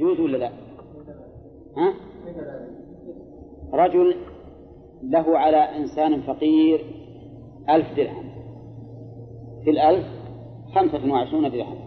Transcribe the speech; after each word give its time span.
يجوز 0.00 0.20
ولا 0.20 0.36
لا؟ 0.36 0.50
ها؟ 1.76 1.94
رجل 3.72 4.16
له 5.02 5.38
على 5.38 5.56
إنسان 5.56 6.20
فقير 6.20 6.84
ألف 7.70 7.96
درهم. 7.96 8.30
في 9.64 9.70
الألف 9.70 10.06
خمسة 10.74 11.12
وعشرون 11.12 11.50
درهم. 11.50 11.78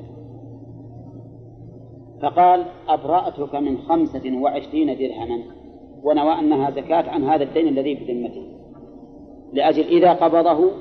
فقال 2.22 2.66
أبرأتك 2.88 3.56
من 3.56 3.78
خمسة 3.78 4.38
وعشرين 4.42 4.98
درهما 4.98 5.44
ونوى 6.04 6.40
أنها 6.40 6.72
زكاة 6.72 7.10
عن 7.10 7.24
هذا 7.24 7.44
الدين 7.44 7.68
الذي 7.68 7.96
في 7.96 8.14
ذمته. 8.14 8.46
لأجل 9.54 9.84
إذا 9.84 10.14
قبضه 10.14 10.72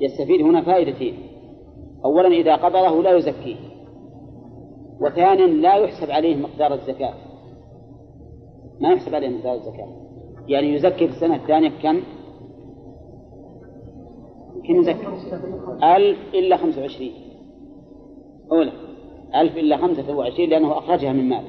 يستفيد 0.00 0.40
هنا 0.40 0.62
فائدتين 0.62 1.14
أولا 2.04 2.28
إذا 2.28 2.56
قبضه 2.56 3.02
لا 3.02 3.16
يزكيه. 3.16 3.71
وثانيا 5.00 5.46
لا 5.46 5.74
يحسب 5.76 6.10
عليه 6.10 6.36
مقدار 6.36 6.74
الزكاة. 6.74 7.14
ما 8.80 8.92
يحسب 8.92 9.14
عليه 9.14 9.28
مقدار 9.28 9.54
الزكاة. 9.54 9.88
يعني 10.48 10.74
يزكي 10.74 11.08
في 11.08 11.14
السنة 11.14 11.36
الثانية 11.36 11.68
كم؟ 11.68 12.00
كم 14.68 14.74
يزكي؟ 14.80 15.06
ألف 15.82 16.18
إلا 16.34 16.56
خمسة 16.56 16.80
وعشرين. 16.80 17.12
أولى. 18.52 18.72
ألف 19.34 19.56
إلا 19.56 19.76
خمسة 19.76 20.16
وعشرين 20.16 20.50
لأنه 20.50 20.78
أخرجها 20.78 21.12
من 21.12 21.28
مال. 21.28 21.44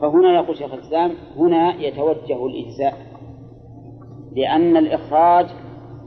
فهنا 0.00 0.34
يقول 0.34 0.56
شيخ 0.56 0.74
الإسلام 0.74 1.12
هنا 1.36 1.74
يتوجه 1.74 2.46
الإجزاء. 2.46 2.94
لأن 4.32 4.76
الإخراج 4.76 5.46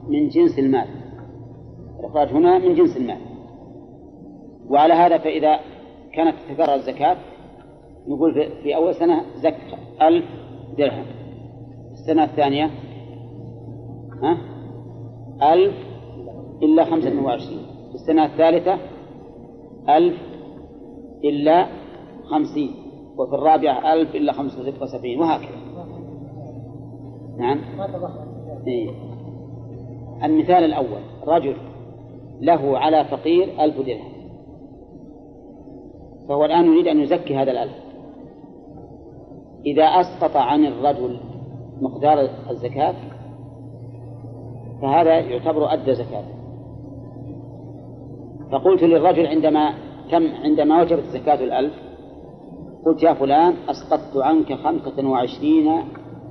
من 0.07 0.27
جنس 0.27 0.59
المال. 0.59 0.87
الإخراج 1.99 2.27
هنا 2.27 2.57
من 2.57 2.75
جنس 2.75 2.97
المال. 2.97 3.21
وعلى 4.69 4.93
هذا 4.93 5.17
فإذا 5.17 5.59
كانت 6.15 6.35
تتكرر 6.49 6.75
الزكاة 6.75 7.17
نقول 8.07 8.33
في 8.63 8.75
أول 8.75 8.95
سنة 8.95 9.25
زك 9.35 9.57
ألف 10.01 10.25
درهم. 10.77 11.05
السنة 11.91 12.23
الثانية 12.23 12.71
ها؟ 14.23 14.37
ألف 15.53 15.75
إلا 16.63 16.85
خمسة 16.85 17.23
وعشرين. 17.23 17.65
السنة 17.93 18.25
الثالثة 18.25 18.77
ألف 19.89 20.15
إلا 21.23 21.67
خمسين. 22.23 22.71
وفي 23.17 23.35
الرابعة 23.35 23.93
ألف 23.93 24.15
إلا 24.15 24.33
خمسة 24.33 24.73
وسبعين. 24.81 25.19
وهكذا. 25.19 25.57
نعم؟ 27.37 27.59
إيه. 28.67 28.89
المثال 30.23 30.63
الأول 30.63 31.01
رجل 31.27 31.55
له 32.41 32.77
على 32.77 33.05
فقير 33.05 33.63
ألف 33.63 33.77
درهم. 33.77 34.14
فهو 36.27 36.45
الآن 36.45 36.65
يريد 36.65 36.87
أن 36.87 36.99
يزكي 36.99 37.35
هذا 37.35 37.51
الألف. 37.51 37.85
إذا 39.65 39.83
أسقط 39.83 40.37
عن 40.37 40.65
الرجل 40.65 41.19
مقدار 41.81 42.29
الزكاة 42.49 42.95
فهذا 44.81 45.19
يعتبر 45.19 45.73
أدى 45.73 45.93
زكاته 45.95 46.35
فقلت 48.51 48.83
للرجل 48.83 49.27
عندما 49.27 49.73
تم 50.11 50.27
عندما 50.43 50.81
وجبت 50.81 51.03
زكاة 51.03 51.43
الألف 51.43 51.73
قلت 52.85 53.03
يا 53.03 53.13
فلان 53.13 53.53
أسقطت 53.69 54.17
عنك 54.17 54.53
خمسة 54.53 55.09
وعشرين 55.09 55.81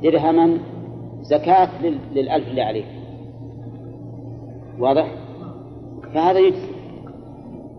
درهما 0.02 0.58
زكاة 1.22 1.68
للألف 2.14 2.48
اللي 2.48 2.62
عليك. 2.62 2.86
واضح؟ 4.78 5.14
فهذا 6.14 6.38
يجزي. 6.38 6.73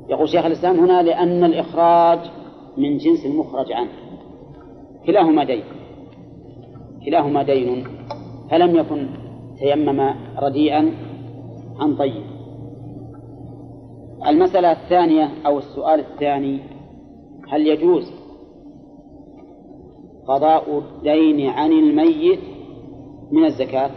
يقول 0.10 0.30
شيخ 0.30 0.46
الإسلام 0.46 0.80
هنا 0.80 1.02
لأن 1.02 1.44
الإخراج 1.44 2.20
من 2.78 2.98
جنس 2.98 3.26
المخرج 3.26 3.72
عنه. 3.72 3.92
كلاهما 5.06 5.44
دين. 5.44 5.64
كلاهما 7.06 7.44
دين. 7.44 7.84
فلم 8.52 8.76
يكن 8.76 9.08
تيمم 9.60 10.16
رديئا 10.40 10.92
عن 11.80 11.96
طيب. 11.96 12.24
المسألة 14.28 14.72
الثانية 14.72 15.30
أو 15.46 15.58
السؤال 15.58 16.00
الثاني 16.00 16.60
هل 17.50 17.68
يجوز 17.68 18.12
قضاء 20.28 20.80
الدين 20.80 21.50
عن 21.50 21.72
الميت 21.72 22.40
من 23.32 23.46
الزكاة؟ 23.46 23.92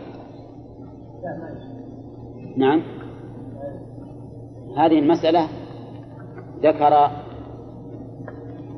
نعم. 2.56 2.83
هذه 4.77 4.99
المسألة 4.99 5.49
ذكر 6.63 7.11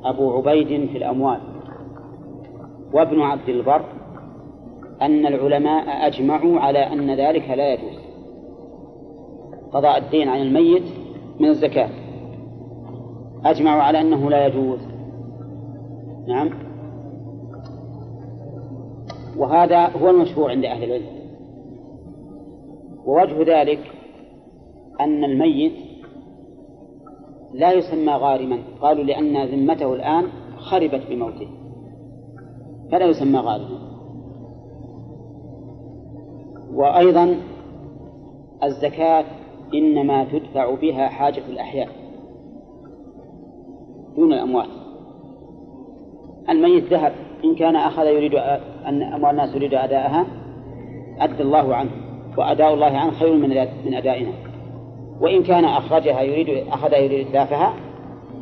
أبو 0.04 0.32
عبيد 0.36 0.88
في 0.88 0.98
الأموال 0.98 1.40
وابن 2.92 3.20
عبد 3.20 3.48
البر 3.48 3.84
أن 5.02 5.26
العلماء 5.26 6.06
أجمعوا 6.06 6.60
على 6.60 6.78
أن 6.78 7.10
ذلك 7.10 7.50
لا 7.50 7.72
يجوز. 7.72 8.00
قضاء 9.72 9.98
الدين 9.98 10.28
عن 10.28 10.42
الميت 10.42 10.82
من 11.40 11.48
الزكاة. 11.48 11.88
أجمعوا 13.44 13.82
على 13.82 14.00
أنه 14.00 14.30
لا 14.30 14.46
يجوز. 14.46 14.80
نعم. 16.28 16.50
وهذا 19.36 19.86
هو 19.86 20.10
المشهور 20.10 20.50
عند 20.50 20.64
أهل 20.64 20.84
العلم. 20.84 21.20
ووجه 23.06 23.60
ذلك 23.60 23.80
أن 25.00 25.24
الميت 25.24 25.89
لا 27.52 27.72
يسمى 27.72 28.12
غارما. 28.12 28.58
قالوا 28.80 29.04
لأن 29.04 29.44
ذمته 29.46 29.94
الآن 29.94 30.24
خربت 30.58 31.02
بموته. 31.10 31.48
فلا 32.92 33.06
يسمى 33.06 33.38
غارما. 33.38 33.78
وأيضا 36.74 37.36
الزكاة 38.64 39.24
إنما 39.74 40.24
تدفع 40.24 40.74
بها 40.74 41.08
حاجة 41.08 41.42
الأحياء 41.48 41.88
دون 44.16 44.32
الأموات. 44.32 44.68
الميت 46.48 46.84
ذهب. 46.84 47.12
إن 47.44 47.54
كان 47.54 47.76
أخذ 47.76 48.06
يريد 48.06 48.34
أن 48.86 49.02
أموال 49.02 49.30
الناس 49.30 49.54
يريد 49.54 49.74
أداءها 49.74 50.26
أدى 51.18 51.42
الله 51.42 51.74
عنه 51.74 51.90
وأداء 52.38 52.74
الله 52.74 52.86
عنه 52.86 53.10
خير 53.10 53.36
من 53.36 53.48
من 53.86 53.94
أدائنا. 53.94 54.49
وإن 55.20 55.42
كان 55.42 55.64
أخرجها 55.64 56.20
يريد 56.20 56.68
أخذها 56.68 56.98
يريد 56.98 57.26
إتلافها 57.26 57.74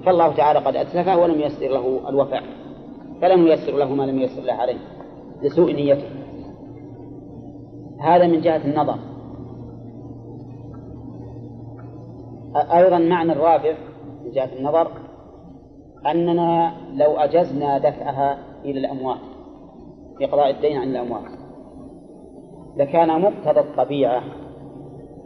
فالله 0.04 0.34
تعالى 0.34 0.58
قد 0.58 0.76
أتلفه 0.76 1.18
ولم 1.18 1.40
ييسر 1.40 1.68
له 1.68 2.08
الوفاء 2.08 2.42
فلم 3.22 3.46
ييسر 3.46 3.76
له 3.76 3.94
ما 3.94 4.02
لم 4.02 4.18
ييسر 4.18 4.42
له 4.42 4.52
عليه 4.52 4.78
لسوء 5.42 5.72
نيته. 5.72 6.08
هذا 8.00 8.26
من 8.26 8.40
جهة 8.40 8.64
النظر. 8.64 8.98
أيضا 12.56 12.98
معنى 12.98 13.32
الرابع 13.32 13.74
من 14.24 14.30
جهة 14.30 14.50
النظر 14.58 14.90
أننا 16.06 16.72
لو 16.94 17.16
أجزنا 17.16 17.78
دفعها 17.78 18.38
إلى 18.64 18.80
الأموات 18.80 19.18
لقضاء 20.20 20.50
الدين 20.50 20.78
عن 20.78 20.88
الأموات. 20.88 21.30
لكان 22.76 23.20
مقتضى 23.20 23.60
الطبيعة 23.60 24.22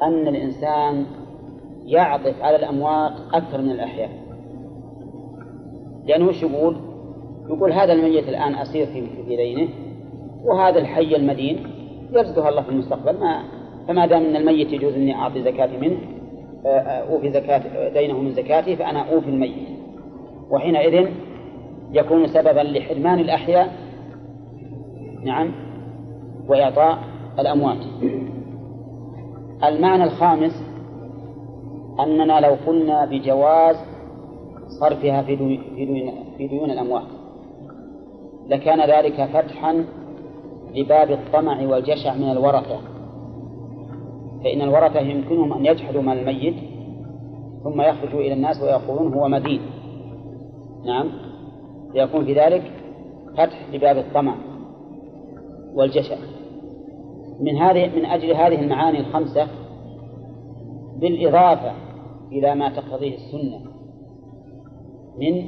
أن 0.02 0.28
الإنسان 0.28 1.06
يعطف 1.86 2.42
على 2.42 2.56
الأموات 2.56 3.12
أكثر 3.34 3.62
من 3.62 3.70
الأحياء. 3.70 4.10
لأنه 6.06 6.28
وش 6.28 6.42
يقول؟ 6.42 6.76
يقول 7.48 7.72
هذا 7.72 7.92
الميت 7.92 8.28
الآن 8.28 8.54
أسير 8.54 8.86
في 8.86 9.36
دينه 9.36 9.68
وهذا 10.44 10.78
الحي 10.78 11.16
المدين 11.16 11.66
يرزقها 12.12 12.48
الله 12.48 12.62
في 12.62 12.68
المستقبل. 12.68 13.20
ما 13.20 13.42
فما 13.88 14.06
دام 14.06 14.22
أن 14.22 14.36
الميت 14.36 14.72
يجوز 14.72 14.94
أني 14.94 15.14
أعطي 15.14 15.42
زكاتي 15.42 15.76
منه 15.76 15.98
آه، 16.66 16.68
آه، 16.68 17.12
أوفي 17.12 17.30
زكاة 17.30 17.88
دينه 17.88 18.18
من 18.18 18.30
زكاتي 18.30 18.76
فأنا 18.76 19.12
أوفي 19.12 19.28
الميت. 19.28 19.68
وحينئذ 20.50 21.08
يكون 21.92 22.26
سببا 22.26 22.60
لحرمان 22.60 23.18
الأحياء 23.18 23.72
نعم 25.24 25.52
وإعطاء 26.48 26.98
الأموات. 27.38 27.78
المعنى 29.64 30.04
الخامس 30.04 30.71
أننا 32.00 32.40
لو 32.40 32.56
قلنا 32.66 33.04
بجواز 33.04 33.76
صرفها 34.80 35.22
في 35.22 35.36
ديون, 35.36 35.58
في 35.76 35.84
ديون, 35.84 36.12
في 36.38 36.46
ديون 36.46 36.70
الأموات 36.70 37.06
لكان 38.48 38.90
ذلك 38.90 39.24
فتحا 39.24 39.84
لباب 40.74 41.10
الطمع 41.10 41.66
والجشع 41.66 42.14
من 42.14 42.30
الورثة. 42.30 42.80
فإن 44.44 44.62
الورثة 44.62 45.00
يمكنهم 45.00 45.52
أن 45.52 45.66
يجحدوا 45.66 46.02
مال 46.02 46.18
الميت 46.18 46.54
ثم 47.64 47.80
يخرجوا 47.80 48.20
إلى 48.20 48.32
الناس 48.32 48.62
ويقولون 48.62 49.14
هو 49.14 49.28
مدين. 49.28 49.60
نعم. 50.84 51.08
يكون 51.94 52.24
في 52.24 52.34
ذلك 52.34 52.62
فتح 53.32 53.66
لباب 53.72 53.98
الطمع 53.98 54.34
والجشع. 55.74 56.16
من 57.40 57.56
هذه 57.56 57.96
من 57.96 58.04
أجل 58.04 58.32
هذه 58.32 58.60
المعاني 58.60 59.00
الخمسة 59.00 59.46
بالإضافة 61.02 61.72
إلى 62.32 62.54
ما 62.54 62.68
تقتضيه 62.68 63.14
السنة 63.14 63.60
من 65.18 65.44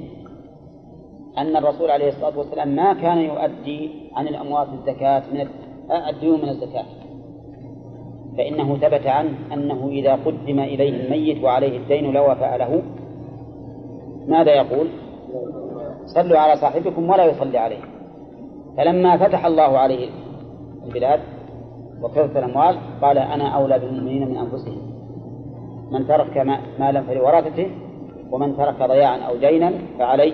أن 1.38 1.56
الرسول 1.56 1.90
عليه 1.90 2.08
الصلاة 2.08 2.38
والسلام 2.38 2.68
ما 2.68 2.92
كان 2.92 3.18
يؤدي 3.18 3.90
عن 4.14 4.28
الأموات 4.28 4.68
الزكاة 4.68 5.22
من 5.32 5.48
الديون 6.08 6.42
من 6.42 6.48
الزكاة. 6.48 6.84
فإنه 8.36 8.76
ثبت 8.76 9.06
عنه 9.06 9.32
أنه 9.52 9.88
إذا 9.88 10.14
قدم 10.14 10.60
إليه 10.60 11.06
الميت 11.06 11.44
وعليه 11.44 11.78
الدين 11.78 12.12
لو 12.12 12.34
فعله 12.34 12.82
ماذا 14.26 14.54
يقول؟ 14.54 14.88
صلوا 16.06 16.38
على 16.38 16.56
صاحبكم 16.56 17.10
ولا 17.10 17.24
يصلي 17.24 17.58
عليه. 17.58 17.80
فلما 18.76 19.16
فتح 19.16 19.46
الله 19.46 19.78
عليه 19.78 20.08
البلاد 20.86 21.20
وكثرت 22.02 22.36
الأموال 22.36 22.76
قال 23.02 23.18
أنا 23.18 23.48
أولى 23.48 23.78
بالمؤمنين 23.78 24.28
من 24.28 24.36
أنفسهم. 24.36 24.93
من 25.90 26.06
ترك 26.08 26.36
مالا 26.78 27.02
فلورثته 27.02 27.70
ومن 28.30 28.56
ترك 28.56 28.82
ضياعا 28.82 29.18
أو 29.18 29.36
دينا 29.36 29.72
فعلي 29.98 30.32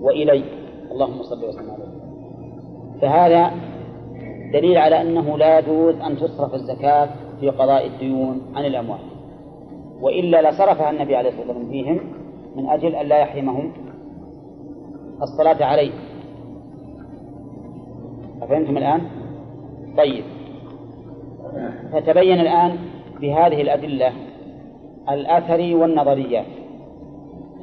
وإلي. 0.00 0.44
اللهم 0.90 1.22
صل 1.22 1.44
وسلم 1.44 1.70
عليه. 1.70 1.92
فهذا 3.00 3.50
دليل 4.52 4.78
على 4.78 5.00
أنه 5.02 5.38
لا 5.38 5.58
يجوز 5.58 5.94
أن 5.94 6.16
تصرف 6.16 6.54
الزكاة 6.54 7.08
في 7.40 7.50
قضاء 7.50 7.86
الديون 7.86 8.40
عن 8.54 8.64
الأموال. 8.64 9.00
وإلا 10.00 10.50
لصرفها 10.50 10.90
النبي 10.90 11.16
عليه 11.16 11.28
الصلاة 11.28 11.46
والسلام 11.46 11.70
فيهم 11.70 12.00
من 12.56 12.68
أجل 12.68 12.94
أن 12.94 13.06
لا 13.06 13.18
يحرمهم 13.18 13.72
الصلاة 15.22 15.64
عليه. 15.64 15.92
أفهمتم 18.42 18.76
الآن؟ 18.76 19.00
طيب. 19.96 20.24
فتبين 21.92 22.40
الآن 22.40 22.78
بهذه 23.22 23.62
الأدلة 23.62 24.12
الأثري 25.10 25.74
والنظريات 25.74 26.46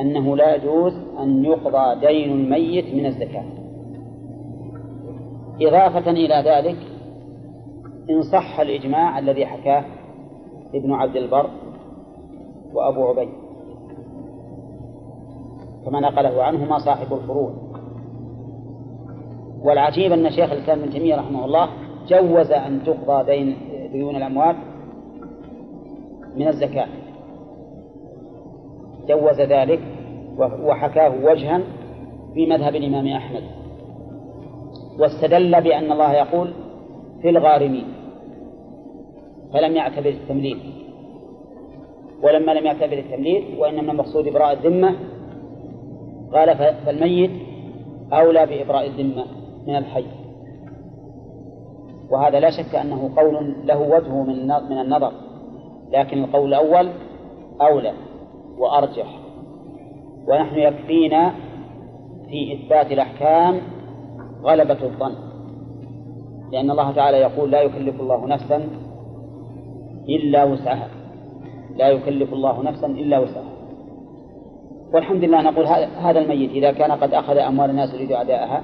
أنه 0.02 0.36
لا 0.36 0.56
يجوز 0.56 0.94
أن 1.20 1.46
يقضى 1.46 2.08
دين 2.08 2.32
الميت 2.32 2.96
من 2.96 3.06
الزكاة. 3.06 3.46
إضافة 5.62 6.12
إلى 6.12 6.44
ذلك 6.46 6.78
إن 8.10 8.22
صح 8.22 8.60
الإجماع 8.60 9.20
الذي 9.20 9.46
حكاه 9.46 9.84
ابن 10.76 10.94
عبد 10.94 11.16
البر 11.16 11.50
وأبو 12.74 13.08
عبيد 13.08 13.30
كما 15.86 16.00
نقله 16.00 16.44
عنهما 16.44 16.80
صاحب 16.80 17.14
الفروع. 17.14 17.54
والعجيب 19.64 20.12
أن 20.12 20.30
شيخ 20.30 20.52
الإسلام 20.52 20.80
ابن 20.80 20.90
تيمية 20.90 21.16
رحمه 21.16 21.46
الله 21.46 21.70
جوز 22.08 22.52
أن 22.52 22.84
تقضى 22.84 23.24
دين 23.24 23.58
ديون 23.92 24.16
الأموات 24.16 24.56
من 26.36 26.48
الزكاة. 26.48 26.88
جوز 29.08 29.42
ذلك 29.42 29.80
وحكاه 30.38 31.26
وجها 31.26 31.62
في 32.34 32.46
مذهب 32.46 32.76
الإمام 32.76 33.08
أحمد. 33.08 33.44
واستدل 35.00 35.62
بأن 35.62 35.92
الله 35.92 36.14
يقول 36.14 36.54
في 37.22 37.30
الغارمين 37.30 37.86
فلم 39.54 39.76
يعتبر 39.76 40.10
التمليك. 40.10 40.58
ولما 42.24 42.52
لم 42.52 42.66
يعتبر 42.66 42.98
التمليك 42.98 43.46
وإنما 43.60 43.92
المقصود 43.92 44.28
إبراء 44.28 44.54
الذمة 44.54 44.96
قال 46.34 46.58
فالميت 46.58 47.32
أولى 48.14 48.46
بإبراء 48.46 48.88
الذمة 48.88 49.26
من 49.68 49.76
الحي. 49.76 50.06
وهذا 52.10 52.40
لا 52.40 52.50
شك 52.50 52.76
أنه 52.76 53.12
قول 53.18 53.56
له 53.66 53.82
وجه 53.82 54.24
من 54.70 54.78
النظر. 54.80 55.12
لكن 55.92 56.24
القول 56.24 56.54
الأول 56.54 56.90
أولى 57.62 57.94
وأرجح. 58.58 59.20
ونحن 60.28 60.56
يكفينا 60.56 61.34
في 62.30 62.54
إثبات 62.54 62.92
الأحكام 62.92 63.62
غلبة 64.44 64.84
الظن. 64.84 65.16
لأن 66.52 66.72
الله 66.72 66.92
تعالى 66.92 67.18
يقول 67.18 67.52
لا 67.52 67.62
يكلف 67.62 68.02
الله 68.02 68.28
نفسا 68.28 68.70
إلا 70.10 70.44
وسعها. 70.44 70.88
لا 71.76 71.88
يكلف 71.88 72.34
الله 72.34 72.64
نفسا 72.64 72.88
إلا 72.88 73.20
وسعها. 73.20 73.54
والحمد 74.94 75.24
لله 75.24 75.42
نقول 75.42 75.66
هذا 76.02 76.20
الميت 76.20 76.52
إذا 76.52 76.72
كان 76.72 76.92
قد 76.92 77.14
أخذ 77.14 77.38
أموال 77.38 77.70
الناس 77.70 77.94
يريد 77.94 78.12
أداءها 78.12 78.64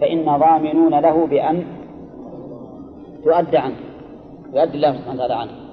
فإن 0.00 0.24
ضامنون 0.24 0.94
له 1.00 1.26
بأن 1.26 1.64
تؤدى 3.24 3.58
عنه 3.58 3.76
يؤدي 4.54 4.76
الله 4.76 4.92
سبحانه 4.92 5.14
وتعالى 5.14 5.34
عنه. 5.34 5.63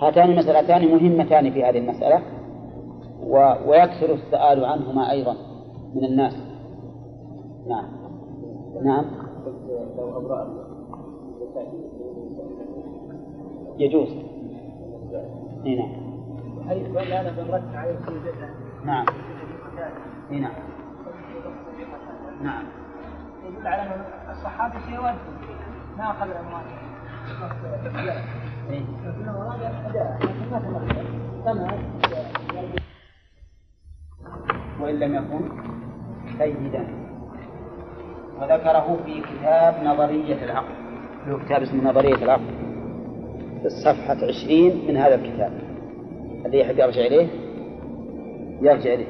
هاتان 0.00 0.30
المسألتان 0.30 0.88
مهمتان 0.88 1.50
في 1.50 1.64
هذه 1.64 1.78
المسألة 1.78 2.22
و... 3.22 3.54
ويكثر 3.66 4.14
السؤال 4.14 4.64
عنهما 4.64 5.10
أيضا 5.10 5.36
من 5.94 6.04
الناس. 6.04 6.32
نعم. 7.68 7.88
نعم. 8.84 9.04
يجوز. 13.78 14.08
إي 15.66 15.76
نعم. 15.76 16.06
حيث 16.68 16.96
أنا 16.96 17.30
بنرد 17.30 17.74
عليه 17.74 17.96
نعم. 18.84 19.06
إي 20.30 20.40
نعم. 20.40 20.52
نعم. 22.42 22.64
يدل 23.46 23.66
على 23.66 23.82
أن 23.82 24.04
الصحابه 24.30 24.94
يود 24.94 25.14
ما 25.98 26.10
اخذ 26.10 26.26
الاموال 26.30 26.64
وإن 34.80 34.94
لم 34.94 35.14
يكن 35.14 35.48
سيدا 36.38 36.86
وذكره 38.40 38.98
في 39.04 39.20
كتاب 39.20 39.84
نظرية 39.84 40.44
العقل. 40.44 40.74
له 41.26 41.44
كتاب 41.44 41.62
اسمه 41.62 41.90
نظرية 41.90 42.14
العقل. 42.14 42.54
في 43.60 43.66
الصفحة 43.66 44.16
عشرين 44.28 44.88
من 44.88 44.96
هذا 44.96 45.14
الكتاب. 45.14 45.52
الذي 46.46 46.58
يحب 46.58 46.78
يرجع 46.78 47.00
إليه؟ 47.00 47.28
يرجع 48.62 48.94
إليه. 48.94 49.06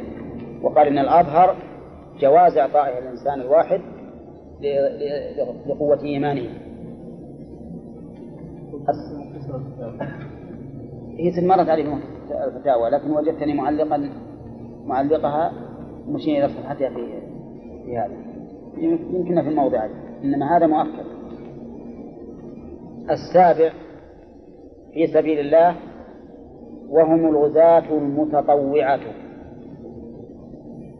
وقال 0.63 0.87
إن 0.87 0.99
الأظهر 0.99 1.57
جواز 2.21 2.59
إعطائه 2.59 2.99
الإنسان 2.99 3.41
الواحد 3.41 3.81
لقوة 5.67 6.03
إيمانه. 6.03 6.49
هي 11.19 11.47
مرت 11.47 11.69
عليه 11.69 11.99
الفتاوى 12.47 12.91
لكن 12.91 13.11
وجدتني 13.11 13.55
معلقا 13.55 14.11
معلقها 14.85 15.53
مشير 16.09 16.45
إلى 16.45 16.49
صفحتها 16.49 16.89
في 16.89 17.21
في 17.85 17.99
هذا 17.99 18.15
يمكن 18.79 19.43
في 19.43 19.49
الموضع 19.49 19.87
إنما 20.25 20.57
هذا 20.57 20.67
مؤكد. 20.67 21.07
السابع 23.11 23.71
في 24.93 25.07
سبيل 25.07 25.41
الله 25.41 25.77
وهم 26.89 27.29
الغزاة 27.29 27.91
المتطوعة. 27.91 29.01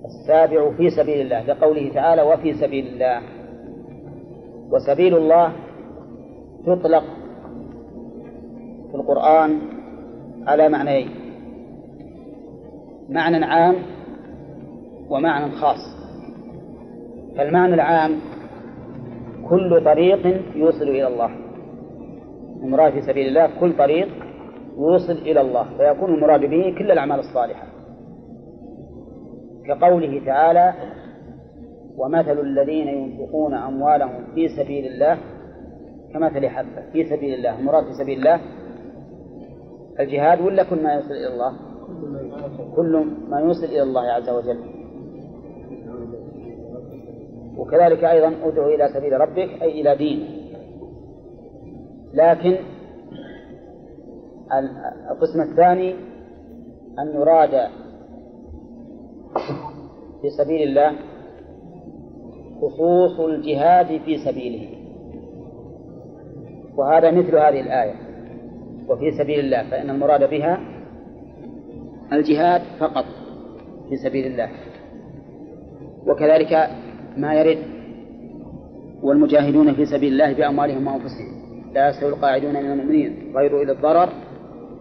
السابع 0.05 0.71
في 0.77 0.91
سبيل 0.91 1.21
الله 1.21 1.43
لقوله 1.43 1.93
تعالى 1.95 2.23
وفي 2.23 2.53
سبيل 2.53 2.87
الله. 2.87 3.23
وسبيل 4.73 5.17
الله 5.17 5.53
تطلق 6.67 7.05
القرآن 9.07 9.59
على 10.47 10.69
معنيين. 10.69 11.11
معنى 13.09 13.45
عام 13.45 13.75
ومعنى 15.11 15.51
خاص. 15.51 15.79
فالمعنى 17.37 17.75
العام 17.75 18.13
كل 19.49 19.85
طريق 19.85 20.43
يوصل 20.57 20.83
إلى 20.83 21.07
الله. 21.07 21.31
المراد 22.63 22.93
في 22.93 23.03
سبيل 23.03 23.29
الله 23.29 23.61
كل 23.61 23.77
طريق 23.77 24.09
يوصل 24.79 25.13
إلى 25.13 25.41
الله 25.41 25.67
فيكون 25.79 26.15
المراد 26.15 26.41
به 26.41 26.75
كل 26.79 26.91
الأعمال 26.91 27.19
الصالحة. 27.19 27.67
كقوله 29.67 30.25
تعالى 30.27 30.75
ومثل 31.97 32.41
الذين 32.41 32.89
ينفقون 32.89 33.55
أموالهم 33.55 34.25
في 34.35 34.49
سبيل 34.49 34.87
الله 34.87 35.19
كمثل 36.13 36.49
حبة 36.49 36.91
في 36.93 37.05
سبيل 37.05 37.35
الله. 37.35 37.59
المراد 37.59 37.85
في 37.85 37.93
سبيل 37.93 38.19
الله 38.19 38.41
الجهاد 40.01 40.41
ولا 40.41 40.63
كل 40.63 40.83
ما 40.83 40.93
يوصل 40.93 41.15
إلى 41.15 41.27
الله؟ 41.27 41.53
كل 42.77 43.07
ما 43.29 43.41
يوصل 43.41 43.65
إلى 43.65 43.83
الله 43.83 44.03
عز 44.03 44.29
وجل. 44.29 44.59
وكذلك 47.57 48.05
أيضا 48.05 48.29
ادعو 48.45 48.69
إلى 48.69 48.89
سبيل 48.95 49.21
ربك 49.21 49.63
أي 49.63 49.81
إلى 49.81 49.97
دين. 49.97 50.27
لكن 52.15 52.57
القسم 55.11 55.41
الثاني 55.41 55.95
أن 56.99 57.07
يراد 57.15 57.69
في 60.23 60.31
سبيل 60.31 60.69
الله 60.69 60.93
خصوص 62.61 63.21
الجهاد 63.21 64.01
في 64.01 64.19
سبيله. 64.19 64.69
وهذا 66.77 67.11
مثل 67.11 67.37
هذه 67.37 67.61
الآية. 67.61 68.06
وفي 68.89 69.11
سبيل 69.11 69.41
الله 69.41 69.71
فإن 69.71 69.91
المراد 69.91 70.31
بها 70.31 70.61
الجهاد 72.13 72.63
فقط 72.79 73.05
في 73.89 73.97
سبيل 73.97 74.27
الله. 74.27 74.49
وكذلك 76.07 76.71
ما 77.17 77.35
يرد 77.35 77.59
والمجاهدون 79.03 79.75
في 79.75 79.87
سبيل 79.87 80.13
الله 80.13 80.33
بأموالهم 80.33 80.87
وأنفسهم. 80.87 81.37
لا 81.75 81.89
يستوي 81.89 82.09
القاعدون 82.09 82.53
من 82.53 82.73
المؤمنين 82.73 83.33
غير 83.37 83.63
إلى 83.63 83.73
الضرر 83.73 84.09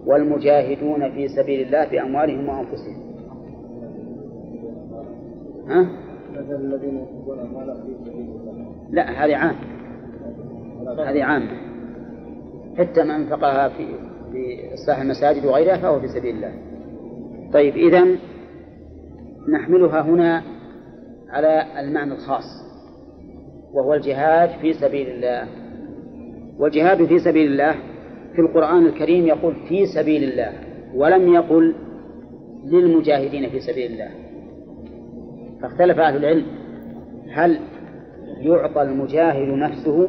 والمجاهدون 0.05 1.11
في 1.11 1.27
سبيل 1.27 1.67
الله 1.67 1.89
بأموالهم 1.91 2.49
وأنفسهم. 2.49 3.05
ها؟ 5.67 5.87
لا 8.91 9.25
هذه 9.25 9.35
عام. 9.35 9.55
هذه 11.07 11.23
عامة 11.23 11.74
حتى 12.77 13.03
من 13.03 13.11
أنفقها 13.11 13.69
في 13.69 13.87
في 14.31 14.73
إصلاح 14.73 15.01
المساجد 15.01 15.45
وغيرها 15.45 15.77
فهو 15.77 15.99
في 15.99 16.07
سبيل 16.07 16.35
الله. 16.35 16.51
طيب 17.53 17.75
إذا 17.75 18.05
نحملها 19.49 20.01
هنا 20.01 20.43
على 21.29 21.65
المعنى 21.79 22.13
الخاص 22.13 22.45
وهو 23.73 23.93
الجهاد 23.93 24.49
في 24.49 24.73
سبيل 24.73 25.07
الله. 25.09 25.47
والجهاد 26.59 27.05
في 27.05 27.19
سبيل 27.19 27.51
الله 27.51 27.75
في 28.35 28.41
القرآن 28.41 28.85
الكريم 28.85 29.27
يقول 29.27 29.55
في 29.69 29.85
سبيل 29.85 30.23
الله 30.23 30.51
ولم 30.95 31.33
يقل 31.33 31.75
للمجاهدين 32.65 33.49
في 33.49 33.59
سبيل 33.59 33.91
الله. 33.91 34.09
فاختلف 35.61 35.99
أهل 35.99 36.15
العلم 36.17 36.45
هل 37.33 37.59
يعطى 38.39 38.81
المجاهد 38.81 39.47
نفسه 39.47 40.07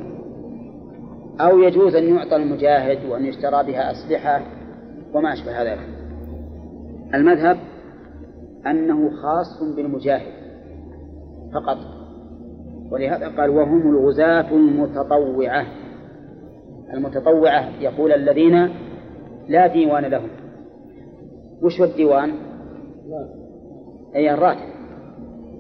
أو 1.40 1.59
يجوز 1.59 1.95
أن 1.95 2.16
يعطى 2.16 2.37
المجاهد 2.37 3.11
وأن 3.11 3.26
يشترى 3.26 3.62
بها 3.62 3.90
أسلحة 3.93 4.43
وما 5.14 5.33
أشبه 5.33 5.62
ذلك. 5.62 5.88
المذهب 7.14 7.59
أنه 8.66 9.11
خاص 9.11 9.62
بالمجاهد 9.76 10.33
فقط. 11.55 11.78
ولهذا 12.90 13.28
قال 13.28 13.50
وهم 13.50 13.90
الغزاة 13.90 14.50
المتطوعة. 14.50 15.66
المتطوعة 16.95 17.81
يقول 17.81 18.12
الذين 18.12 18.69
لا 19.49 19.66
ديوان 19.66 20.05
لهم. 20.05 20.28
وش 21.62 21.81
هو 21.81 21.85
الديوان؟ 21.85 22.33
أي 24.14 24.35
الراتب. 24.35 24.76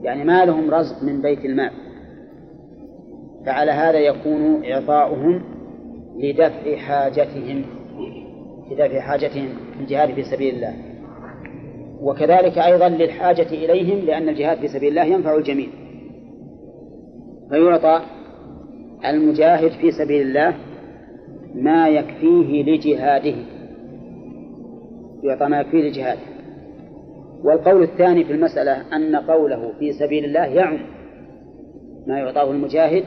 يعني 0.02 0.24
ما 0.24 0.44
لهم 0.44 0.70
رزق 0.70 1.02
من 1.02 1.22
بيت 1.22 1.44
المال. 1.44 1.70
فعلى 3.46 3.70
هذا 3.70 3.98
يكون 3.98 4.64
إعطاؤهم 4.64 5.55
لدفع 6.18 6.76
حاجتهم 6.76 7.64
لدفع 8.70 9.00
حاجتهم 9.00 9.48
في 9.74 9.80
الجهاد 9.80 10.14
في 10.14 10.22
سبيل 10.22 10.54
الله. 10.54 10.74
وكذلك 12.00 12.58
أيضا 12.58 12.88
للحاجة 12.88 13.46
إليهم 13.50 14.06
لأن 14.06 14.28
الجهاد 14.28 14.58
في 14.58 14.68
سبيل 14.68 14.88
الله 14.88 15.04
ينفع 15.04 15.36
الجميع. 15.36 15.68
فيعطى 17.50 18.00
المجاهد 19.06 19.70
في 19.70 19.90
سبيل 19.90 20.26
الله 20.26 20.54
ما 21.54 21.88
يكفيه 21.88 22.62
لجهاده. 22.62 23.36
يعطى 25.22 25.46
ما 25.46 25.60
يكفيه 25.60 25.88
لجهاده. 25.88 26.36
والقول 27.44 27.82
الثاني 27.82 28.24
في 28.24 28.32
المسألة 28.32 28.96
أن 28.96 29.16
قوله 29.16 29.72
في 29.78 29.92
سبيل 29.92 30.24
الله 30.24 30.44
يعم 30.44 30.78
ما 32.06 32.18
يعطاه 32.18 32.50
المجاهد 32.50 33.04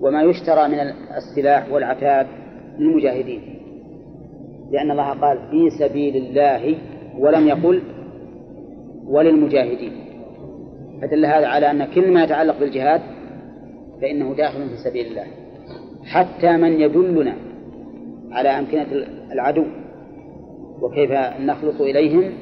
وما 0.00 0.22
يشترى 0.22 0.68
من 0.68 0.78
السلاح 1.16 1.72
والعتاد 1.72 2.26
للمجاهدين. 2.78 3.40
لأن 4.70 4.90
الله 4.90 5.10
قال 5.20 5.38
في 5.50 5.70
سبيل 5.78 6.16
الله 6.16 6.74
ولم 7.18 7.48
يقل 7.48 7.82
وللمجاهدين. 9.06 9.92
فدل 11.02 11.26
هذا 11.26 11.46
على 11.46 11.70
أن 11.70 11.84
كل 11.84 12.12
ما 12.12 12.24
يتعلق 12.24 12.60
بالجهاد 12.60 13.00
فإنه 14.02 14.34
داخل 14.34 14.68
في 14.68 14.76
سبيل 14.90 15.06
الله. 15.06 15.26
حتى 16.04 16.56
من 16.56 16.80
يدلنا 16.80 17.34
على 18.32 18.48
أمكنة 18.48 18.86
العدو 19.32 19.64
وكيف 20.82 21.10
نخلص 21.40 21.80
إليهم 21.80 22.32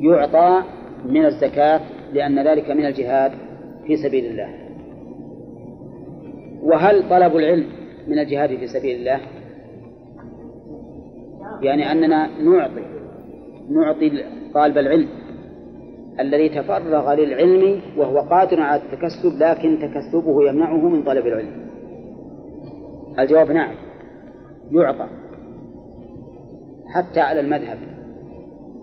يعطى 0.00 0.62
من 1.04 1.24
الزكاة 1.24 1.80
لأن 2.12 2.48
ذلك 2.48 2.70
من 2.70 2.86
الجهاد 2.86 3.32
في 3.86 3.96
سبيل 3.96 4.26
الله. 4.26 4.65
وهل 6.66 7.08
طلب 7.10 7.36
العلم 7.36 7.66
من 8.08 8.18
الجهاد 8.18 8.48
في 8.48 8.66
سبيل 8.66 8.98
الله؟ 8.98 9.20
يعني 11.62 11.92
أننا 11.92 12.28
نعطي 12.40 12.84
نعطي 13.70 14.24
طالب 14.54 14.78
العلم 14.78 15.08
الذي 16.20 16.48
تفرغ 16.48 17.14
للعلم 17.14 17.80
وهو 17.96 18.18
قادر 18.18 18.60
على 18.60 18.82
التكسب 18.82 19.42
لكن 19.42 19.78
تكسبه 19.78 20.48
يمنعه 20.48 20.88
من 20.88 21.02
طلب 21.02 21.26
العلم. 21.26 21.66
الجواب 23.18 23.50
نعم 23.50 23.74
يعطى 24.72 25.08
حتى 26.94 27.20
على 27.20 27.40
المذهب 27.40 27.78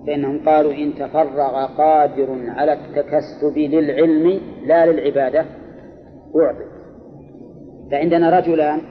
فإنهم 0.08 0.46
قالوا 0.46 0.74
إن 0.74 0.94
تفرغ 0.96 1.66
قادر 1.66 2.38
على 2.48 2.74
التكسب 2.74 3.58
للعلم 3.58 4.40
لا 4.66 4.86
للعبادة 4.86 5.46
أعطي. 6.36 6.73
فعندنا 7.94 8.40
رجلان 8.40 8.82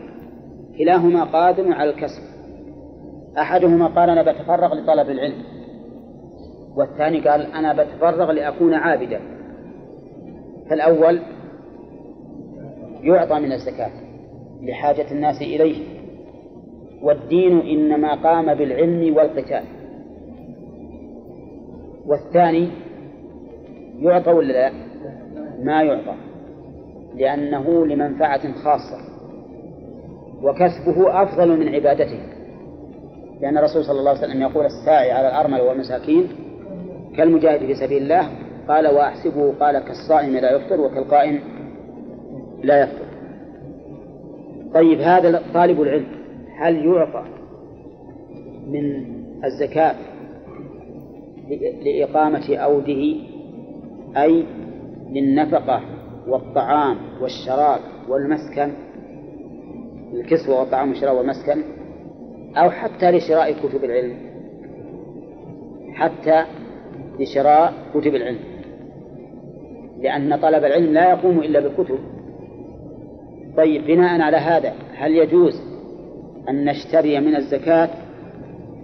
كلاهما 0.78 1.24
قادر 1.24 1.72
على 1.72 1.90
الكسب. 1.90 2.22
أحدهما 3.38 3.86
قال 3.86 4.10
أنا 4.10 4.22
بتفرغ 4.22 4.74
لطلب 4.74 5.10
العلم 5.10 5.42
والثاني 6.76 7.28
قال 7.28 7.52
أنا 7.52 7.72
بتفرغ 7.82 8.32
لأكون 8.32 8.74
عابدا. 8.74 9.20
فالأول 10.70 11.20
يعطى 13.02 13.40
من 13.40 13.52
الزكاة 13.52 13.90
لحاجة 14.62 15.10
الناس 15.10 15.42
إليه 15.42 15.84
والدين 17.02 17.60
إنما 17.60 18.14
قام 18.14 18.54
بالعلم 18.54 19.16
والقتال. 19.16 19.64
والثاني 22.06 22.68
يعطى 24.00 24.30
ولا 24.30 24.52
لا؟ 24.52 24.72
ما 25.62 25.82
يعطى. 25.82 26.14
لأنه 27.14 27.86
لمنفعة 27.86 28.52
خاصة. 28.52 28.98
وكسبه 30.42 31.22
أفضل 31.22 31.58
من 31.58 31.68
عبادته. 31.68 32.20
لأن 33.40 33.58
الرسول 33.58 33.84
صلى 33.84 33.98
الله 33.98 34.10
عليه 34.10 34.20
وسلم 34.20 34.42
يقول 34.42 34.66
الساعي 34.66 35.10
على 35.10 35.28
الأرمل 35.28 35.60
والمساكين 35.60 36.28
كالمجاهد 37.16 37.60
في 37.66 37.74
سبيل 37.74 38.02
الله. 38.02 38.28
قال 38.68 38.86
وأحسبه 38.86 39.52
قال 39.60 39.78
كالصائم 39.78 40.36
لا 40.36 40.56
يفطر 40.56 40.80
وكالقائم 40.80 41.40
لا 42.62 42.82
يفطر. 42.82 43.06
طيب 44.74 45.00
هذا 45.00 45.42
طالب 45.54 45.82
العلم 45.82 46.06
هل 46.58 46.86
يعطى 46.86 47.24
من 48.66 49.04
الزكاة 49.44 49.94
لإقامة 51.84 52.56
أوده 52.56 53.16
أي 54.16 54.44
للنفقة 55.10 55.80
والطعام 56.28 56.96
والشراب 57.20 57.80
والمسكن 58.08 58.72
الكسوة 60.14 60.60
والطعام 60.60 60.88
والشراب 60.88 61.16
والمسكن 61.16 61.62
أو 62.56 62.70
حتى 62.70 63.10
لشراء 63.10 63.52
كتب 63.52 63.84
العلم 63.84 64.16
حتى 65.94 66.44
لشراء 67.20 67.72
كتب 67.94 68.14
العلم 68.14 68.38
لأن 70.00 70.36
طلب 70.36 70.64
العلم 70.64 70.92
لا 70.92 71.10
يقوم 71.10 71.38
إلا 71.38 71.60
بالكتب 71.60 71.98
طيب 73.56 73.86
بناء 73.86 74.20
على 74.20 74.36
هذا 74.36 74.72
هل 74.94 75.16
يجوز 75.16 75.62
أن 76.48 76.64
نشتري 76.64 77.20
من 77.20 77.36
الزكاة 77.36 77.88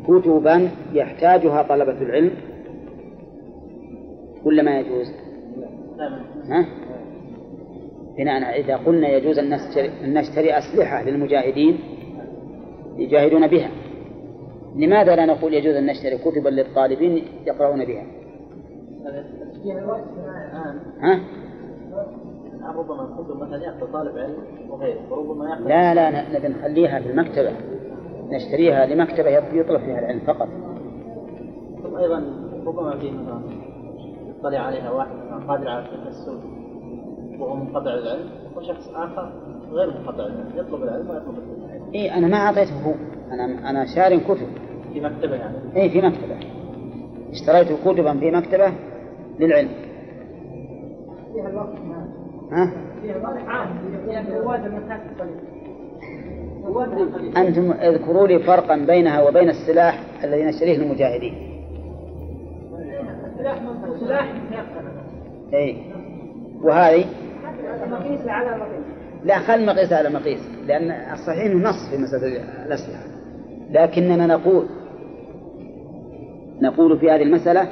كتبا 0.08 0.70
يحتاجها 0.92 1.62
طلبة 1.62 2.02
العلم 2.02 2.30
ولا 4.44 4.62
ما 4.62 4.80
يجوز؟ 4.80 5.12
ها؟ 6.48 6.66
بناء 8.18 8.60
إذا 8.60 8.76
قلنا 8.76 9.08
يجوز 9.08 9.38
أن 9.38 9.50
نشتري, 9.50 9.90
أن 10.04 10.14
نشتري 10.14 10.58
أسلحة 10.58 11.02
للمجاهدين 11.02 11.78
يجاهدون 12.96 13.46
بها 13.46 13.70
لماذا 14.76 15.16
لا 15.16 15.26
نقول 15.26 15.54
يجوز 15.54 15.74
أن 15.74 15.86
نشتري 15.86 16.18
كتبا 16.18 16.48
للطالبين 16.48 17.24
يقرؤون 17.46 17.84
بها؟ 17.84 18.04
ها؟ 21.00 21.20
ربما 22.76 23.02
الكتب 23.02 23.36
مثلا 23.36 23.64
يأخذ 23.64 23.92
طالب 23.92 24.18
علم 24.18 24.36
وغيره 24.70 25.00
وربما 25.10 25.50
ياخذ 25.50 25.68
لا 25.68 25.94
لا 25.94 26.38
نبي 26.38 26.48
نخليها 26.48 27.00
في 27.00 27.10
المكتبة 27.10 27.52
نشتريها 28.30 28.86
لمكتبة 28.86 29.30
يطلب 29.30 29.80
فيها 29.80 29.98
العلم 29.98 30.20
فقط 30.20 30.48
ثم 31.82 31.96
أيضا 31.96 32.16
ربما 32.66 32.98
في 32.98 33.10
مثلا 33.10 33.40
يطلع 34.38 34.58
عليها 34.58 34.90
واحد 34.90 35.10
قادر 35.48 35.68
على 35.68 35.84
التكسب 35.84 36.57
وهو 37.38 37.56
منقطع 37.56 37.94
العلم 37.94 38.30
وشخص 38.56 38.88
آخر 38.94 39.32
غير 39.72 39.90
منقطع 39.90 40.26
العلم 40.26 40.50
يطلب 40.56 40.82
العلم 40.82 41.10
ويطلب 41.10 41.38
العلم. 41.38 41.82
إي 41.94 42.14
أنا 42.14 42.26
ما 42.26 42.36
أعطيته 42.36 42.82
هو. 42.82 42.94
أنا 43.32 43.70
أنا 43.70 43.86
شاري 43.94 44.20
كتب. 44.20 44.48
في 44.92 45.00
مكتبة 45.00 45.34
يعني. 45.34 45.56
إي 45.76 45.90
في 45.90 46.00
مكتبة. 46.00 46.36
اشتريت 47.30 47.68
كتبا 47.84 48.18
في 48.18 48.30
مكتبة 48.30 48.72
للعلم. 49.40 49.68
فيها 51.32 51.48
الوقت 51.48 51.74
ها؟ 52.52 52.72
فيها 53.02 53.16
الوقت 53.16 53.38
عام. 53.48 53.68
أنتم 57.36 57.72
اذكروا 57.72 58.26
لي 58.26 58.38
فرقا 58.38 58.76
بينها 58.76 59.28
وبين 59.28 59.48
السلاح 59.48 60.00
الذي 60.24 60.44
نشتريه 60.44 60.78
للمجاهدين. 60.78 61.34
السلاح 63.34 63.62
سلاح 64.00 64.34
اي 65.54 65.76
وهذه؟ 66.62 67.04
مقيس 67.90 68.28
على 68.28 68.58
مقيس 68.58 68.98
لا 69.24 69.38
خل 69.38 69.66
مقيس 69.66 69.92
على 69.92 70.10
مقيس 70.10 70.40
لأن 70.66 70.90
الصحيح 70.90 71.44
أنه 71.44 71.68
نص 71.68 71.90
في 71.90 72.02
مسألة 72.02 72.66
الأسلحة. 72.66 73.02
لكننا 73.70 74.26
نقول 74.26 74.66
نقول 76.62 76.98
في 76.98 77.10
هذه 77.10 77.22
المسألة 77.22 77.68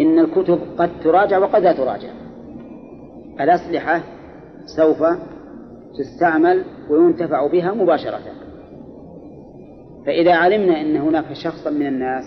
إن 0.00 0.18
الكتب 0.18 0.58
قد 0.78 0.90
تراجع 1.04 1.38
وقد 1.38 1.62
لا 1.62 1.72
تراجع. 1.72 2.08
الأسلحة 3.40 4.02
سوف 4.76 5.02
تستعمل 5.98 6.64
وينتفع 6.90 7.46
بها 7.46 7.74
مباشرة. 7.74 8.20
فإذا 10.06 10.34
علمنا 10.34 10.80
أن 10.80 10.96
هناك 10.96 11.32
شخصا 11.32 11.70
من 11.70 11.86
الناس 11.86 12.24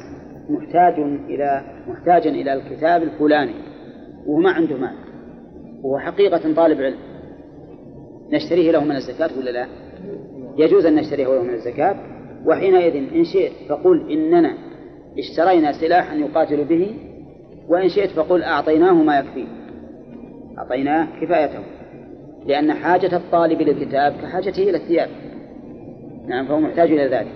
محتاج 0.49 0.93
إلى 1.29 1.61
محتاجا 1.87 2.29
إلى 2.29 2.53
الكتاب 2.53 3.03
الفلاني 3.03 3.55
وهو 4.25 4.39
ما 4.39 4.51
عنده 4.51 4.77
مال 4.77 5.08
وهو 5.83 5.99
حقيقة 5.99 6.53
طالب 6.53 6.81
علم. 6.81 6.97
نشتريه 8.31 8.71
له 8.71 8.83
من 8.83 8.95
الزكاة 8.95 9.29
ولا 9.39 9.49
لا؟ 9.49 9.67
يجوز 10.57 10.85
أن 10.85 10.95
نشتريه 10.95 11.27
له 11.27 11.43
من 11.43 11.53
الزكاة. 11.53 11.95
وحينئذ 12.45 12.95
إن 13.15 13.23
شئت 13.23 13.51
فقل 13.69 14.11
إننا 14.11 14.53
اشترينا 15.17 15.71
سلاحا 15.71 16.15
يقاتل 16.15 16.63
به 16.63 16.95
وإن 17.67 17.89
شئت 17.89 18.09
فقل 18.09 18.43
أعطيناه 18.43 18.93
ما 18.93 19.19
يكفيه 19.19 19.47
أعطيناه 20.57 21.07
كفايته 21.21 21.59
لأن 22.45 22.73
حاجة 22.73 23.15
الطالب 23.15 23.61
للكتاب 23.61 24.13
كحاجته 24.21 24.63
إلى 24.63 24.77
الثياب. 24.77 25.09
نعم 26.27 26.47
فهو 26.47 26.59
محتاج 26.59 26.91
إلى 26.91 27.07
ذلك. 27.07 27.31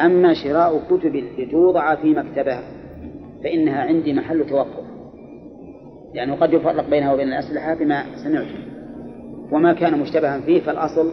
أما 0.00 0.34
شراء 0.34 0.82
كتب 0.90 1.16
لتوضع 1.38 1.94
في 1.94 2.10
مكتبه 2.14 2.60
فإنها 3.44 3.82
عندي 3.82 4.12
محل 4.12 4.46
توقف. 4.46 4.87
لأنه 6.14 6.34
قد 6.34 6.52
يفرق 6.52 6.90
بينها 6.90 7.12
وبين 7.12 7.28
الأسلحة 7.28 7.74
بما 7.74 8.04
سمعت 8.24 8.46
وما 9.52 9.72
كان 9.72 10.00
مشتبها 10.00 10.40
فيه 10.40 10.60
فالأصل 10.60 11.12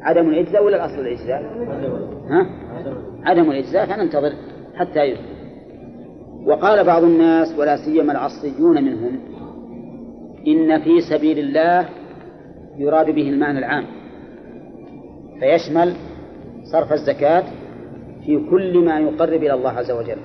عدم 0.00 0.28
الإجزاء 0.28 0.64
ولا 0.64 0.76
الأصل 0.76 1.00
الإجزاء؟ 1.00 1.42
ها؟ 2.30 2.46
عدم 3.24 3.50
الإجزاء 3.50 3.86
فننتظر 3.86 4.32
حتى 4.74 5.04
يثبت 5.04 5.38
وقال 6.46 6.84
بعض 6.84 7.02
الناس 7.02 7.58
ولا 7.58 7.76
سيما 7.76 8.12
العصريون 8.12 8.84
منهم 8.84 9.20
إن 10.46 10.80
في 10.80 11.00
سبيل 11.00 11.38
الله 11.38 11.88
يراد 12.76 13.10
به 13.10 13.28
المعنى 13.28 13.58
العام 13.58 13.84
فيشمل 15.40 15.94
صرف 16.72 16.92
الزكاة 16.92 17.44
في 18.26 18.46
كل 18.50 18.78
ما 18.84 19.00
يقرب 19.00 19.42
إلى 19.42 19.54
الله 19.54 19.70
عز 19.70 19.90
وجل 19.90 20.18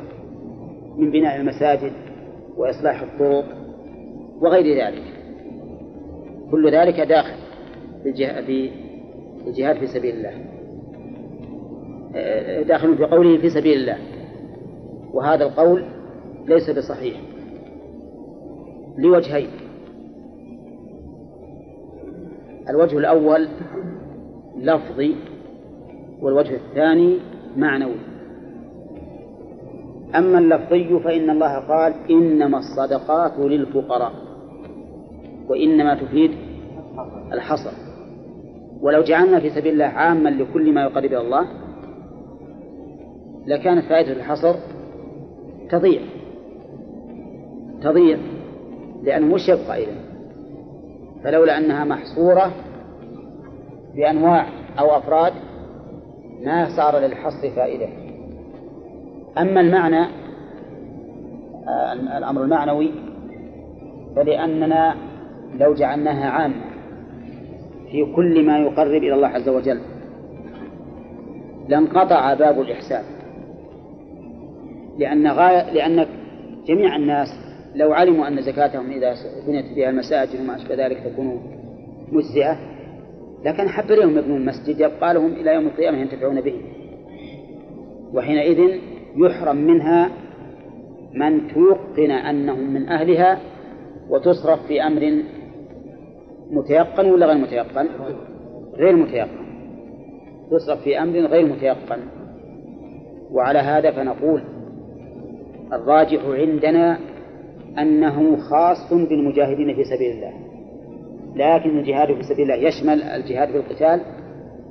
من 0.97 1.11
بناء 1.11 1.35
المساجد 1.35 1.91
وإصلاح 2.57 3.01
الطرق 3.01 3.62
وغير 4.43 4.85
ذلك. 4.85 5.03
كل 6.51 6.71
ذلك 6.71 6.99
داخل 6.99 7.37
في 8.03 8.09
الجهاد 9.47 9.77
في 9.77 9.87
سبيل 9.87 10.15
الله. 10.15 10.33
داخل 12.63 12.97
في 12.97 13.03
قوله 13.03 13.37
في 13.37 13.49
سبيل 13.49 13.79
الله. 13.79 13.97
وهذا 15.13 15.43
القول 15.45 15.85
ليس 16.47 16.69
بصحيح. 16.69 17.21
لوجهين. 18.97 19.49
الوجه 22.69 22.97
الأول 22.97 23.47
لفظي 24.59 25.15
والوجه 26.21 26.55
الثاني 26.55 27.17
معنوي. 27.57 27.99
أما 30.15 30.39
اللفظي 30.39 30.99
فإن 30.99 31.29
الله 31.29 31.59
قال 31.59 31.93
إنما 32.09 32.57
الصدقات 32.57 33.39
للفقراء. 33.39 34.13
وإنما 35.49 35.95
تفيد 35.95 36.31
الحصر. 37.33 37.71
ولو 38.81 39.03
جعلنا 39.03 39.39
في 39.39 39.49
سبيل 39.49 39.73
الله 39.73 39.85
عاما 39.85 40.29
لكل 40.29 40.73
ما 40.73 40.81
يقرب 40.81 41.05
إلى 41.05 41.21
الله 41.21 41.47
لكانت 43.47 43.85
فائدة 43.85 44.11
الحصر 44.11 44.55
تضيع. 45.69 46.01
تضيع 47.81 48.17
لأنه 49.03 49.35
مش 49.35 49.49
يبقى 49.49 49.83
إذن 49.83 49.95
فلولا 51.23 51.57
أنها 51.57 51.85
محصورة 51.85 52.51
بأنواع 53.95 54.47
أو 54.79 54.97
أفراد 54.97 55.33
ما 56.45 56.77
صار 56.77 56.99
للحصر 56.99 57.49
فائدة. 57.55 57.87
أما 59.37 59.61
المعنى 59.61 60.05
آه، 61.67 61.93
الأمر 61.93 62.43
المعنوي 62.43 62.91
فلأننا 64.15 64.95
لو 65.59 65.73
جعلناها 65.73 66.29
عامة 66.29 66.63
في 67.91 68.05
كل 68.15 68.45
ما 68.45 68.59
يقرب 68.59 69.03
إلى 69.03 69.13
الله 69.13 69.27
عز 69.27 69.49
وجل 69.49 69.79
لانقطع 71.69 72.33
باب 72.33 72.61
الإحسان. 72.61 73.03
لأن 74.97 75.27
غاية 75.27 75.73
لأن 75.73 76.05
جميع 76.67 76.95
الناس 76.95 77.27
لو 77.75 77.93
علموا 77.93 78.27
أن 78.27 78.41
زكاتهم 78.41 78.91
إذا 78.91 79.15
بنيت 79.47 79.65
فيها 79.65 79.89
المساجد 79.89 80.41
وما 80.41 80.55
أشبه 80.55 80.85
ذلك 80.85 80.97
تكون 80.99 81.41
مجزئة 82.11 82.57
لكن 83.45 83.69
حب 83.69 83.91
لهم 83.91 84.17
يبنون 84.17 84.37
المسجد 84.37 84.79
يبقى 84.79 85.13
لهم 85.13 85.33
إلى 85.33 85.53
يوم 85.53 85.65
القيامة 85.65 85.97
ينتفعون 85.97 86.41
به. 86.41 86.53
وحينئذ 88.13 88.79
يحرم 89.17 89.55
منها 89.55 90.09
من 91.13 91.47
توقن 91.47 92.11
أنهم 92.11 92.73
من 92.73 92.89
أهلها 92.89 93.39
وتصرف 94.09 94.67
في 94.67 94.83
أمر 94.83 95.23
متيقن 96.53 97.11
ولا 97.11 97.25
غير 97.25 97.37
متيقن؟ 97.37 97.87
غير 98.75 98.95
متيقن. 98.95 99.43
تصرف 100.51 100.81
في 100.83 100.99
أمر 100.99 101.19
غير 101.19 101.45
متيقن. 101.45 101.99
وعلى 103.31 103.59
هذا 103.59 103.91
فنقول 103.91 104.43
الراجح 105.73 106.25
عندنا 106.25 106.99
أنه 107.79 108.37
خاص 108.37 108.93
بالمجاهدين 108.93 109.75
في 109.75 109.83
سبيل 109.83 110.11
الله. 110.11 110.33
لكن 111.35 111.79
الجهاد 111.79 112.07
في 112.07 112.23
سبيل 112.23 112.51
الله 112.51 112.67
يشمل 112.67 113.03
الجهاد 113.03 113.53
بالقتال 113.53 114.01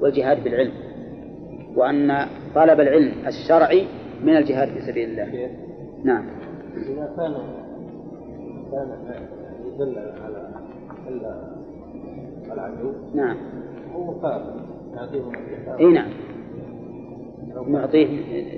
والجهاد 0.01 0.45
بالعلم. 0.45 0.73
وأن 1.77 2.27
طلب 2.55 2.81
العلم 2.81 3.12
الشرعي 3.27 3.87
من 4.25 4.37
الجهاد 4.37 4.68
في 4.68 4.81
سبيل 4.81 5.11
الله. 5.11 5.51
نعم. 6.05 6.27
إذا 6.77 7.14
كان 7.16 7.35
كان 8.71 8.88
يدل 9.66 9.99
على 9.99 10.53
العدو. 12.53 12.93
نعم. 13.15 13.37
هو 13.95 14.15
يعطيهم 14.95 15.33
إي 15.81 15.93
نعم. 15.93 16.09
نعطيه 17.69 18.07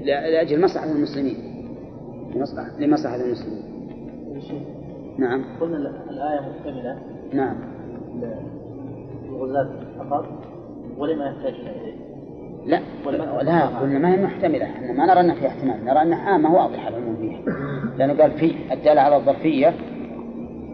لأجل 0.05 0.65
مصلحة 0.65 0.93
المسلمين. 0.93 1.37
لمصلحة 2.35 2.81
لمصلحة 2.81 3.15
المسلمين. 3.15 3.63
نعم. 5.19 5.45
قلنا 5.61 5.77
الآية 6.11 6.41
محتملة 6.41 6.99
نعم. 7.33 7.57
الغزاة 9.29 9.69
فقط 9.99 10.27
ولما 10.99 11.25
يحتاج 11.25 11.55
إليه. 11.55 11.95
لا. 12.67 12.81
لا 13.43 13.67
قلنا 13.67 13.99
ما 13.99 14.15
هي 14.15 14.23
محتملة. 14.23 14.65
إحنا 14.65 14.93
ما 14.93 15.07
نرى 15.07 15.21
أن 15.21 15.35
فيها 15.35 15.49
احتمال. 15.49 15.85
نرى 15.85 16.03
أنها 16.03 16.31
عامة 16.31 16.55
واضحة 16.55 16.89
العموم 16.89 17.17
فيها 17.17 17.41
لأنه 17.99 18.23
قال 18.23 18.31
في 18.31 18.55
الدالة 18.73 19.01
على 19.01 19.17
الظرفية 19.17 19.75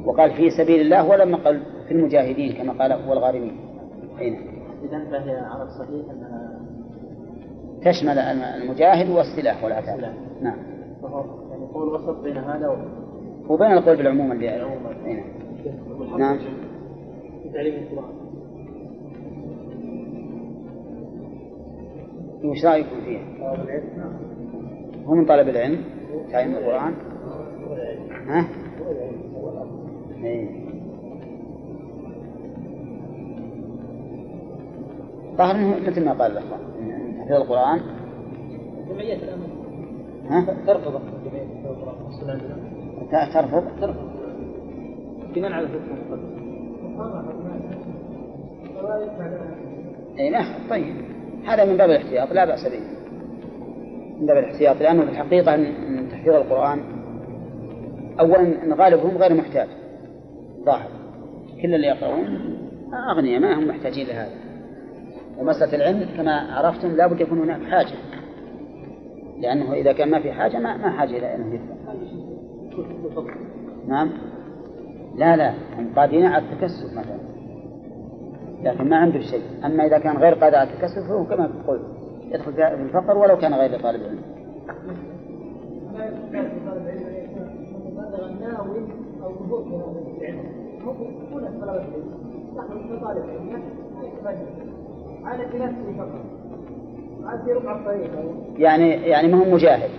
وقال 0.04 0.30
في 0.30 0.50
سبيل 0.50 0.80
الله 0.80 1.08
ولم 1.08 1.36
قال 1.36 1.60
في 1.90 1.96
المجاهدين 1.96 2.52
كما 2.52 2.72
قال 2.72 3.08
والغارمين 3.08 3.56
أين 4.18 4.34
إذا 4.84 5.04
فهي 5.10 5.36
على 5.36 5.62
الصحيح 5.62 6.10
أنها 6.10 6.60
تشمل 7.84 8.18
المجاهد 8.18 9.10
والسلاح 9.10 9.64
والعتاد 9.64 10.14
نعم. 10.42 10.56
فهو 11.02 11.24
يعني 11.50 11.66
قول 11.66 11.88
وسط 11.88 12.22
بين 12.22 12.36
هذا 12.36 12.68
و... 12.68 12.76
وبين 13.52 13.72
القول 13.72 13.96
بالعموم 13.96 14.32
اللي 14.32 14.46
نعم. 16.18 16.38
في 17.42 17.50
تعليم 17.54 17.74
القرآن. 17.74 18.14
وش 22.44 22.64
رأيكم 22.64 23.00
فيها؟ 23.04 23.24
هو 25.06 25.14
من 25.14 25.26
طلب 25.26 25.48
العلم 25.48 25.84
تعليم 26.32 26.54
القرآن؟ 26.56 26.94
ها؟ 28.28 28.48
إيه. 30.24 30.59
ظاهر 35.40 35.56
انه 35.56 35.76
مثل 35.86 36.04
ما 36.04 36.12
قال 36.12 36.32
الاخوان 36.32 36.60
حفظ 37.20 37.32
القرآن. 37.32 37.80
جمعية 38.88 39.14
الأمن. 39.14 39.48
ها؟ 40.30 40.46
ترفض 40.66 41.00
ترفض؟ 43.10 43.80
ترفض. 43.80 44.10
بناء 45.34 45.52
على 45.52 45.66
المقدم 45.66 46.20
اي 50.18 50.30
نعم 50.30 50.54
طيب. 50.70 50.94
هذا 51.46 51.64
من 51.64 51.76
باب 51.76 51.90
الاحتياط. 51.90 52.32
لا 52.32 52.44
بأس 52.44 52.68
به. 52.68 52.80
من 54.20 54.26
باب 54.26 54.36
الاحتياط. 54.36 54.76
لأنه 54.80 55.04
في 55.04 55.10
الحقيقة 55.10 55.54
أن 55.54 56.08
تحفيظ 56.10 56.34
القرآن 56.34 56.80
أولا 58.20 58.64
أن 58.64 58.72
غالبهم 58.72 59.16
غير 59.16 59.34
محتاج. 59.34 59.68
ظاهر. 60.64 60.90
كل 61.62 61.74
اللي 61.74 61.86
يقرؤون 61.86 62.26
أغنياء 63.10 63.40
ما 63.40 63.58
هم 63.58 63.68
محتاجين 63.68 64.06
لهذا. 64.06 64.39
ومسألة 65.40 65.74
العلم 65.74 66.08
كما 66.16 66.32
عرفتم 66.32 66.96
لابد 66.96 67.20
يكون 67.20 67.38
هناك 67.38 67.62
حاجة 67.62 67.96
لأنه 69.38 69.72
إذا 69.72 69.92
كان 69.92 70.10
ما 70.10 70.20
في 70.20 70.32
حاجة 70.32 70.58
ما, 70.58 70.76
ما 70.76 70.90
حاجة 70.90 71.18
إلى 71.18 71.34
أنه 71.34 71.54
يدفع 71.54 71.74
نعم 73.86 74.10
لا 75.16 75.36
لا 75.36 75.54
هم 75.78 75.92
قادرين 75.96 76.26
على 76.26 76.44
التكسب 76.44 76.96
مثلا 76.96 77.20
لكن 78.62 78.88
ما 78.88 78.96
عنده 78.96 79.20
شيء 79.20 79.42
أما 79.64 79.86
إذا 79.86 79.98
كان 79.98 80.16
غير 80.16 80.34
قادر 80.34 80.56
على 80.56 80.70
التكسب 80.70 81.02
فهو 81.08 81.24
كما 81.24 81.50
قلت 81.68 81.82
يدخل 82.30 82.52
في 82.52 82.74
الفقر 82.74 83.18
ولو 83.18 83.38
كان 83.38 83.54
غير 83.54 83.80
طالب 83.80 84.02
علم 84.02 84.20
يعني 98.58 98.90
يعني 98.90 99.28
ما 99.28 99.38
هو 99.38 99.50
مجاهد. 99.50 99.90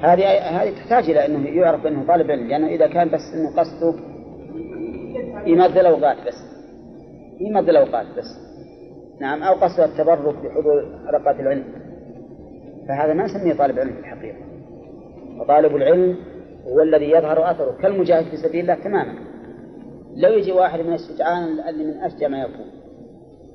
هذه 0.00 0.38
هذه 0.38 0.70
تحتاج 0.70 1.10
إلى 1.10 1.26
إنه 1.26 1.48
يعرف 1.48 1.86
إنه 1.86 2.06
طالب 2.06 2.30
علم 2.30 2.46
لأنه 2.46 2.66
إذا 2.66 2.86
كان 2.86 3.08
بس 3.08 3.34
إنه 3.34 3.56
قصده 3.56 3.94
يمد 5.46 5.78
الأوقات 5.78 6.16
بس. 6.26 6.34
يمد 7.40 7.68
الأوقات 7.68 8.06
بس. 8.18 8.48
نعم 9.20 9.42
أو 9.42 9.54
قصده 9.54 9.84
التبرك 9.84 10.34
بحضور 10.44 10.98
حلقات 11.06 11.40
العلم. 11.40 11.64
فهذا 12.88 13.14
ما 13.14 13.24
نسميه 13.24 13.54
طالب 13.54 13.78
علم 13.78 13.92
في 13.92 14.00
الحقيقة. 14.00 14.47
وطالب 15.40 15.76
العلم 15.76 16.16
هو 16.66 16.80
الذي 16.80 17.10
يظهر 17.10 17.50
أثره. 17.50 17.76
كالمجاهد 17.82 18.24
في 18.24 18.36
سبيل 18.36 18.60
الله 18.60 18.74
تماما. 18.84 19.14
لو 20.16 20.32
يجي 20.32 20.52
واحد 20.52 20.80
من 20.80 20.92
الشجعان 20.92 21.44
اللي 21.68 21.84
من 21.84 22.00
أشجع 22.00 22.28
ما 22.28 22.42
يكون 22.42 22.66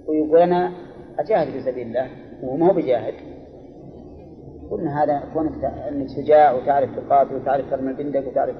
ويقول 0.08 0.39
أنا 0.39 0.72
أجاهد 1.19 1.48
في 1.48 1.62
سبيل 1.62 1.88
الله 1.88 2.08
وهو 2.43 2.58
ما 2.58 2.67
هو 2.67 2.74
بجاهد. 2.74 3.13
قلنا 4.72 5.04
هذا 5.04 5.24
كونك 5.34 5.63
أنك 5.63 6.08
شجاع 6.10 6.54
وتعرف 6.54 6.89
تقاتل 6.96 7.36
وتعرف 7.36 7.69
ترمي 7.72 7.91
البندق 7.91 8.28
وتعرف 8.28 8.56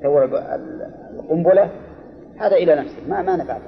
تسوي 0.00 0.24
القنبلة 1.14 1.70
هذا 2.38 2.56
إلى 2.56 2.74
نفسك. 2.74 3.08
ما 3.08 3.22
ما 3.22 3.36
نفعك. 3.36 3.62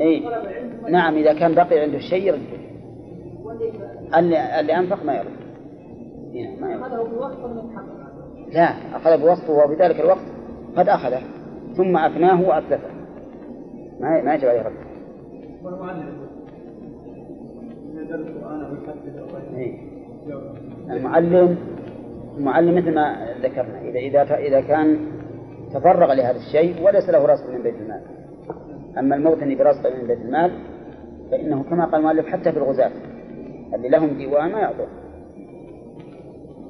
اي 0.00 0.24
نعم 0.90 1.14
إذا 1.16 1.32
كان 1.32 1.54
بقي 1.54 1.80
عنده 1.80 1.98
شيء 1.98 2.26
يرده 2.26 2.62
اللي, 4.18 4.60
اللي 4.60 4.76
أنفق 4.76 5.04
ما 5.04 5.14
يرد. 5.14 5.26
ما 6.60 6.72
يرد. 6.72 6.80
لا 8.52 8.96
اخذ 8.96 9.20
بوصفه 9.20 9.52
وفي 9.52 9.74
ذلك 9.74 10.00
الوقت 10.00 10.24
قد 10.76 10.88
أخذه 10.88 11.22
ثم 11.76 11.96
افناه 11.96 12.48
واتلفه 12.48 12.88
ما 14.00 14.22
ما 14.22 14.34
يجب 14.34 14.48
عليه 14.48 14.62
رد. 14.62 14.72
إيه. 19.56 19.78
المعلم 20.90 21.58
المعلم 22.38 22.74
مثل 22.76 22.94
ما 22.94 23.34
ذكرنا 23.42 23.80
إذا 23.80 23.98
إذا 23.98 24.34
إذا 24.34 24.60
كان 24.60 24.98
تفرغ 25.74 26.12
لهذا 26.12 26.36
الشيء 26.36 26.82
وليس 26.82 27.10
له 27.10 27.26
رصد 27.26 27.50
من 27.50 27.62
بيت 27.62 27.74
المال. 27.74 28.02
أما 28.98 29.16
المغتني 29.16 29.54
برصد 29.54 29.86
من 29.86 30.06
بيت 30.06 30.18
المال 30.18 30.50
فإنه 31.30 31.62
كما 31.62 31.84
قال 31.84 31.94
المؤلف 31.94 32.26
حتى 32.26 32.52
في 32.52 32.58
الغزاة 32.58 32.90
اللي 33.74 33.88
لهم 33.88 34.08
ديوان 34.08 34.52
ما 34.52 34.58
يعطون 34.58 34.86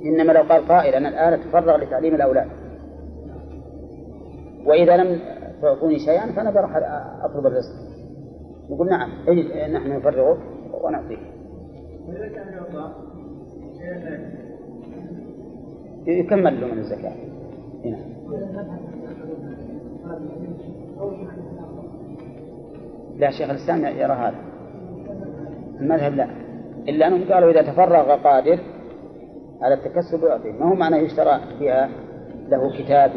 إنما 0.04 0.32
لو 0.32 0.42
قال 0.42 0.68
قائل 0.68 0.94
أنا 0.94 1.08
الآن 1.08 1.32
أتفرغ 1.32 1.76
لتعليم 1.76 2.14
الأولاد. 2.14 2.48
وإذا 4.66 4.96
لم 4.96 5.20
تعطوني 5.62 5.98
شيئا 5.98 6.32
فأنا 6.32 6.50
بروح 6.50 6.76
أطلب 7.22 7.46
الرزق. 7.46 7.74
يقول 8.70 8.88
نعم 8.88 9.10
نحن 9.72 9.96
نفرغك 9.96 10.38
ونعطيك 10.84 11.18
يكمل 16.06 16.60
له 16.60 16.66
من 16.66 16.78
الزكاة. 16.78 17.12
هنا 17.84 17.98
لا 23.16 23.30
شيخ 23.30 23.50
الإسلام 23.50 23.84
يرى 23.84 24.12
هذا. 24.12 24.36
المذهب 25.80 26.14
لا. 26.14 26.26
إلا 26.88 27.06
أنهم 27.06 27.32
قالوا 27.32 27.50
إذا 27.50 27.62
تفرغ 27.62 28.16
قادر 28.16 28.58
على 29.62 29.74
التكسب 29.74 30.24
يعطيه 30.24 30.52
ما 30.52 30.70
هو 30.70 30.74
معنى 30.74 30.96
يشترى 30.96 31.40
فيها 31.58 31.88
له 32.48 32.78
كتاب؟ 32.78 33.10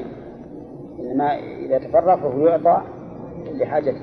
إنما 1.00 1.40
إذا 1.66 1.78
تفرغ 1.78 2.16
فهو 2.16 2.48
يعطى 2.48 2.82
لحاجته. 3.52 4.02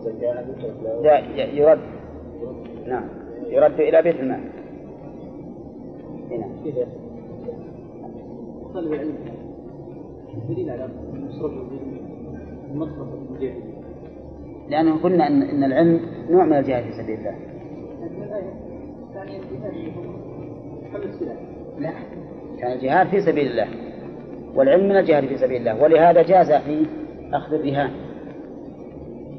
زكاه 0.00 0.44
لا 1.02 1.18
يرد. 1.44 1.78
نعم. 2.86 3.08
يرد 3.46 3.80
إلى 3.80 4.02
بيت 4.02 4.20
المال. 4.20 4.40
هنا. 6.30 6.97
طلب 8.78 8.92
العلم. 8.92 9.14
دليل 10.48 10.70
على 10.70 10.88
لأنه 14.68 15.02
قلنا 15.02 15.26
أن 15.26 15.42
أن 15.42 15.64
العلم 15.64 16.00
نوع 16.30 16.44
من 16.44 16.52
الجهاد 16.52 16.84
في 16.84 16.92
سبيل 16.92 17.18
الله. 17.18 17.34
لا 21.78 21.90
كان 22.58 22.72
الجهاد 22.72 23.06
في 23.06 23.20
سبيل 23.20 23.46
الله. 23.46 23.68
والعلم 24.54 24.88
من 24.88 24.96
الجهاد 24.96 25.26
في 25.26 25.36
سبيل 25.36 25.56
الله. 25.56 25.82
ولهذا 25.82 26.22
جاز 26.22 26.52
في 26.52 26.86
أخذ 27.32 27.54
الرهان. 27.54 27.90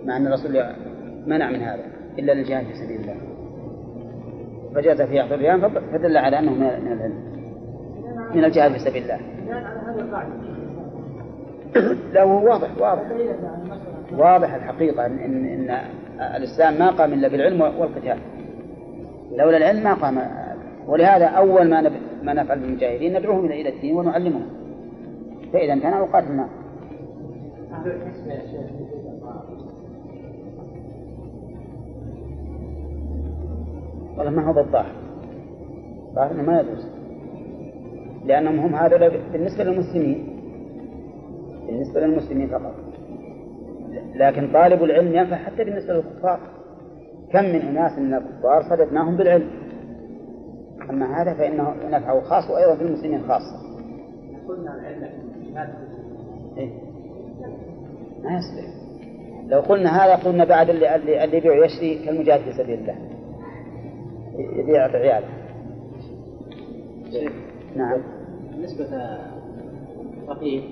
مع 0.06 0.18
أن 0.18 0.28
الرسول 0.28 0.64
منع 1.26 1.50
من 1.50 1.62
هذا 1.62 1.84
إلا 2.20 2.32
للجهاد 2.32 2.66
في 2.66 2.74
سبيل 2.74 3.02
الله. 3.02 3.16
فجاز 4.76 5.02
في 5.02 5.22
أخذ 5.22 5.32
الرهان 5.32 5.70
فدل 5.92 6.18
على 6.18 6.40
أنه 6.40 6.52
من 6.52 6.92
العلم. 6.92 7.39
من 8.34 8.44
الجهاد 8.44 8.72
في 8.72 8.80
سبيل 8.80 9.04
الله. 9.04 9.20
لا 12.14 12.24
هو 12.24 12.46
واضح 12.46 12.70
واضح. 12.80 13.04
واضح 14.18 14.54
الحقيقة 14.54 15.06
إن, 15.06 15.18
إن, 15.20 15.46
إن 15.46 15.80
الإسلام 16.36 16.80
ما 16.80 16.90
قام 16.90 17.14
إلا 17.14 17.28
بالعلم 17.28 17.62
والقتال. 17.62 18.18
لولا 19.32 19.58
العلم 19.58 19.84
ما 19.84 19.94
قام. 19.94 20.22
ولهذا 20.88 21.26
أول 21.26 21.70
ما 21.70 21.92
ما 22.24 22.34
نفعل 22.34 22.60
بالمجاهدين 22.60 23.18
ندعوهم 23.18 23.46
إلى 23.46 23.70
الدين 23.70 23.96
ونعلمهم. 23.96 24.46
فإذا 25.54 25.74
امتنعوا 25.74 26.08
قاتلنا 26.08 26.48
والله 34.18 34.32
ما 34.32 34.48
هو 34.48 34.54
بالظاهر. 34.54 34.92
ظاهر 36.16 36.34
ما 36.34 36.60
يجوز 36.60 36.99
لأنهم 38.26 38.60
هم 38.60 38.76
هذا 38.76 39.08
بالنسبة 39.34 39.64
للمسلمين 39.64 40.40
بالنسبة 41.68 42.00
للمسلمين 42.00 42.48
فقط. 42.48 42.76
لكن 44.16 44.54
طالب 44.54 44.84
العلم 44.84 45.16
ينفع 45.16 45.36
حتى 45.36 45.64
بالنسبة 45.64 45.94
للكفار. 45.94 46.40
كم 47.32 47.44
من 47.44 47.62
أناس 47.62 48.00
من 48.00 48.14
الكفار 48.14 48.64
صددناهم 48.70 49.18
بالعلم. 49.18 49.50
أما 50.90 51.22
هذا 51.22 51.34
فإنه 51.34 51.76
نفعه 51.90 52.22
خاص 52.22 52.50
وأيضا 52.50 52.76
في 52.76 52.82
المسلمين 52.82 53.22
خاصة. 53.22 53.58
قلنا 54.48 54.76
العلم 54.76 55.10
إيه؟ 56.58 56.70
ما 58.24 58.38
يصلح. 58.38 58.80
لو 59.48 59.60
قلنا 59.60 60.06
هذا 60.06 60.16
قلنا 60.16 60.46
بعد 60.46 60.70
اللي 60.70 60.96
اللي 60.96 61.38
يبيع 61.38 61.52
ويشتري 61.52 62.06
كالمجاهد 62.06 62.40
في 62.40 62.54
سبيل 62.54 62.80
الله. 62.80 62.96
يبيع 64.40 64.88
بعياله 64.88 65.28
نعم. 67.76 68.02
بالنسبة 68.52 69.18
فقير 70.28 70.64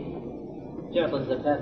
يعطى 0.91 1.17
الزكاة 1.17 1.59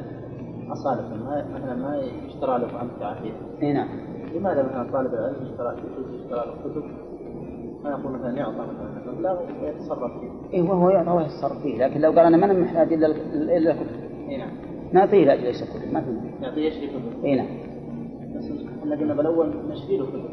أصالة 0.71 1.15
ما 1.15 1.45
مثلا 1.53 1.75
ما 1.75 1.97
يشترى 2.27 2.59
له 2.59 2.81
أمتعة 2.81 3.21
فيه. 3.21 3.31
إي 3.61 3.73
نعم. 3.73 3.87
لماذا 4.35 4.63
مثلا 4.63 4.91
طالب 4.91 5.13
العلم 5.13 5.35
يشترى 5.45 5.75
يشترى 6.13 6.45
له 6.45 6.55
كتب؟ 6.63 6.83
ما 7.83 7.89
يقول 7.89 8.11
مثلا 8.11 8.37
يعطى 8.37 8.57
مثلا 8.57 9.13
مبلغ 9.13 9.39
ويتصرف 9.63 10.11
فيه. 10.19 10.53
إيه 10.53 10.61
وهو 10.61 10.89
يعطى 10.89 11.11
ويتصرف 11.11 11.61
فيه. 11.61 11.85
لكن 11.85 12.01
لو 12.01 12.11
قال 12.11 12.19
أنا 12.19 12.37
ما 12.37 12.45
أنا 12.45 12.53
محتاج 12.53 12.93
إلا 12.93 13.07
إلا 13.57 13.71
الكتب 13.71 14.29
إي 14.29 14.37
نعم. 14.37 14.51
نعطيه 14.91 15.25
لاجل 15.25 15.43
ليس 15.43 15.63
كتب 15.63 15.93
ما 15.93 16.01
في. 16.01 16.09
مانع. 16.11 16.29
يعطيه 16.41 16.67
يشري 16.67 16.87
كتب 16.87 17.23
إي 17.25 17.35
نعم. 17.35 17.47
بس 18.37 18.51
إحنا 18.81 18.95
قلنا 18.95 19.13
بالأول 19.13 19.53
نشري 19.69 19.97
له 19.97 20.05
كتب. 20.05 20.29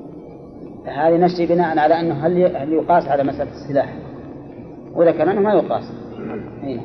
هذه 0.85 1.17
نشري 1.17 1.47
بناء 1.47 1.79
على 1.79 2.01
أنه 2.01 2.15
هل 2.15 2.57
هل 2.57 2.73
يقاس 2.73 3.09
على 3.09 3.25
مسألة 3.25 3.51
السلاح؟ 3.51 3.97
وذكر 4.95 5.23
أنه 5.31 5.41
ما 5.41 5.53
يقاس. 5.53 5.93
أي. 6.65 6.81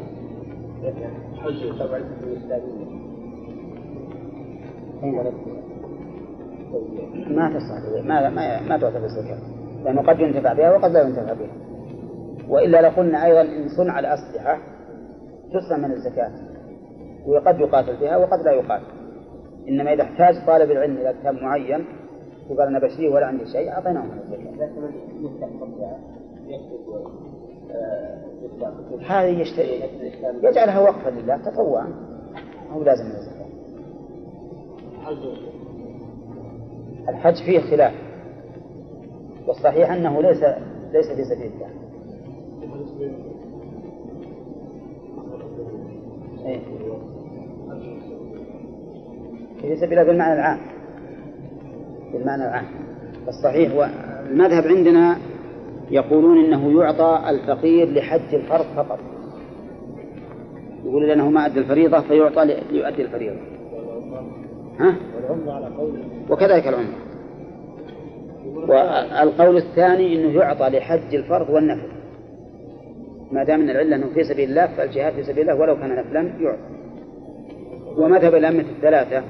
ما 7.27 7.49
تصح. 7.53 8.03
ما 8.03 8.29
ما 8.29 8.61
ما 8.61 8.77
تعتبر 8.77 9.07
زكاة 9.07 9.37
لأنه 9.83 10.01
قد 10.01 10.19
ينتفع 10.19 10.53
بها 10.53 10.71
وقد 10.71 10.91
لا 10.91 11.01
ينتفع 11.01 11.33
بها. 11.33 11.51
وإلا 12.49 12.81
لقلنا 12.81 13.25
أيضا 13.25 13.41
إن 13.41 13.69
صنع 13.77 13.99
الأسلحة 13.99 14.59
تسلم 15.53 15.79
من 15.83 15.91
الزكاة. 15.91 16.31
وقد 17.27 17.59
يقاتل 17.59 17.95
بها 18.01 18.17
وقد 18.17 18.39
لا 18.45 18.51
يقاتل. 18.51 18.97
إنما 19.69 19.93
إذا 19.93 20.03
احتاج 20.03 20.45
طالب 20.47 20.71
العلم 20.71 20.97
إلى 20.97 21.13
كتاب 21.21 21.35
معين 21.35 21.85
وقال 22.49 22.67
أنا 22.67 22.79
بشريه 22.79 23.09
ولا 23.09 23.25
عندي 23.25 23.45
شيء 23.45 23.71
أعطيناه 23.71 24.01
من 24.05 24.19
الزكاة. 24.19 24.47
هذه 29.07 29.41
يشتري 29.41 29.83
يجعلها 30.43 30.79
وقفا 30.79 31.09
لله 31.09 31.37
تطوعا 31.37 31.93
أو 32.73 32.83
لازم 32.83 33.05
من 33.05 33.11
الزكاة 33.11 33.47
الحج 37.09 37.35
فيه 37.35 37.59
خلاف. 37.59 37.93
والصحيح 39.47 39.91
أنه 39.91 40.21
ليس 40.21 40.43
ليس 40.93 41.07
في 41.07 41.23
سبيل 41.23 41.51
الله. 41.51 41.69
إيه. 46.45 46.59
في 49.61 49.75
سبيل 49.75 49.99
الله 49.99 50.03
بالمعنى 50.03 50.33
العام. 50.33 50.59
بالمعنى 52.13 52.43
العام. 52.43 52.65
الصحيح 53.27 53.75
والمذهب 53.75 54.67
عندنا 54.67 55.17
يقولون 55.91 56.45
إنه 56.45 56.81
يعطى 56.81 57.21
الفقير 57.29 57.93
لحج 57.93 58.35
الفرض 58.35 58.65
فقط. 58.75 58.99
يقول 60.85 61.07
لأنه 61.07 61.29
ما 61.29 61.45
أدى 61.45 61.59
الفريضة 61.59 61.99
فيعطى 61.99 62.45
ليؤدي 62.45 63.01
الفريضة. 63.01 63.39
ها؟ 64.79 64.95
وكذلك 66.29 66.67
العمرة. 66.67 66.97
والقول 68.67 69.57
الثاني 69.57 70.15
إنه 70.15 70.39
يعطى 70.39 70.69
لحج 70.69 71.15
الفرض 71.15 71.49
والنفل. 71.49 71.87
ما 73.31 73.43
دام 73.43 73.61
إن 73.61 73.69
العلة 73.69 73.95
إنه 73.95 74.07
في 74.13 74.23
سبيل 74.23 74.49
الله 74.49 74.67
فالجهاد 74.67 75.13
في 75.13 75.23
سبيل 75.23 75.49
الله 75.49 75.61
ولو 75.61 75.75
كان 75.75 75.95
نفلا 75.95 76.21
يعطى. 76.21 76.77
ومذهب 77.97 78.35
الأئمة 78.35 78.65
الثلاثة 78.77 79.23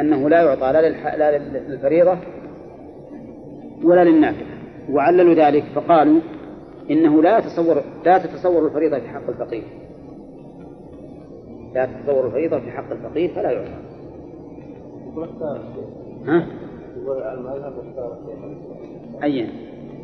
أنه 0.00 0.28
لا 0.28 0.42
يعطى 0.42 0.72
لا, 0.72 1.38
للفريضة 1.68 2.16
ولا 3.84 4.04
للنافلة. 4.04 4.49
وعللوا 4.90 5.34
ذلك 5.34 5.64
فقالوا 5.74 6.20
إنه 6.90 7.22
لا 7.22 7.38
يتصور 7.38 7.82
لا 8.04 8.18
تتصور 8.18 8.66
الفريضة 8.66 8.98
في 8.98 9.08
حق 9.08 9.28
الفقير 9.28 9.64
لا 11.74 11.86
تتصور 11.86 12.26
الفريضة 12.26 12.60
في 12.60 12.70
حق 12.70 12.90
الفقير 12.90 13.34
فلا 13.34 13.50
يعطى 13.50 13.90
ها؟ 16.26 16.46
يقول 16.96 17.22
المذهب 17.22 17.72
اختار 17.78 18.18
أيا. 19.22 19.48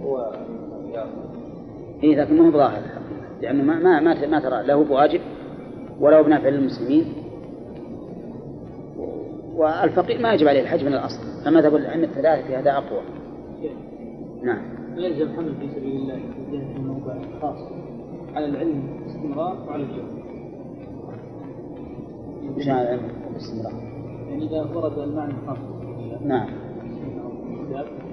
هو 0.03 0.33
إيه 2.03 2.17
لكن 2.17 2.37
ما 2.37 2.47
هو 2.47 2.51
ظاهر 2.51 2.83
لأنه 3.43 3.63
ما 3.63 3.79
ما 3.79 4.01
ما, 4.01 4.27
ما 4.27 4.41
ترى. 4.41 4.67
له 4.67 4.85
بواجب 4.85 5.21
ولا 6.01 6.23
بنافع 6.23 6.49
للمسلمين 6.49 7.05
والفقير 9.57 10.21
ما 10.21 10.35
يجب 10.35 10.49
عليه 10.49 10.61
الحج 10.61 10.85
من 10.85 10.93
الأصل. 10.95 11.45
فمذهب 11.45 11.77
الأئمة 11.77 12.05
الثلاثة 12.05 12.47
في 12.47 12.57
هذا 12.57 12.71
أقوى. 12.71 13.01
نعم. 14.47 14.63
يلزم 14.97 15.37
حمل 15.37 15.55
في 15.61 15.69
سبيل 15.75 15.97
الله 15.97 16.21
في 16.51 16.77
الموضع 16.77 17.15
خاص 17.43 17.59
على 18.35 18.47
العلم 18.47 18.83
باستمرار 19.05 19.57
وعلى 19.69 19.83
الجهل 19.83 20.17
مش 22.57 22.69
على 22.69 22.83
العلم 22.83 23.09
باستمرار. 23.33 23.73
يعني 24.31 24.47
إذا 24.47 24.63
ورد 24.75 24.99
المعنى 24.99 25.33
الخاص 25.43 25.59
في 25.59 25.65
سبيل 25.83 26.05
الله. 26.05 26.19
نعم. 26.27 26.49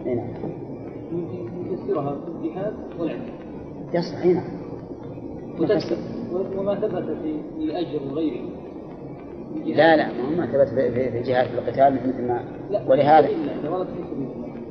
اي 0.06 0.16
نعم. 0.16 0.28
يمكن 1.12 1.74
يفسرها 1.74 2.16
في 2.16 2.28
الجهاد 2.48 2.74
والعلم. 3.00 3.26
يصح 3.94 4.18
اي 4.18 4.34
نعم. 4.34 4.44
وما 6.58 6.76
ثبت 6.76 7.18
في 7.24 7.36
لأجر 7.66 8.00
غيره 8.14 8.50
لا 9.66 9.96
لا 9.96 10.08
ما 10.38 10.46
ثبت 10.46 10.68
في- 10.68 11.22
جهاد 11.22 11.48
القتال 11.58 11.94
مثل 12.08 12.28
ما 12.28 12.40
ولهذا 12.88 13.28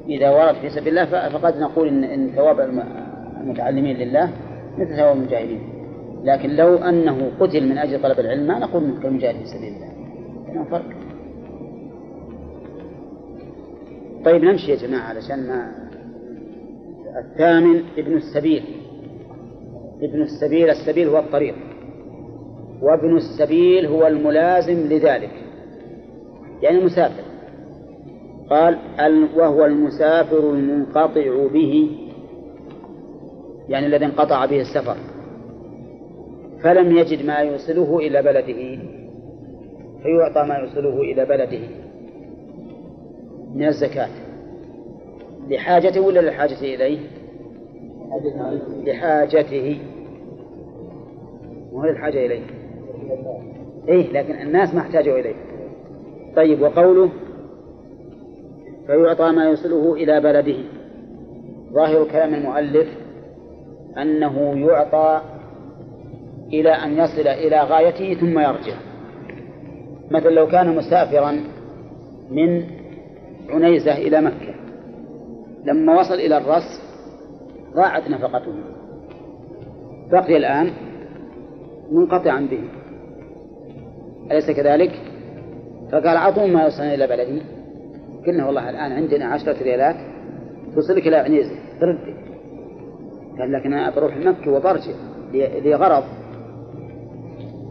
إذا 0.09 0.31
ورد 0.31 0.55
في 0.55 0.71
سبيل 0.71 0.99
الله 0.99 1.29
فقد 1.29 1.59
نقول 1.59 1.89
إن, 1.89 2.05
إن 2.05 2.29
ثواب 2.31 2.61
الم- 2.61 2.85
المتعلمين 3.41 3.97
لله 3.97 4.33
مثل 4.79 4.97
ثواب 4.97 5.17
المجاهدين. 5.17 5.61
لكن 6.25 6.51
لو 6.57 6.77
أنه 6.77 7.31
قتل 7.41 7.69
من 7.69 7.79
أجل 7.79 8.03
طلب 8.03 8.21
العلم 8.21 8.47
ما 8.47 8.59
نقول 8.59 8.85
إنه 8.85 9.01
كالمجاهد 9.03 9.35
في 9.37 9.47
سبيل 9.47 9.75
الله. 9.75 9.93
بينهم 10.47 10.65
فرق. 10.65 10.85
طيب 14.25 14.45
نمشي 14.45 14.71
يا 14.71 14.77
جماعة 14.77 15.03
علشان 15.09 15.49
ما 15.49 15.73
الثامن 17.19 17.83
ابن 17.99 18.17
السبيل. 18.17 18.63
ابن 20.03 20.23
السبيل 20.23 20.71
السبيل 20.71 21.09
هو 21.09 21.19
الطريق. 21.19 21.55
وابن 22.83 23.17
السبيل 23.17 23.87
هو 23.87 24.07
الملازم 24.07 24.75
لذلك. 24.89 25.31
يعني 26.63 26.79
المسافر 26.79 27.23
قال 28.53 28.79
ال- 29.01 29.29
وهو 29.37 29.65
المسافر 29.65 30.51
المنقطع 30.51 31.47
به. 31.53 31.91
يعني 33.69 33.87
الذي 33.87 34.05
انقطع 34.05 34.47
به 34.47 34.61
السفر. 34.61 34.97
فلم 36.63 36.97
يجد 36.97 37.27
ما 37.27 37.35
يوصله 37.35 37.99
إلى 37.99 38.23
بلده. 38.23 38.79
فيعطى 40.03 40.49
ما 40.49 40.55
يوصله 40.55 41.01
إلى 41.01 41.25
بلده. 41.25 41.69
من 43.55 43.67
الزكاة. 43.67 44.09
لحاجته 45.49 46.01
ولا 46.01 46.21
للحاجة 46.21 46.61
إليه؟ 46.61 46.99
لحاجته. 48.87 49.79
وهو 51.73 51.85
للحاجة 51.87 52.27
إليه. 52.27 52.43
إيه 53.89 54.13
لكن 54.13 54.35
الناس 54.35 54.75
ما 54.75 54.81
احتاجوا 54.81 55.19
إليه. 55.19 55.35
طيب 56.37 56.63
وقوله 56.63 57.09
فيعطى 58.87 59.31
ما 59.31 59.45
يوصله 59.45 59.95
إلى 59.95 60.21
بلده. 60.21 60.57
ظاهر 61.73 62.05
كلام 62.05 62.35
المؤلف 62.35 62.89
أنه 63.99 64.59
يعطى 64.69 65.21
إلى 66.53 66.71
أن 66.71 66.99
يصل 66.99 67.29
إلى 67.29 67.61
غايته 67.61 68.15
ثم 68.15 68.39
يرجع. 68.39 68.75
مثل 70.11 70.33
لو 70.33 70.47
كان 70.47 70.77
مسافرا 70.77 71.41
من 72.31 72.65
عنيزة 73.49 73.97
إلى 73.99 74.21
مكة 74.21 74.55
لما 75.65 76.01
وصل 76.01 76.15
إلى 76.15 76.37
الرص 76.39 76.81
ضاعت 77.75 78.11
نفقته. 78.11 78.55
بقي 80.11 80.37
الآن 80.37 80.71
منقطعا 81.93 82.49
به. 82.51 82.63
أليس 84.31 84.51
كذلك؟ 84.51 84.91
فقال 85.93 86.17
أعطوا 86.17 86.47
ما 86.47 86.63
يوصلني 86.63 86.95
إلى 86.95 87.07
بلدي. 87.07 87.43
قلنا 88.27 88.47
والله 88.47 88.71
الآن 88.71 88.93
عندنا 88.93 89.27
عشرة 89.27 89.63
ريالات 89.63 89.97
توصلك 90.75 91.07
إلى 91.07 91.17
عنيزة 91.17 91.55
تردي 91.81 92.15
قال 93.39 93.53
لكن 93.53 93.73
أنا 93.73 93.91
بروح 93.91 94.17
مكة 94.17 94.51
وبرجع 94.53 94.93
لي 95.33 95.61
لي 95.61 95.75
غرض 95.75 96.05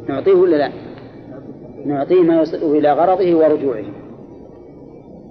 نعطيه 0.10 0.34
ولا 0.34 0.56
لا؟ 0.56 0.72
نعطيه 1.86 2.22
ما 2.22 2.36
يوصله 2.36 2.78
إلى 2.78 2.94
غرضه 2.94 3.36
ورجوعه. 3.38 3.86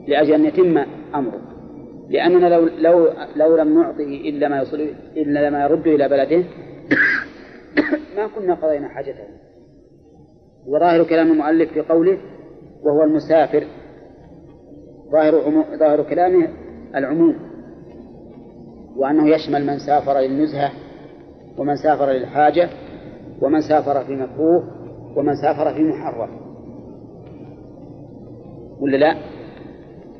لأجل 0.08 0.32
أن 0.34 0.44
يتم 0.44 0.78
أمره. 1.14 1.40
لأننا 2.08 2.46
لو 2.46 2.68
لو 2.78 3.08
لو 3.36 3.56
لم 3.56 3.80
نعطه 3.80 4.04
إلا 4.04 4.48
ما 4.48 4.58
يوصل 4.58 4.86
إلا 5.16 5.50
ما 5.50 5.62
يرد 5.62 5.86
إلى 5.86 6.08
بلده 6.08 6.36
ما 8.16 8.26
كنا 8.26 8.54
قضينا 8.54 8.88
حاجته. 8.88 9.24
وظاهر 10.66 11.04
كلام 11.04 11.30
المؤلف 11.30 11.72
في 11.72 11.80
قوله 11.80 12.18
وهو 12.82 13.02
المسافر. 13.02 13.64
ظاهر 15.12 15.44
عمو... 15.46 15.64
ظاهر 15.78 16.02
كلامه 16.02 16.48
العموم 16.94 17.36
وأنه 18.96 19.28
يشمل 19.28 19.66
من 19.66 19.78
سافر 19.78 20.18
للنزهة 20.18 20.70
ومن 21.58 21.76
سافر 21.76 22.10
للحاجة 22.10 22.68
ومن 23.42 23.60
سافر 23.60 24.04
في 24.04 24.16
مكروه 24.16 24.64
ومن 25.16 25.34
سافر 25.34 25.74
في 25.74 25.82
محرم 25.82 26.28
ولا 28.80 28.96
لا؟ 28.96 29.14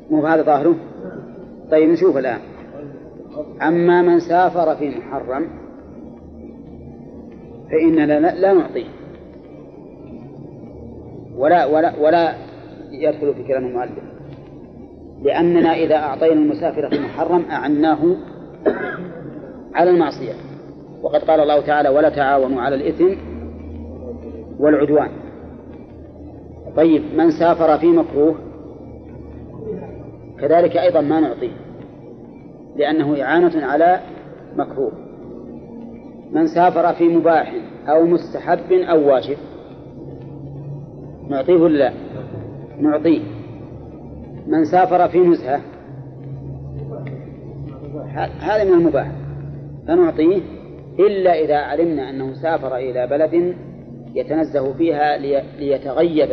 مو 0.09 0.25
هذا 0.25 0.41
ظاهره؟ 0.41 0.75
طيب 1.71 1.89
نشوف 1.89 2.17
الآن 2.17 2.39
أما 3.61 4.01
من 4.01 4.19
سافر 4.19 4.75
في 4.75 4.89
محرم 4.89 5.47
فإننا 7.71 8.19
لا, 8.19 8.53
نعطيه 8.53 8.89
ولا 11.37 11.65
ولا 11.65 11.99
ولا 11.99 12.35
يدخل 12.91 13.33
في 13.33 13.43
كلام 13.43 13.65
المؤلف 13.65 14.10
لأننا 15.21 15.73
إذا 15.73 15.95
أعطينا 15.95 16.33
المسافر 16.33 16.89
في 16.89 16.99
محرم 16.99 17.45
أعناه 17.51 18.15
على 19.73 19.89
المعصية. 19.89 20.33
وقد 21.01 21.21
قال 21.21 21.39
الله 21.39 21.61
تعالى 21.61 21.89
ولا 21.89 22.09
تعاونوا 22.09 22.61
على 22.61 22.75
الإثم 22.75 23.15
والعدوان. 24.59 25.09
طيب 26.75 27.03
من 27.17 27.31
سافر 27.31 27.77
في 27.77 27.87
مكروه 27.87 28.35
كذلك 30.39 30.77
أيضا 30.77 31.01
ما 31.01 31.19
نعطيه 31.19 31.53
لأنه 32.75 33.21
إعانة 33.21 33.65
على 33.65 33.99
مكروه. 34.55 34.91
من 36.31 36.47
سافر 36.47 36.93
في 36.93 37.07
مباح 37.07 37.53
أو 37.87 38.05
مستحب 38.05 38.71
أو 38.71 39.07
واجب 39.07 39.37
نعطيه 41.29 41.53
ولا 41.53 41.77
لا؟ 41.77 41.93
نعطيه. 42.79 43.40
من 44.47 44.65
سافر 44.65 45.07
في 45.07 45.19
نزهة. 45.19 45.61
هذا 48.39 48.63
من 48.63 48.73
المباح. 48.73 49.11
فنعطيه 49.87 50.41
إلا 50.99 51.39
إذا 51.39 51.57
علمنا 51.57 52.09
أنه 52.09 52.33
سافر 52.33 52.75
إلى 52.75 53.07
بلد 53.07 53.55
يتنزه 54.15 54.73
فيها 54.73 55.17
ليتغيب 55.59 56.31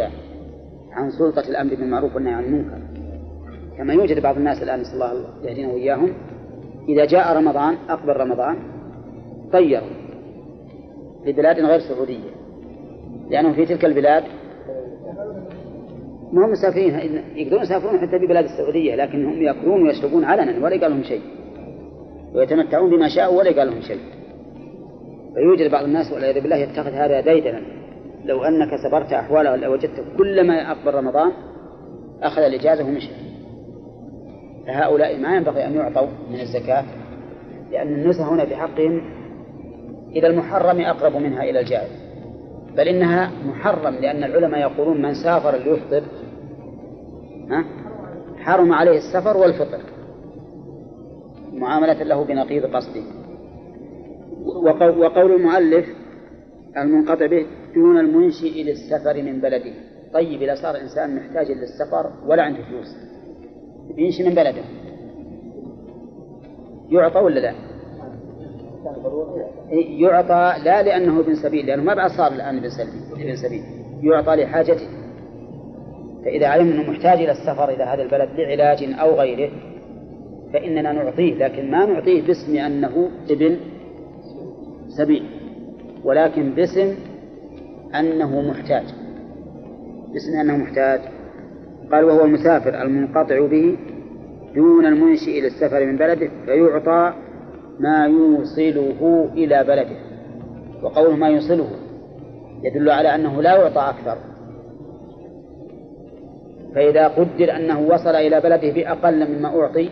عن 0.93 1.11
سلطة 1.11 1.49
الأمر 1.49 1.75
بالمعروف 1.75 2.15
والنهي 2.15 2.35
عن 2.35 2.45
المنكر. 2.45 2.79
كما 3.79 3.93
يوجد 3.93 4.23
بعض 4.23 4.37
الناس 4.37 4.63
الآن 4.63 4.81
نسأل 4.81 5.03
الله 5.03 5.25
يهدينا 5.45 5.73
وإياهم. 5.73 6.13
إذا 6.89 7.05
جاء 7.05 7.37
رمضان 7.37 7.77
أقبل 7.89 8.17
رمضان 8.17 8.57
طيروا 9.53 9.89
لبلاد 11.27 11.61
غير 11.61 11.81
سعودية 11.81 12.31
لأنهم 13.31 13.53
في 13.53 13.67
تلك 13.67 13.85
البلاد 13.85 14.25
ما 16.33 16.47
هم 16.47 16.51
مسافرين 16.51 17.23
يقدرون 17.35 17.63
يسافرون 17.63 17.99
حتى 18.01 18.19
في 18.19 18.27
بلاد 18.27 18.45
السعودية 18.45 18.95
لكنهم 18.95 19.43
يأكلون 19.43 19.83
ويشربون 19.83 20.25
علنا 20.25 20.65
ولا 20.65 20.81
قال 20.81 20.91
لهم 20.91 21.03
شيء. 21.03 21.21
ويتمتعون 22.35 22.91
بما 22.91 23.09
شاءوا 23.09 23.39
ولا 23.39 23.59
قال 23.59 23.71
لهم 23.71 23.81
شيء. 23.81 24.01
فيوجد 25.35 25.71
بعض 25.71 25.85
الناس 25.85 26.13
والعياذ 26.13 26.41
بالله 26.41 26.57
يتخذ 26.57 26.91
هذا 26.91 27.21
ديدنا. 27.21 27.61
لو 28.25 28.45
أنك 28.45 28.69
سبرت 28.89 29.13
أحواله 29.13 29.57
لوجدت 29.57 30.05
كلما 30.19 30.73
أقبل 30.73 30.95
رمضان 30.95 31.33
أخذ 32.23 32.43
الإجازة 32.43 32.85
ومشى. 32.85 33.11
فهؤلاء 34.67 35.19
ما 35.19 35.37
ينبغي 35.37 35.67
أن 35.67 35.75
يعطوا 35.75 36.09
من 36.31 36.41
الزكاة 36.41 36.85
لأن 37.73 37.95
النزهة 37.95 38.35
هنا 38.35 38.45
بحقهم 38.45 39.03
إلى 40.17 40.27
المحرم 40.27 40.81
أقرب 40.81 41.17
منها 41.17 41.43
إلى 41.43 41.61
الجائز. 41.61 42.09
بل 42.77 42.89
إنها 42.89 43.31
محرم 43.47 43.95
لأن 43.95 44.25
العلماء 44.25 44.61
يقولون 44.61 45.03
من 45.03 45.15
سافر 45.15 45.57
ليفطر 45.57 46.03
حرم 48.37 48.73
عليه 48.73 48.99
السفر 48.99 49.37
والفطر. 49.37 49.81
معاملة 51.53 52.03
له 52.03 52.25
بنقيض 52.25 52.67
قصده. 52.67 53.03
وقول 54.99 55.33
المؤلف 55.33 55.87
المنقطع 56.77 57.27
به 57.27 57.47
دون 57.75 57.99
المنشئ 57.99 58.63
للسفر 58.63 59.23
من 59.23 59.41
بلده. 59.41 59.73
طيب 60.15 60.43
إذا 60.43 60.55
صار 60.55 60.75
الإنسان 60.75 61.17
محتاج 61.17 61.47
للسفر 61.51 62.13
ولا 62.27 62.43
عنده 62.43 62.63
فلوس 62.63 62.97
ينشي 63.97 64.29
من 64.29 64.35
بلده. 64.35 64.63
يعطى 66.91 67.19
ولا 67.19 67.41
لا؟ 67.41 67.55
يعطى 69.99 70.55
لا 70.65 70.83
لأنه 70.83 71.21
ابن 71.21 71.35
سبيل 71.35 71.67
لأنه 71.67 71.83
ما 71.83 71.95
بعد 71.95 72.11
صار 72.11 72.33
الآن 72.33 72.57
ابن 72.57 72.69
سبيل. 72.69 73.23
ابن 73.23 73.37
سبيل. 73.37 73.63
يعطى 74.03 74.37
لحاجته. 74.37 74.98
فإذا 76.29 76.47
علمنا 76.47 76.75
أنه 76.75 76.91
محتاج 76.91 77.19
إلى 77.19 77.33
السفر 77.33 77.69
إلى 77.69 77.85
هذا 77.85 78.03
البلد 78.03 78.29
لعلاج 78.37 78.95
أو 79.01 79.15
غيره 79.15 79.51
فإننا 80.53 80.93
نعطيه 80.93 81.35
لكن 81.35 81.71
ما 81.71 81.87
نعطيه 81.87 82.23
باسم 82.23 82.57
أنه 82.57 83.09
ابن 83.31 83.57
سبيل 84.89 85.23
ولكن 86.05 86.51
باسم 86.51 86.95
أنه 87.95 88.41
محتاج. 88.41 88.85
باسم 90.13 90.41
أنه 90.41 90.57
محتاج. 90.57 91.01
قال 91.93 92.05
وهو 92.05 92.25
المسافر 92.25 92.83
المنقطع 92.83 93.47
به 93.47 93.77
دون 94.55 94.87
المنشئ 94.87 95.41
للسفر 95.41 95.87
من 95.87 95.97
بلده 95.97 96.31
فيعطى 96.47 97.13
ما 97.81 98.07
يوصله 98.07 99.31
إلى 99.33 99.65
بلده. 99.65 99.97
وقوله 100.83 101.17
ما 101.17 101.29
يوصله 101.29 101.69
يدل 102.63 102.91
على 102.91 103.15
أنه 103.15 103.43
لا 103.43 103.57
يعطى 103.57 103.81
أكثر. 103.81 104.19
فإذا 106.75 107.09
قدر 107.09 107.57
أنه 107.57 107.81
وصل 107.81 108.15
إلى 108.15 108.41
بلده 108.41 108.73
بأقل 108.73 109.39
مما 109.39 109.61
أعطي 109.61 109.91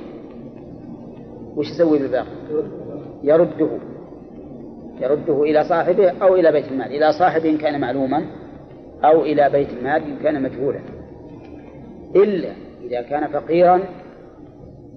وش 1.56 1.70
يسوي 1.70 1.98
بالباقي؟ 1.98 2.26
يرده 3.22 3.68
يرده 5.00 5.42
إلى 5.42 5.64
صاحبه 5.64 6.10
أو 6.10 6.34
إلى 6.34 6.52
بيت 6.52 6.72
المال 6.72 6.86
إلى 6.86 7.12
صاحبه 7.12 7.50
إن 7.50 7.58
كان 7.58 7.80
معلوما 7.80 8.26
أو 9.04 9.22
إلى 9.22 9.50
بيت 9.50 9.68
المال 9.70 10.02
إن 10.02 10.16
كان 10.22 10.42
مجهولا 10.42 10.80
إلا 12.16 12.52
إذا 12.84 13.02
كان 13.02 13.26
فقيرا 13.26 13.80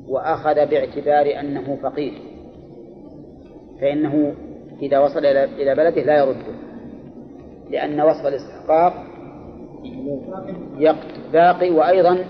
وأخذ 0.08 0.56
باعتبار 0.56 1.40
أنه 1.40 1.76
فقير 1.76 2.14
فإنه 3.82 4.34
إذا 4.82 5.00
وصل 5.00 5.26
إلى 5.26 5.76
بلده 5.76 6.02
لا 6.02 6.18
يرده 6.18 6.54
لأن 7.70 8.02
وصف 8.02 8.26
الاستحقاق 8.26 9.09
باقي 11.34 11.72
وأيضا 11.72 12.26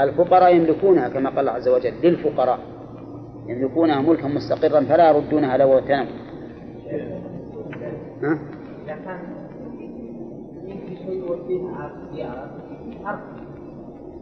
الفقراء 0.00 0.56
يملكونها 0.56 1.08
كما 1.08 1.30
قال 1.30 1.38
الله 1.38 1.52
عز 1.52 1.68
وجل 1.68 1.92
للفقراء 2.02 2.58
يملكونها 3.48 4.00
ملكا 4.00 4.28
مستقرا 4.28 4.80
فلا 4.80 5.10
يردونها 5.10 5.56
لو 5.56 5.72
اغتنموا 5.72 6.06
ها؟ 8.22 8.38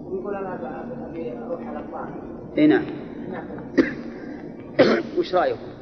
ويقول 0.04 0.34
أنا 0.34 1.08
أبي 1.10 1.32
أروح 1.38 1.66
على 1.66 1.78
الطائف. 1.78 2.14
إي 2.58 2.66
نعم. 2.66 2.82
وش 5.18 5.34
رأيكم؟ 5.34 5.74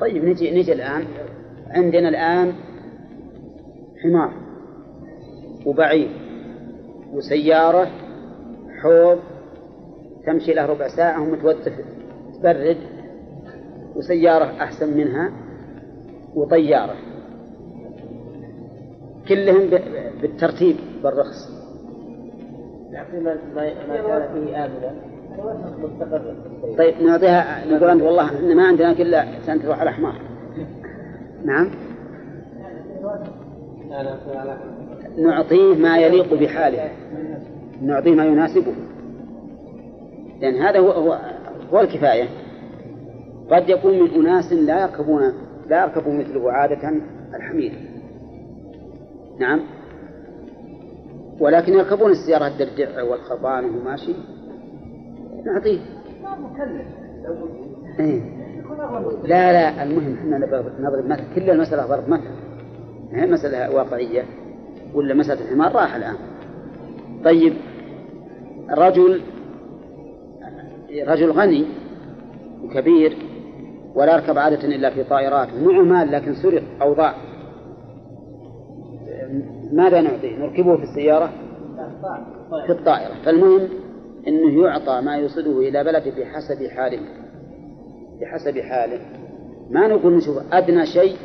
طيب 0.00 0.24
نجي 0.24 0.50
نجي 0.50 0.72
الآن 0.72 1.04
عندنا 1.70 2.08
الآن 2.08 2.52
حمار 4.02 4.49
وبعير 5.66 6.10
وسيارة 7.12 7.88
حوض 8.82 9.18
تمشي 10.26 10.54
له 10.54 10.66
ربع 10.66 10.88
ساعة 10.88 11.22
ومتوتف 11.22 11.72
تبرد 12.34 12.76
وسيارة 13.96 14.44
أحسن 14.44 14.96
منها 14.96 15.32
وطيارة. 16.34 16.94
كلهم 19.28 19.70
بالترتيب 20.22 20.76
بالرخص. 21.02 21.60
لكن 22.90 23.24
ما 23.24 23.36
كان 23.96 24.32
فيه 24.32 24.64
آمنا 24.64 24.94
طيب 26.78 26.94
نعطيها 27.02 27.66
نقول 27.66 27.90
أنت 27.90 28.02
والله 28.02 28.38
إن 28.38 28.56
ما 28.56 28.66
عندنا 28.66 28.92
إلا 28.92 29.40
سنة 29.46 29.62
تروح 29.62 29.80
على 29.80 29.92
حمار. 29.92 30.14
نعم؟ 31.44 31.70
نعطيه 35.18 35.74
ما 35.74 35.98
يليق 35.98 36.34
بحاله. 36.34 36.90
نعطيه 37.82 38.14
ما 38.14 38.24
يناسبه. 38.24 38.72
لأن 40.40 40.54
هذا 40.54 40.78
هو 40.78 40.90
هو, 40.90 41.18
هو 41.72 41.80
الكفاية. 41.80 42.28
قد 43.50 43.68
يكون 43.68 43.98
من 43.98 44.10
أناس 44.10 44.52
لا 44.52 44.82
يركبون 44.82 45.32
لا 45.68 45.82
يركب 45.82 46.08
مثله 46.08 46.52
عادة 46.52 46.92
الحمير. 47.34 47.72
نعم. 49.38 49.60
ولكن 51.40 51.72
يركبون 51.72 52.10
السيارة 52.10 52.46
الدردع 52.46 53.02
والخربان 53.02 53.64
وهو 53.64 53.84
ماشي 53.84 54.14
نعطيه. 55.44 55.80
إيه. 58.00 58.40
لا 59.24 59.52
لا 59.52 59.82
المهم 59.82 60.14
إحنا 60.14 60.38
نضرب 60.78 61.06
مثل 61.06 61.22
كل 61.34 61.50
المسألة 61.50 61.86
ضرب 61.86 62.08
مثل. 62.08 62.30
هي 63.12 63.26
مسألة 63.26 63.74
واقعية. 63.74 64.24
ولا 64.94 65.14
مسألة 65.14 65.40
الحمار 65.40 65.72
راح 65.72 65.94
الآن. 65.94 66.16
طيب 67.24 67.52
رجل 68.70 69.20
رجل 71.06 71.30
غني 71.30 71.64
وكبير 72.64 73.16
ولا 73.94 74.14
يركب 74.14 74.38
عادة 74.38 74.64
إلا 74.64 74.90
في 74.90 75.04
طائرات 75.04 75.48
معه 75.54 75.82
مال 75.82 76.12
لكن 76.12 76.34
سرق 76.34 76.62
أو 76.82 76.92
ضاع 76.92 77.14
ماذا 79.72 80.00
نعطيه؟ 80.00 80.36
نركبه 80.36 80.76
في 80.76 80.82
السيارة؟ 80.82 81.32
في 82.66 82.72
الطائرة. 82.72 83.14
فالمهم 83.24 83.68
أنه 84.28 84.62
يعطى 84.62 85.00
ما 85.00 85.16
يوصله 85.16 85.58
إلى 85.58 85.84
بلده 85.84 86.10
بحسب 86.10 86.66
حاله. 86.66 87.00
بحسب 88.20 88.58
حاله. 88.58 89.00
ما 89.70 89.88
نقول 89.88 90.16
نشوف 90.16 90.36
أدنى 90.52 90.86
شيء 90.86 91.16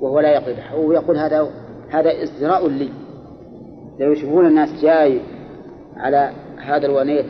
وهو 0.00 0.20
لا 0.20 0.32
يقضي 0.32 0.94
يقول 0.94 1.16
هذا 1.16 1.48
هذا 1.92 2.22
ازدراء 2.22 2.68
لي. 2.68 2.88
لو 4.00 4.12
يشوفون 4.12 4.46
الناس 4.46 4.82
جاي 4.82 5.20
على 5.96 6.32
هذا 6.58 6.86
الونية 6.86 7.24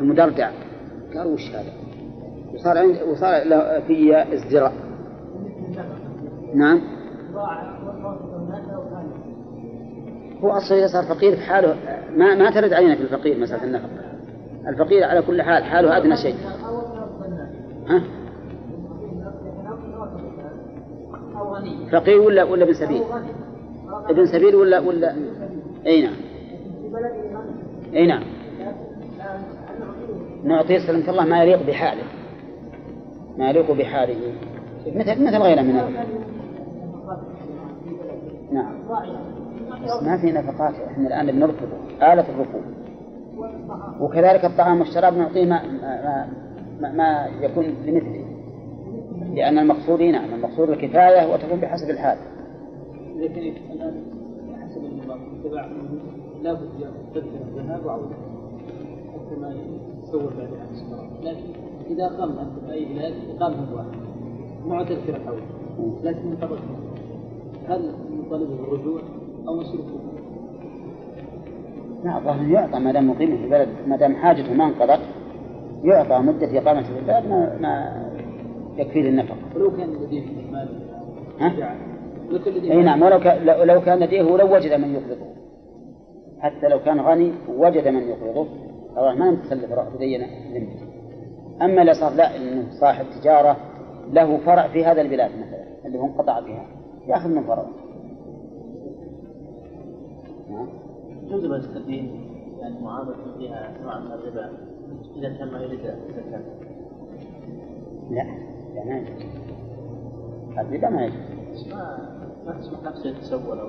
المدردع 0.00 0.50
قالوا 1.14 1.32
وش 1.32 1.50
هذا؟ 1.50 1.72
وصار 2.54 2.78
عند 2.78 3.02
وصار 3.02 3.42
في 3.86 4.22
ازدراء 4.34 4.72
نعم. 6.54 6.80
هو 10.40 10.50
أصلا 10.50 10.78
إذا 10.78 10.86
صار 10.86 11.04
فقير 11.04 11.36
في 11.36 11.42
حاله 11.42 11.76
ما 12.16 12.34
ما 12.34 12.50
ترد 12.50 12.72
علينا 12.72 12.94
في 12.94 13.02
الفقير 13.02 13.38
مسألة 13.38 13.64
النفقة. 13.64 13.88
الفقير 14.68 15.04
على 15.04 15.22
كل 15.22 15.42
حال 15.42 15.64
حاله 15.64 15.96
أدنى 15.96 16.16
شيء. 16.16 16.34
ها؟ 17.88 18.02
فقير 21.92 22.20
ولا 22.20 22.44
ولا 22.44 22.64
ابن 22.64 22.72
سبيل؟ 22.72 23.02
ابن 24.08 24.26
سبيل 24.26 24.54
ولا 24.54 24.80
ولا 24.80 25.14
أي 25.86 26.02
نعم. 26.02 26.14
أي 27.94 28.06
نعم. 28.06 28.22
نعطيه 30.44 30.78
سلمك 30.78 31.08
الله. 31.08 31.24
ما 31.24 31.42
يليق 31.42 31.66
بحاله. 31.66 32.02
ما 33.38 33.50
يليق 33.50 33.72
بحاله. 33.72 34.16
مثل 34.86 35.24
مثل 35.24 35.36
غيره 35.36 35.62
من 35.62 35.74
نعم. 38.52 38.72
بس 39.82 40.02
ما 40.02 40.18
في 40.20 40.32
نفقات 40.32 40.74
إحنا 40.74 41.06
الآن 41.08 41.32
بنركضه 41.32 41.76
آلة 42.02 42.24
الركوب 42.28 42.62
وكذلك 44.00 44.44
الطعام 44.44 44.80
والشراب 44.80 45.16
نعطيه 45.16 45.44
ما 45.44 45.62
ما, 45.62 46.28
ما, 46.80 46.92
ما 46.92 47.28
يكون 47.40 47.64
لمثله. 47.64 48.31
لأن 49.32 49.58
المقصود 49.58 50.02
نعم 50.02 50.34
المقصود 50.34 50.70
الكفاية 50.70 51.32
وتكون 51.32 51.60
بحسب 51.60 51.90
الحال. 51.90 52.18
لكن 53.16 53.40
الآن 53.72 54.04
حسب 54.62 54.84
النظام 54.84 55.20
اتباع 55.40 55.68
لا 56.42 56.52
بد 56.52 56.92
تذكر 57.14 57.28
الذهاب 57.48 57.86
وعودة 57.86 58.14
حتى 59.12 59.40
ما 59.40 59.54
يتصور 60.02 60.32
بعد 60.38 60.48
عن 60.48 61.22
لكن 61.22 61.44
إذا 61.90 62.08
قام 62.08 62.38
أنت 62.38 62.66
في 62.66 62.72
أي 62.72 62.84
بلاد 62.84 63.12
إقامة 63.36 63.74
واحد 63.74 63.88
مع 64.66 64.82
تذكرة 64.82 65.20
عودة 65.26 66.10
لكن 66.10 66.26
من 66.26 66.36
قبل 66.36 66.58
هل 67.68 67.92
نطالبه 68.10 68.56
بالرجوع 68.56 69.00
أو 69.48 69.60
نصرفه؟ 69.60 70.00
لا 72.04 72.18
الظاهر 72.18 72.48
يعطى 72.48 72.78
ما 72.78 72.92
دام 72.92 73.10
مقيم 73.10 73.36
في 73.36 73.44
البلد 73.44 73.68
ما 73.86 73.96
دام 73.96 74.16
حاجته 74.16 74.54
ما 74.54 74.64
انقضت 74.64 75.00
يعطى 75.84 76.18
مدة 76.18 76.58
إقامته 76.58 76.94
في 76.94 76.98
البلد 76.98 77.26
ما, 77.28 77.58
ما 77.60 78.11
يكفي 78.76 79.02
للنفقة. 79.02 79.36
ولو 79.56 79.70
كان 79.76 79.88
لديه 79.90 80.22
مال 80.52 80.68
ها؟ 81.40 81.76
إي 82.70 82.82
نعم 82.82 83.02
ولو 83.02 83.20
كان 83.20 83.44
لو 83.66 83.80
كان 83.80 83.98
لديه 83.98 84.22
ولو 84.22 84.54
وجد 84.54 84.72
من 84.72 84.94
يقرضه 84.94 85.26
حتى 86.40 86.68
لو 86.68 86.78
كان 86.80 87.00
غني 87.00 87.32
وجد 87.48 87.88
من 87.88 88.02
يقرضه 88.02 88.46
ما 88.96 89.30
نتسلف 89.30 89.72
روح 89.72 89.88
تدين 89.88 90.20
ذمته 90.54 90.92
أما 91.62 91.80
اللي 91.82 91.94
صار 91.94 92.14
لا 92.14 92.36
إنه 92.36 92.70
صاحب 92.70 93.06
تجارة 93.20 93.56
له 94.12 94.38
فرع 94.38 94.68
في 94.68 94.84
هذا 94.84 95.00
البلاد 95.00 95.30
مثلا 95.30 95.86
اللي 95.86 95.98
هو 95.98 96.06
انقطع 96.06 96.40
بها 96.40 96.66
يأخذ 97.08 97.28
من 97.28 97.42
فرعه. 97.42 97.66
يجوز 101.26 101.76
الدين 101.76 102.28
يعني 102.60 102.80
معاملة 102.80 103.14
فيها 103.38 103.72
نوع 103.82 103.98
من 103.98 104.12
الربا 104.12 104.50
إذا 105.16 105.44
ما 105.44 105.60
يريد 105.60 105.80
الزكاة. 105.80 106.40
لا. 108.10 108.51
لا 108.74 108.84
ما 108.84 108.98
يجوز 108.98 109.22
الربا 110.58 110.88
ما 110.90 111.04
يجوز 111.04 111.72
ما 112.46 112.52
تسمح 112.60 112.82
نفسه 112.84 113.10
يتسول 113.10 113.58
أو 113.58 113.68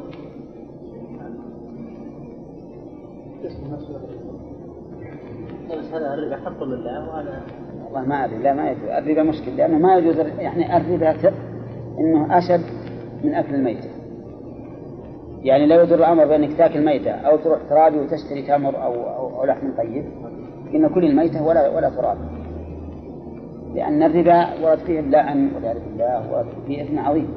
تسمح 3.43 3.69
نفسه 3.71 3.99
هذا 5.97 6.13
الربا 6.13 6.35
حق 6.35 6.63
لله 6.63 7.09
وهذا 7.09 7.41
والله 7.85 8.01
ما 8.01 8.25
ادري 8.25 8.37
لا 8.37 8.53
ما 8.53 8.71
يجوز 8.71 8.89
الربا 8.89 9.23
مشكل 9.23 9.57
لأنه 9.57 9.77
ما 9.77 9.97
يجوز 9.97 10.17
يعني 10.17 10.77
الربا 10.77 11.31
انه 11.99 12.37
اشد 12.37 12.63
من 13.23 13.33
اكل 13.33 13.55
الميته 13.55 13.89
يعني 15.43 15.65
لا 15.65 15.75
يضر 15.75 15.95
الامر 15.95 16.25
بانك 16.25 16.57
تاكل 16.57 16.85
ميته 16.85 17.11
أو 17.11 17.37
تروح 17.37 17.59
ترابي 17.69 17.99
وتشتري 17.99 18.41
تمر 18.41 18.83
أو, 18.83 18.93
أو 19.39 19.45
لحم 19.45 19.71
طيب 19.77 20.05
ان 20.75 20.87
كل 20.87 21.05
الميته 21.05 21.43
ولا 21.43 21.69
ولا 21.69 21.89
تراب 21.89 22.17
لأن 23.75 24.03
الربا 24.03 24.63
ورد 24.63 24.77
فيه 24.77 24.99
اللعن 24.99 25.51
والعياذ 25.55 25.77
بالله 25.89 26.33
ورد 26.33 26.47
فيه 26.67 26.83
إثم 26.83 26.99
عظيم. 26.99 27.27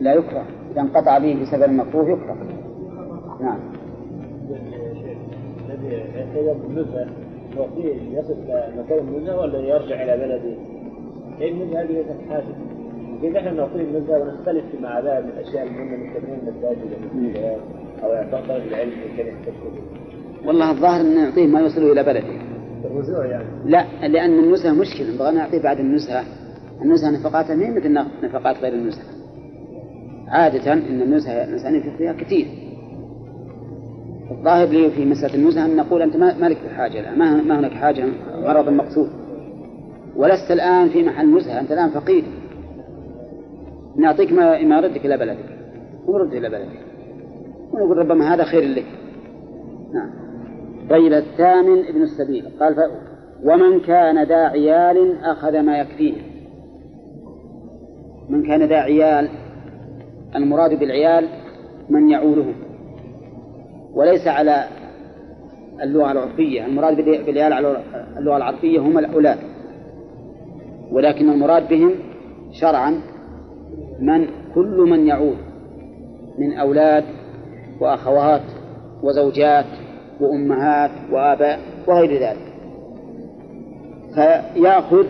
لا 0.00 0.14
يكره. 0.14 0.44
إذا 0.72 0.80
انقطع 0.80 1.18
به 1.18 1.42
بسبب 1.42 1.62
المكروه 1.62 2.08
يكره. 2.08 2.36
نعم. 3.40 3.58
الذي 5.68 5.88
يعتبر 5.88 6.52
بالنزهة 6.52 7.06
يعطيه 7.56 8.18
يصل 8.18 8.36
مكان 8.78 8.98
النزهة 9.08 9.40
ولا 9.40 9.58
يرجع 9.58 10.02
إلى 10.02 10.16
بلده؟ 10.16 10.56
هي 11.38 11.48
النزهة؟ 11.50 11.82
هذه 11.82 11.92
ليست 11.92 12.30
حاجة 12.30 12.44
إذا 13.22 13.38
إحنا 13.38 13.50
نعطيه 13.50 13.82
النزهة 13.82 14.20
ونختلف 14.20 14.64
مع 14.82 14.98
الأشياء 14.98 15.66
المهمة 15.66 15.96
أو 18.02 18.30
طلب 18.32 18.66
العلم 18.68 18.90
في 18.90 19.22
كلمة 19.22 19.36
والله 20.46 20.70
الظاهر 20.70 21.00
أن 21.00 21.16
نعطيه 21.16 21.46
ما 21.46 21.60
يوصله 21.60 21.92
إلى 21.92 22.02
بلده. 22.02 22.46
الرجوع 22.84 23.26
يعني. 23.26 23.44
لا 23.64 24.08
لأن 24.08 24.38
النزهة 24.38 24.72
مشكلة. 24.72 25.14
نبغى 25.14 25.34
نعطيه 25.34 25.62
بعد 25.62 25.80
النزهة. 25.80 26.24
النزهة 26.82 27.10
نفقاتها 27.10 27.54
ما 27.54 27.70
مثل 27.70 27.92
نفقات 28.22 28.56
غير 28.58 28.72
النزهة. 28.72 29.04
عادة 30.28 30.72
أن 30.72 31.02
النزهة 31.02 31.44
الإنسان 31.44 31.74
ينفق 31.74 31.96
فيها 31.98 32.12
كثير. 32.12 32.46
الظاهر 34.30 34.68
لي 34.68 34.90
في 34.90 35.04
مسألة 35.04 35.34
النزهة 35.34 35.66
أن 35.66 35.76
نقول 35.76 36.02
أنت 36.02 36.16
ما 36.16 36.48
لك 36.48 36.58
حاجة 36.76 37.00
لا. 37.00 37.14
ما, 37.14 37.42
ما 37.42 37.58
هناك 37.58 37.72
حاجة. 37.72 38.04
غرض 38.34 38.68
مقصود. 38.68 39.10
ولست 40.16 40.50
الآن 40.50 40.88
في 40.88 41.02
محل 41.02 41.36
نزهة. 41.36 41.60
أنت 41.60 41.72
الآن 41.72 41.90
فقير. 41.90 42.24
نعطيك 43.96 44.32
ما 44.32 44.56
يردك 44.56 45.06
إلى 45.06 45.16
بلدك. 45.16 45.58
ونرد 46.06 46.32
إلى 46.32 46.48
بلدك. 46.48 46.85
ونقول 47.72 47.98
ربما 47.98 48.34
هذا 48.34 48.44
خير 48.44 48.62
لك 48.62 48.86
نعم. 49.94 50.10
طيب 50.90 51.12
الثامن 51.12 51.84
ابن 51.88 52.02
السبيل. 52.02 52.48
قال 52.60 52.74
ف... 52.74 52.78
ومن 53.44 53.80
كان 53.80 54.22
ذا 54.24 54.44
عيال 54.44 55.24
أخذ 55.24 55.60
ما 55.60 55.78
يكفيه. 55.78 56.14
من 58.28 58.46
كان 58.46 58.62
ذا 58.62 58.76
عيال 58.76 59.28
المراد 60.36 60.78
بالعيال 60.78 61.28
من 61.90 62.10
يعولهم 62.10 62.54
وليس 63.94 64.26
على 64.26 64.64
اللغة 65.82 66.12
العرفية. 66.12 66.66
المراد 66.66 66.96
بالعيال 66.96 67.52
على 67.52 67.82
اللغة 68.18 68.36
العرفية 68.36 68.80
هم 68.80 68.98
الأولاد. 68.98 69.38
ولكن 70.92 71.30
المراد 71.30 71.68
بهم 71.68 71.90
شرعا 72.60 73.00
من 74.00 74.26
كل 74.54 74.86
من 74.90 75.06
يعود 75.06 75.36
من 76.38 76.52
أولاد 76.52 77.04
وأخوات 77.80 78.42
وزوجات 79.02 79.66
وأمهات 80.20 80.90
وآباء 81.12 81.60
وغير 81.88 82.22
ذلك. 82.22 82.52
فيأخذ 84.14 85.06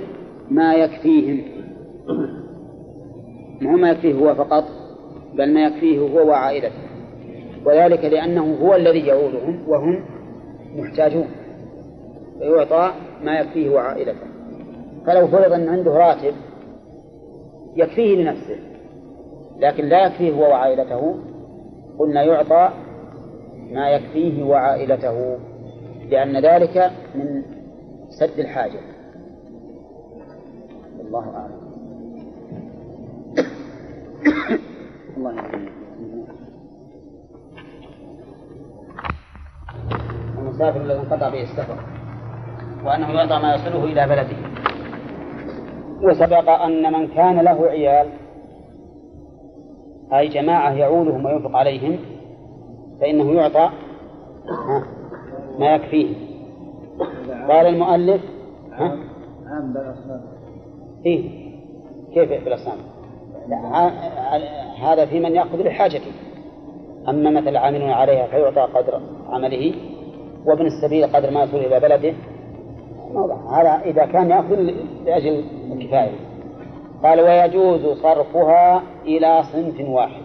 ما 0.50 0.74
يكفيهم. 0.74 1.42
ما 3.60 3.76
ما 3.76 3.90
يكفيه 3.90 4.14
هو 4.14 4.34
فقط 4.34 4.64
بل 5.34 5.54
ما 5.54 5.64
يكفيه 5.64 5.98
هو 5.98 6.28
وعائلته. 6.28 6.74
وذلك 7.64 8.04
لأنه 8.04 8.56
هو 8.62 8.74
الذي 8.74 9.06
يعودهم 9.06 9.68
وهم 9.68 10.04
محتاجون. 10.76 11.26
فيعطى 12.38 12.92
ما 13.24 13.38
يكفيه 13.40 13.70
وعائلته. 13.70 14.26
فلو 15.06 15.26
فرض 15.26 15.52
أن 15.52 15.68
عنده 15.68 15.90
راتب 15.90 16.34
يكفيه 17.76 18.16
لنفسه 18.16 18.58
لكن 19.58 19.84
لا 19.84 20.06
يكفيه 20.06 20.32
هو 20.32 20.40
وعائلته 20.40 21.16
قلنا 21.98 22.22
يعطى 22.22 22.70
ما 23.72 23.90
يكفيه 23.90 24.44
وعائلته 24.44 25.38
لأن 26.10 26.36
ذلك 26.36 26.90
من 27.14 27.42
سد 28.08 28.38
الحاجة. 28.38 28.80
الله 31.00 31.36
أعلم. 31.36 31.60
الله 35.16 35.34
يعلم 35.34 35.68
المسافر 40.38 40.80
الذي 40.80 40.98
انقطع 40.98 41.28
به 41.28 41.42
السفر 41.42 41.78
وأنه 42.84 43.10
يعطى 43.10 43.42
ما 43.42 43.54
يصله 43.54 43.84
إلى 43.84 44.06
بلده. 44.06 44.36
وسبق 46.02 46.50
أن 46.50 46.92
من 46.92 47.08
كان 47.08 47.40
له 47.40 47.66
عيال 47.66 48.08
أي 50.12 50.28
جماعة 50.28 50.72
يعولهم 50.72 51.24
وينفق 51.24 51.56
عليهم 51.56 51.98
فإنه 53.00 53.32
يعطى 53.32 53.70
ما 55.58 55.74
يكفيه 55.74 56.14
قال 57.48 57.66
المؤلف 57.66 58.20
ها؟ 58.72 58.98
عام 59.46 59.72
بالأصناف 59.72 60.20
إيه 61.06 61.46
كيف 62.14 62.44
بالأصنام؟ 62.44 62.78
هذا 64.82 65.06
في 65.06 65.20
من 65.20 65.34
يأخذ 65.34 65.62
لحاجته 65.62 66.12
أما 67.08 67.30
مثل 67.30 67.48
العاملون 67.48 67.90
عليها 67.90 68.26
فيعطى 68.26 68.72
قدر 68.74 69.00
عمله 69.28 69.74
وابن 70.46 70.66
السبيل 70.66 71.06
قدر 71.06 71.30
ما 71.30 71.42
يصل 71.42 71.56
إلى 71.56 71.80
بلده. 71.80 72.14
هذا 73.50 73.80
إذا 73.84 74.06
كان 74.06 74.30
يأخذ 74.30 74.56
لأجل 75.04 75.44
الكفاية 75.72 76.25
قال 77.02 77.20
ويجوز 77.20 77.98
صرفها 77.98 78.82
إلى 79.04 79.42
صنف 79.52 79.88
واحد. 79.88 80.22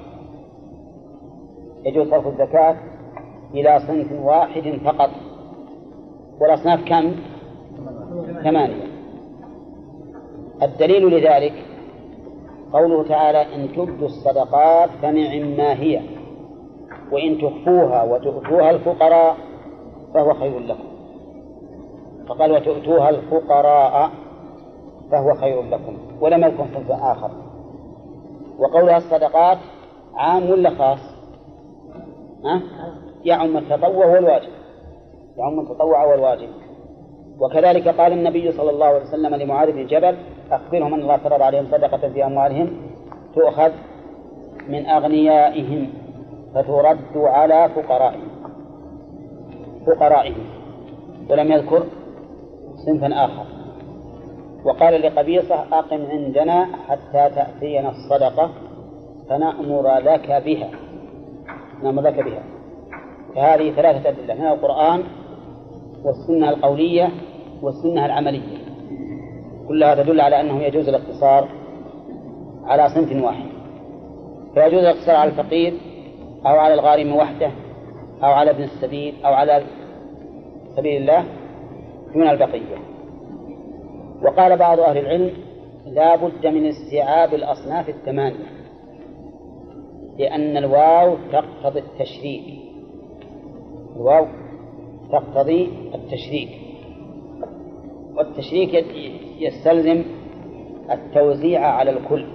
يجوز 1.86 2.10
صرف 2.10 2.28
الزكاة 2.28 2.78
إلى 3.54 3.80
صنف 3.88 4.12
واحد 4.12 4.80
فقط. 4.86 5.10
والأصناف 6.42 6.80
كم؟ 6.86 7.16
ثمانية. 8.44 8.92
الدليل 10.64 11.08
لذلك 11.08 11.54
قوله 12.74 13.04
تعالى 13.04 13.56
إن 13.56 13.68
تبدوا 13.76 14.08
الصدقات 14.08 14.90
فنعم 15.02 15.58
ما 15.58 15.74
هي 15.74 16.02
وإن 17.12 17.38
تخفوها 17.38 18.04
وتؤتوها 18.04 18.70
الفقراء 18.70 19.38
فهو 20.14 20.34
خير 20.34 20.60
لكم. 20.60 20.84
فقال 22.28 22.52
وتؤتوها 22.52 23.10
الفقراء 23.10 24.10
فهو 25.12 25.34
خير 25.34 25.62
لكم. 25.62 26.11
ولم 26.22 26.44
يكن 26.44 26.64
صنف 26.74 26.92
آخر. 26.92 27.32
وقولها 28.60 28.98
الصدقات 28.98 29.58
عام 30.16 30.50
ولا 30.50 30.70
خاص؟ 30.70 31.00
ها؟ 32.46 32.62
يعم 33.26 33.58
التطوع 33.58 34.06
والواجب 34.06 34.50
يعم 35.38 35.60
التطوع 35.60 36.06
والواجب 36.06 36.50
وكذلك 37.40 37.88
قال 37.88 38.14
النبي 38.14 38.52
صلى 38.52 38.70
الله 38.70 38.86
عليه 38.86 39.02
وسلم 39.02 39.36
لمعاذ 39.36 39.72
بن 39.72 39.86
جبل 39.86 40.18
أخبرهم 40.52 40.94
أن 40.94 41.00
الله 41.00 41.18
فرض 41.18 41.42
عليهم 41.42 41.66
صدقة 41.66 42.10
في 42.10 42.26
أموالهم 42.26 42.78
تؤخذ 43.36 43.72
من 44.68 44.86
أغنيائهم 44.86 45.90
فترد 46.56 47.18
على 47.18 47.70
فقرائهم. 47.70 48.32
فقرائهم. 49.88 50.46
ولم 51.30 51.52
يذكر 51.52 51.84
صنفا 52.86 53.26
آخر. 53.26 53.61
وقال 54.66 55.02
لقبيصة 55.02 55.56
أقم 55.56 56.06
عندنا 56.12 56.66
حتى 56.88 57.36
تأتينا 57.36 57.90
الصدقة 57.90 58.52
فنأمر 59.30 59.98
لك 59.98 60.44
بها. 60.46 60.70
نأمر 61.84 62.02
لك 62.02 62.16
بها. 62.24 62.44
فهذه 63.36 63.72
ثلاثة 63.72 64.10
أدلة 64.10 64.34
من 64.34 64.48
القرآن 64.48 65.04
والسنة 66.04 66.50
القولية 66.50 67.10
والسنة 67.62 68.06
العملية. 68.06 68.58
كلها 69.68 69.96
تدل 69.96 70.22
على 70.22 70.42
أنه 70.42 70.64
يجوز 70.64 70.90
الاقتصار 70.90 71.48
على 72.64 72.90
صنف 72.90 73.24
واحد. 73.24 73.46
فيجوز 74.54 74.80
الاقتصار 74.80 75.16
على 75.16 75.32
الفقير 75.32 75.74
أو 76.46 76.60
على 76.60 76.74
الغارم 76.74 77.16
وحده 77.16 77.52
أو 78.24 78.32
على 78.32 78.52
ابن 78.52 78.64
السبيل 78.64 79.14
أو 79.26 79.34
على 79.34 79.64
سبيل 80.76 81.02
الله 81.02 81.26
دون 82.14 82.30
البقية. 82.30 82.91
وقال 84.24 84.58
بعض 84.58 84.80
أهل 84.80 84.98
العلم 84.98 85.32
لا 85.86 86.16
بد 86.16 86.48
من 86.48 86.66
استيعاب 86.66 87.34
الأصناف 87.34 87.90
الثمانية 87.90 88.62
لأن 90.20 90.58
الواو 90.58 91.16
تقتضي 91.32 91.80
التشريك. 91.80 92.44
الواو 93.96 94.26
تقتضي 95.12 95.70
التشريك. 95.96 96.50
والتشريك 98.16 98.86
يستلزم 99.40 100.04
التوزيع 100.92 101.68
على 101.68 101.92
الكل. 101.92 102.26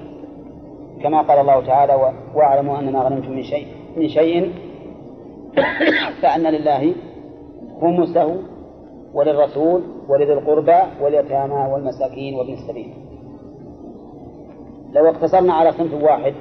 كما 1.03 1.23
قال 1.23 1.39
الله 1.39 1.67
تعالى 1.67 2.13
واعلموا 2.35 2.79
ان 2.79 2.93
ما 2.93 3.01
غنمتم 3.01 3.33
من 3.33 3.43
شيء 3.43 3.67
من 3.97 4.09
شيء 4.09 4.53
فأن 6.23 6.43
لله 6.43 6.95
خمسه 7.81 8.56
وللرسول 9.17 9.83
ولذي 10.09 10.33
القربى 10.33 10.79
واليتامى 11.01 11.73
والمساكين 11.73 12.35
وابن 12.35 12.53
السبيل. 12.53 12.95
لو 14.93 15.09
اقتصرنا 15.09 15.53
على 15.53 15.73
صنف 15.73 16.03
واحد 16.03 16.35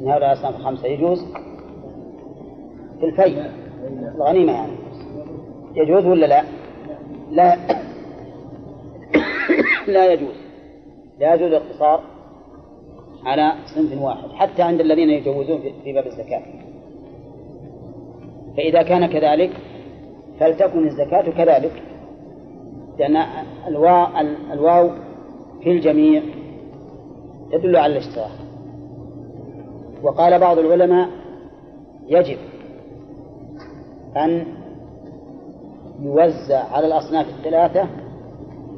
من 0.00 0.08
هؤلاء 0.08 0.32
الأصناف 0.32 0.56
الخمسة 0.56 0.86
يجوز؟ 0.86 1.24
في 3.00 3.06
الفي 3.06 3.50
الغنيمة 4.16 4.52
يعني. 4.52 4.72
يجوز 5.74 6.06
ولا 6.06 6.26
لا؟ 6.26 6.42
لا. 7.30 7.56
لا 9.94 10.12
يجوز. 10.12 10.34
لا 11.18 11.34
يجوز 11.34 11.48
الاقتصار 11.48 12.00
على 13.24 13.52
صنف 13.74 14.02
واحد 14.02 14.28
حتى 14.32 14.62
عند 14.62 14.80
الذين 14.80 15.10
يجوزون 15.10 15.60
في 15.84 15.92
باب 15.92 16.06
الزكاة. 16.06 16.42
فإذا 18.56 18.82
كان 18.82 19.06
كذلك 19.06 19.50
فلتكن 20.40 20.86
الزكاة 20.86 21.30
كذلك. 21.30 21.82
لأن 22.98 23.16
الواو, 23.66 24.06
الواو 24.52 24.90
في 25.62 25.70
الجميع 25.70 26.22
تدل 27.52 27.76
على 27.76 27.92
الاشتراك. 27.92 28.30
وقال 30.02 30.38
بعض 30.38 30.58
العلماء 30.58 31.08
يجب 32.06 32.38
أن 34.16 34.46
يوزع 36.02 36.64
على 36.72 36.86
الأصناف 36.86 37.26
الثلاثة 37.28 37.88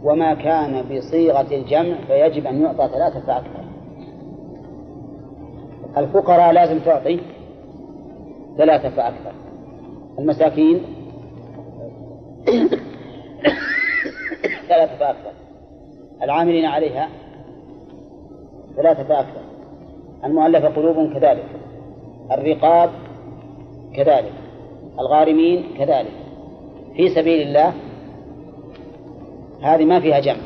وما 0.04 0.34
كان 0.34 0.82
بصيغة 0.82 1.54
الجمع 1.54 1.96
فيجب 2.06 2.46
أن 2.46 2.62
يعطى 2.62 2.88
ثلاثة 2.88 3.20
فأكثر. 3.20 3.64
الفقراء 5.96 6.52
لازم 6.52 6.78
تعطي 6.78 7.20
ثلاثة 8.56 8.88
فأكثر. 8.88 9.32
المساكين 10.18 10.82
ثلاثة 14.68 14.96
فأكثر 14.96 15.30
العاملين 16.22 16.64
عليها 16.64 17.08
ثلاثة 18.76 19.02
فأكثر 19.02 19.40
المؤلفة 20.24 20.68
قلوب 20.68 21.12
كذلك. 21.12 21.44
الرقاب 22.32 22.90
كذلك. 23.94 24.32
الغارمين 24.98 25.64
كذلك. 25.78 26.12
في 26.96 27.08
سبيل 27.08 27.48
الله 27.48 27.72
هذه 29.62 29.84
ما 29.84 30.00
فيها 30.00 30.20
جمع. 30.20 30.42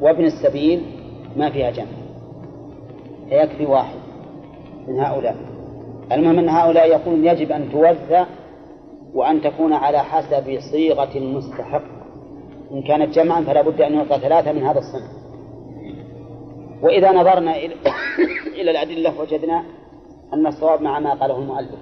وابن 0.00 0.24
السبيل 0.24 0.82
ما 1.36 1.50
فيها 1.50 1.70
جمع. 1.70 1.86
فيكفي 3.28 3.66
واحد 3.66 3.96
من 4.88 5.00
هؤلاء. 5.00 5.36
المهم 6.12 6.38
أن 6.38 6.48
هؤلاء 6.48 6.88
يقولون 6.88 7.26
يجب 7.26 7.52
أن 7.52 7.72
توزع 7.72 8.26
وأن 9.14 9.42
تكون 9.42 9.72
على 9.72 9.98
حسب 9.98 10.58
صيغة 10.72 11.18
المستحق. 11.18 11.82
إن 12.72 12.82
كانت 12.82 13.14
جمعا 13.14 13.40
فلا 13.40 13.62
بد 13.62 13.80
أن 13.80 13.94
يعطى 13.94 14.18
ثلاثة 14.18 14.52
من 14.52 14.62
هذا 14.62 14.78
الصنف. 14.78 15.24
وإذا 16.82 17.12
نظرنا 17.12 17.56
إلى 17.56 17.74
الأدلة 18.70 19.20
وجدنا 19.20 19.64
أن 20.32 20.46
الصواب 20.46 20.82
مع 20.82 20.98
ما 20.98 21.14
قاله 21.14 21.38
المؤلف 21.38 21.78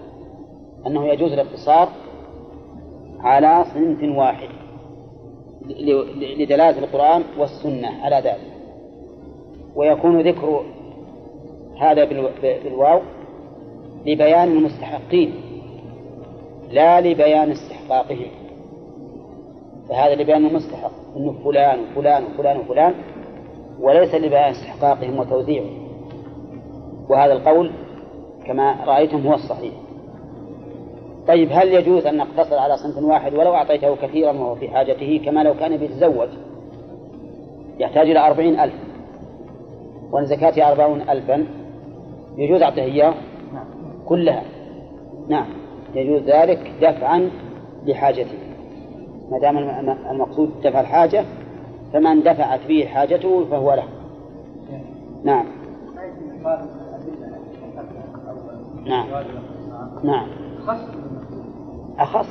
أنه 0.86 1.08
يجوز 1.08 1.32
الاقتصار 1.32 1.88
على 3.20 3.64
صنف 3.74 4.16
واحد 4.18 4.48
لدلالة 6.38 6.78
القرآن 6.78 7.22
والسنة 7.38 7.88
على 8.04 8.16
ذلك. 8.16 8.52
ويكون 9.74 10.20
ذكر 10.20 10.64
هذا 11.80 12.04
بالواو 12.64 13.00
لبيان 14.06 14.48
المستحقين. 14.48 15.41
لا 16.72 17.00
لبيان 17.00 17.50
استحقاقهم. 17.50 18.30
فهذا 19.88 20.14
لبيان 20.14 20.46
المستحق 20.46 20.92
إنه 21.16 21.32
فلان 21.44 21.78
وفلان 21.80 22.24
وفلان 22.24 22.56
وفلان 22.56 22.94
وليس 23.80 24.14
لبيان 24.14 24.50
استحقاقهم 24.50 25.18
وتوزيعهم. 25.18 25.88
وهذا 27.08 27.32
القول 27.32 27.72
كما 28.46 28.84
رأيتم 28.84 29.26
هو 29.26 29.34
الصحيح. 29.34 29.72
طيب 31.28 31.48
هل 31.52 31.72
يجوز 31.72 32.06
أن 32.06 32.16
نقتصر 32.16 32.58
على 32.58 32.76
صنف 32.76 33.04
واحد 33.04 33.34
ولو 33.34 33.54
أعطيته 33.54 33.96
كثيرا 33.96 34.32
وهو 34.32 34.54
في 34.54 34.68
حاجته 34.68 35.20
كما 35.24 35.42
لو 35.42 35.54
كان 35.54 35.76
بيتزوج؟ 35.76 36.28
يحتاج 37.78 38.10
إلى 38.10 38.26
أربعين 38.26 38.60
ألف. 38.60 38.74
وأن 40.12 40.26
زكاته 40.26 40.72
أربعون 40.72 41.00
ألفا 41.00 41.46
يجوز 42.36 42.62
أعطيه 42.62 42.82
إياه؟ 42.82 43.14
كلها. 44.06 44.42
نعم. 45.28 45.61
يجوز 45.94 46.22
ذلك 46.22 46.72
دفعا 46.82 47.30
لحاجته. 47.86 48.38
ما 49.30 49.38
دام 49.38 49.58
المقصود 50.10 50.50
دفع 50.64 50.80
الحاجة 50.80 51.24
فمن 51.92 52.22
دفعت 52.22 52.60
به 52.68 52.86
حاجته 52.86 53.44
فهو 53.50 53.74
له. 53.74 53.84
نعم. 55.24 55.46
نعم. 58.86 59.06
نعم. 60.04 60.26
أخص؟ 61.98 62.26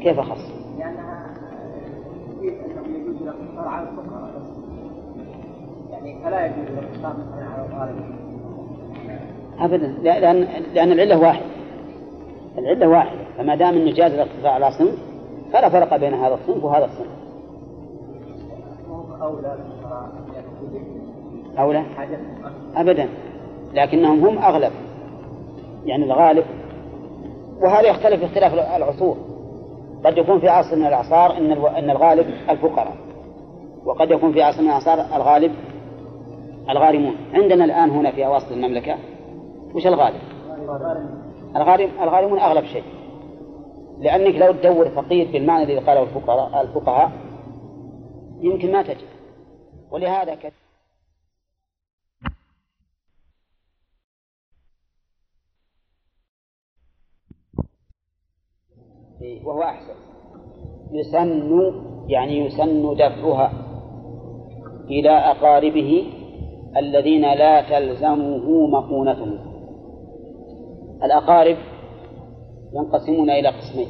كيف 0.00 0.18
أخص؟ 0.18 0.52
لأنها 0.78 1.26
تفيد 2.36 2.52
أنه 2.52 2.98
يجوز 2.98 3.22
الاقتصار 3.22 3.68
على 3.68 3.88
الفقراء 3.88 4.30
بس 4.36 4.48
يعني 5.90 6.18
فلا 6.24 6.46
يجوز 6.46 6.78
الاقتصار 6.78 7.16
مثلا 7.16 7.48
على 7.48 7.66
الغالب 7.66 8.16
أبدا 9.58 9.86
لأن 9.86 10.46
لأن 10.74 10.92
العلة 10.92 11.18
واحدة 11.18 11.55
العلة 12.58 12.88
واحدة. 12.88 13.20
فما 13.38 13.54
دام 13.54 13.74
أنه 13.74 13.92
جاز 13.92 14.12
الاقتصار 14.12 14.46
على 14.46 14.70
صنف 14.78 14.98
فلا 15.52 15.68
فرق 15.68 15.96
بين 15.96 16.14
هذا 16.14 16.34
الصنف 16.34 16.64
وهذا 16.64 16.84
الصنف. 16.84 17.16
أولى؟ 21.58 21.82
أبدا. 22.76 23.08
لكنهم 23.74 24.24
هم 24.24 24.38
أغلب. 24.38 24.72
يعني 25.86 26.04
الغالب. 26.04 26.44
وهذا 27.60 27.88
يختلف 27.88 28.20
باختلاف 28.20 28.54
العصور. 28.54 29.16
قد 30.04 30.18
يكون 30.18 30.40
في 30.40 30.48
عصر 30.48 30.76
من 30.76 30.86
الأعصار 30.86 31.36
أن 31.36 31.52
أن 31.52 31.90
الغالب 31.90 32.26
الفقراء. 32.50 32.96
وقد 33.84 34.10
يكون 34.10 34.32
في 34.32 34.42
عصر 34.42 34.62
من 34.62 34.68
الأعصار 34.68 35.16
الغالب 35.16 35.52
الغارمون. 36.70 37.14
عندنا 37.34 37.64
الآن 37.64 37.90
هنا 37.90 38.10
في 38.10 38.26
أواسط 38.26 38.52
المملكة 38.52 38.96
وش 39.74 39.86
الغالب؟ 39.86 40.20
الغارم 41.56 41.90
الغارمون 42.02 42.38
أغلب 42.38 42.64
شيء. 42.64 42.84
لأنك 43.98 44.34
لو 44.34 44.52
تدور 44.52 44.88
فقير 44.88 45.32
بالمعنى 45.32 45.62
الذي 45.62 45.78
قاله 45.78 46.02
الفقراء 46.02 46.62
الفقهاء 46.62 47.12
يمكن 48.40 48.72
ما 48.72 48.82
تجد. 48.82 49.06
ولهذا 49.90 50.34
كثير 50.34 50.52
وهو 59.44 59.62
أحسن. 59.62 59.94
يسن 60.92 61.72
يعني 62.08 62.38
يسن 62.38 62.94
دفعها 62.94 63.52
إلى 64.84 65.10
أقاربه 65.10 66.12
الذين 66.76 67.22
لا 67.22 67.62
تلزمه 67.62 68.66
مؤونتهم 68.66 69.55
الأقارب 71.04 71.56
ينقسمون 72.74 73.30
إلى 73.30 73.48
قسمين. 73.48 73.88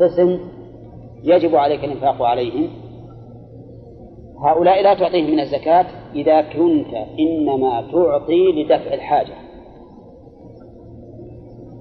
قسم 0.00 0.38
يجب 1.24 1.54
عليك 1.54 1.84
الإنفاق 1.84 2.22
عليهم. 2.22 2.68
هؤلاء 4.44 4.82
لا 4.82 4.94
تعطيهم 4.94 5.30
من 5.30 5.40
الزكاة 5.40 5.86
إذا 6.14 6.42
كنت 6.42 6.94
إنما 7.18 7.92
تعطي 7.92 8.52
لدفع 8.52 8.94
الحاجة. 8.94 9.34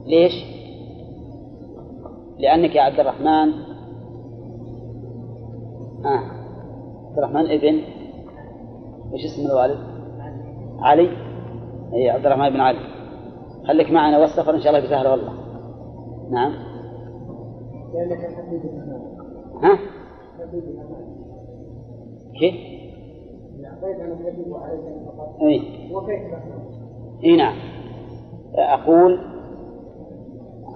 ليش؟ 0.06 0.34
لأنك 2.40 2.76
يا 2.76 2.82
عبد 2.82 3.00
الرحمن 3.00 3.54
آه 6.06 6.26
عبد 7.10 7.18
الرحمن 7.18 7.52
ابن 7.52 7.82
وش 9.12 9.26
اسم 9.26 9.52
الوالد؟ 9.52 9.80
علي. 10.80 11.10
أي 11.94 12.10
عبد 12.10 12.26
الرحمن 12.26 12.50
بن 12.50 12.60
علي. 12.60 12.95
خليك 13.68 13.92
معنا 13.92 14.20
والسفر 14.20 14.56
إن 14.56 14.62
شاء 14.62 14.76
الله 14.76 14.88
بسهل 14.88 15.08
والله. 15.08 15.34
نعم. 16.32 16.52
ها؟ 19.64 19.80
كيف؟ 22.40 22.56
اي 25.42 25.62
اي 27.24 27.36
نعم. 27.36 27.56
أقول 28.56 29.20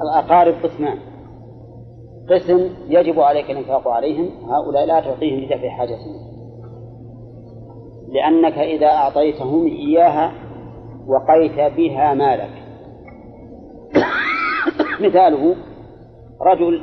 الأقارب 0.01 0.53
قسمان. 0.63 0.97
قسم 2.29 2.69
يجب 2.87 3.19
عليك 3.19 3.51
الانفاق 3.51 3.87
عليهم 3.87 4.29
هؤلاء 4.49 4.85
لا 4.85 4.99
تعطيهم 4.99 5.39
لدفع 5.39 5.69
حاجتهم 5.69 6.29
لأنك 8.07 8.57
إذا 8.57 8.87
أعطيتهم 8.87 9.65
إياها 9.65 10.31
وقيت 11.07 11.75
بها 11.77 12.13
مالك. 12.13 12.58
مثاله 15.05 15.55
رجل 16.41 16.81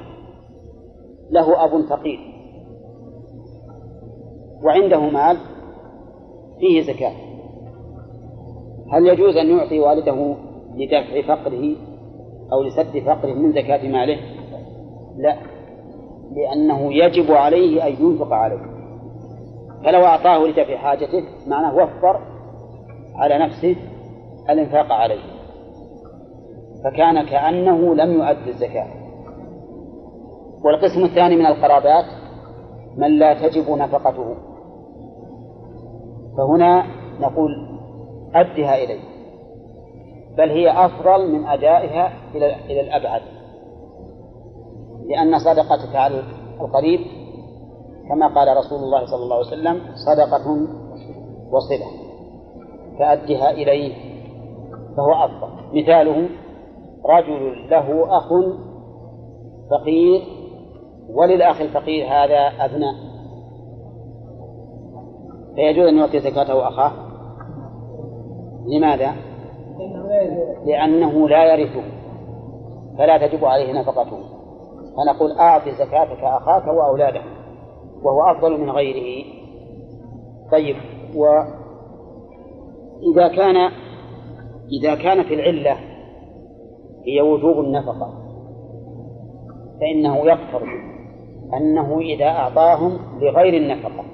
له 1.31 1.65
أب 1.65 1.87
فقير 1.91 2.19
وعنده 4.63 5.01
مال 5.01 5.37
فيه 6.61 6.83
زكاة. 6.83 7.13
هل 8.93 9.07
يجوز 9.07 9.37
أن 9.37 9.47
يعطي 9.47 9.81
والده 9.81 10.37
لدفع 10.75 11.23
فقره 11.35 11.75
أو 12.53 12.63
لسد 12.63 12.99
فقره 12.99 13.35
من 13.35 13.53
زكاة 13.53 13.89
ماله؟ 13.89 14.19
لا 15.17 15.37
لأنه 16.37 16.95
يجب 16.95 17.33
عليه 17.33 17.87
أن 17.87 17.93
ينفق 17.93 18.33
عليه. 18.33 18.77
فلو 19.85 20.05
أعطاه 20.05 20.47
لدفع 20.47 20.77
حاجته 20.77 21.25
معناه 21.47 21.75
وفر 21.75 22.21
على 23.15 23.39
نفسه 23.39 23.77
الإنفاق 24.51 24.93
عليه. 24.93 25.36
فكان 26.85 27.27
كأنه 27.27 27.95
لم 27.95 28.13
يؤدي 28.13 28.51
الزكاة. 28.51 28.87
والقسم 30.65 31.05
الثاني 31.05 31.37
من 31.37 31.47
القرابات 31.47 32.05
من 32.97 33.19
لا 33.19 33.35
تجب 33.35 33.71
نفقته. 33.71 34.35
فهنا 36.37 36.87
نقول 37.21 37.51
أدها 38.35 38.85
إليه. 38.85 39.01
بل 40.39 40.51
هي 40.51 40.87
أفضل 40.87 41.33
من 41.33 41.47
أدائها 41.47 42.13
إلى 42.35 42.55
إلى 42.55 42.81
الأبعد. 42.81 43.23
لأن 45.07 45.39
صدقتك 45.39 45.97
على 45.97 46.23
القريب 46.61 47.01
كما 48.09 48.27
قال 48.35 48.57
رسول 48.57 48.79
الله 48.79 49.07
صلى 49.07 49.23
الله 49.23 49.37
عليه 49.37 49.47
وسلم 49.47 49.81
صدقة 49.95 50.51
وصلة. 51.51 51.87
فأدها 52.99 53.51
إليه 53.51 53.95
فهو 54.97 55.25
أفضل. 55.25 55.49
مثاله 55.73 56.29
رجل 57.09 57.71
له 57.71 58.17
أخ 58.19 58.29
فقير 59.71 60.23
وللأخ 61.11 61.61
الفقير 61.61 62.07
هذا 62.07 62.65
أبناء. 62.65 62.95
فيجوز 65.55 65.87
أن 65.87 65.99
يعطي 65.99 66.21
زكاته 66.21 66.69
أخاه؟ 66.69 66.93
لماذا؟ 68.67 69.13
لأنه 70.67 71.29
لا 71.29 71.55
يرثه 71.55 71.83
فلا 72.99 73.27
تجب 73.27 73.45
عليه 73.45 73.81
نفقته. 73.81 74.19
فنقول 74.97 75.33
أعط 75.33 75.69
زكاتك 75.69 76.25
أخاك 76.25 76.67
وأولاده 76.67 77.23
وهو 78.03 78.23
أفضل 78.31 78.61
من 78.61 78.71
غيره. 78.71 79.25
طيب 80.53 80.77
وإذا 81.15 81.49
كان 83.29 83.71
إذا 84.73 84.95
كانت 84.95 85.27
العلة 85.33 85.96
هي 87.07 87.21
وجوب 87.21 87.65
النفقة. 87.65 88.13
فإنه 89.81 90.17
يقتضي 90.17 90.87
أنه 91.57 91.99
إذا 91.99 92.27
أعطاهم 92.27 92.99
لغير 93.21 93.55
النفقة. 93.55 94.05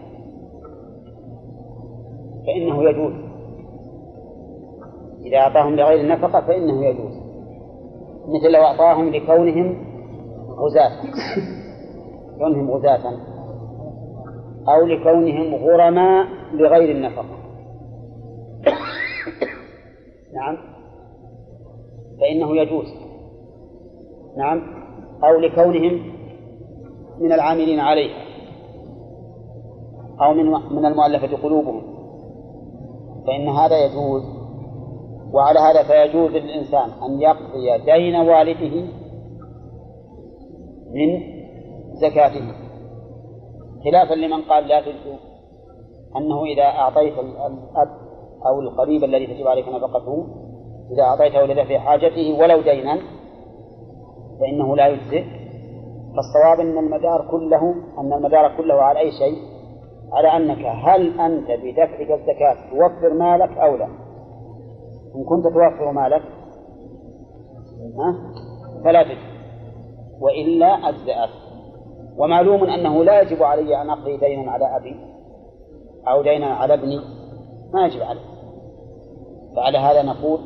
فإنه 2.47 2.83
يجوز. 2.85 3.13
إذا 5.25 5.37
أعطاهم 5.37 5.77
لغير 5.77 6.01
النفقة 6.01 6.41
فإنه 6.41 6.85
يجوز. 6.85 7.13
مثل 8.29 8.53
لو 8.53 8.63
أعطاهم 8.63 9.09
لكونهم 9.09 9.77
غزاة. 10.51 10.91
كونهم 12.39 12.71
غزاة. 12.71 13.13
أو 14.69 14.87
لكونهم 14.87 15.55
غرماء 15.55 16.27
لغير 16.53 16.91
النفقة. 16.91 17.37
نعم. 20.35 20.72
فإنه 22.23 22.57
يجوز. 22.57 22.87
نعم. 24.37 24.63
أو 25.25 25.41
لكونهم 25.41 26.13
من 27.21 27.33
العاملين 27.33 27.81
عليها 27.81 28.23
أو 30.21 30.35
من 30.35 30.45
من 30.51 30.87
المؤلفة 30.87 31.37
قلوبهم. 31.43 31.83
فإن 33.27 33.49
هذا 33.49 33.85
يجوز. 33.85 34.23
وعلى 35.33 35.59
هذا 35.59 35.83
فيجوز 35.83 36.31
للإنسان 36.31 36.91
أن 36.91 37.21
يقضي 37.21 37.85
دين 37.85 38.17
والده 38.17 38.85
من 40.95 41.21
زكاته. 41.93 42.53
خلافا 43.85 44.15
لمن 44.15 44.43
قال 44.43 44.69
لا 44.69 44.81
تجوز 44.81 45.21
أنه 46.17 46.45
إذا 46.45 46.63
أعطيت 46.63 47.19
الأب 47.19 47.89
أو 48.47 48.61
القريب 48.61 49.05
الذي 49.05 49.27
تجب 49.27 49.47
عليك 49.47 49.69
نفقته 49.69 50.27
إذا 50.93 51.03
أعطيته 51.03 51.45
لدفع 51.45 51.79
حاجته 51.79 52.39
ولو 52.41 52.61
دينا 52.61 52.99
فإنه 54.41 54.77
لا 54.77 54.87
يجزئ. 54.87 55.25
فالصواب 56.17 56.61
أن 56.61 56.79
المدار 56.79 57.29
كله 57.31 57.75
أن 57.99 58.13
المدار 58.13 58.57
كله 58.57 58.75
على 58.75 58.99
أي 58.99 59.11
شيء؟ 59.13 59.37
على 60.13 60.29
أنك 60.37 60.67
هل 60.67 61.21
أنت 61.21 61.51
بدفعك 61.51 62.11
الزكاة 62.11 62.57
توفر 62.71 63.15
مالك 63.15 63.59
أو 63.59 63.77
لا؟ 63.77 63.89
إن 65.17 65.25
كنت 65.25 65.45
توفر 65.45 65.93
مالك 65.93 66.23
ها؟ 67.99 68.35
فلا 68.85 69.03
تجب 69.03 69.19
وإلا 70.21 70.67
أجزأت 70.67 71.31
ومعلوم 72.17 72.65
أنه 72.65 73.05
لا 73.05 73.21
يجب 73.21 73.43
علي 73.43 73.83
أن 73.83 73.91
أقضي 73.91 74.17
دينا 74.17 74.51
على 74.53 74.77
أبي 74.77 74.97
أو 76.09 76.23
دينا 76.23 76.47
على 76.47 76.75
ابني. 76.75 77.01
ما 77.75 77.87
يجب 77.87 78.03
عليه 78.03 78.21
فعلى 79.57 79.79
هذا 79.79 80.03
نقول 80.03 80.41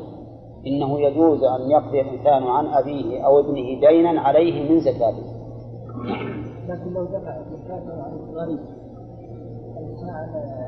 إنه 0.67 0.99
يجوز 0.99 1.43
أن 1.43 1.71
يقضي 1.71 2.01
الإنسان 2.01 2.43
عن 2.43 2.65
أبيه 2.65 3.25
أو 3.25 3.39
ابنه 3.39 3.79
دينا 3.89 4.21
عليه 4.21 4.69
من 4.71 4.79
زكاته. 4.79 5.23
لكن 6.67 6.93
لو 6.93 7.05
دفع 7.05 7.37
زكاته 7.51 8.03
عن 8.03 8.19
الغريب 8.29 8.59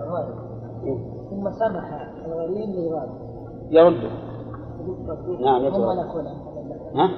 الغارب 0.03 0.35
ثم 1.29 1.51
سمح 1.51 2.07
الغريم 2.25 2.71
للغارب 2.71 3.09
يرده 3.69 4.09
نعم 5.39 5.61
ولا 5.65 6.01
ها؟ 6.95 7.09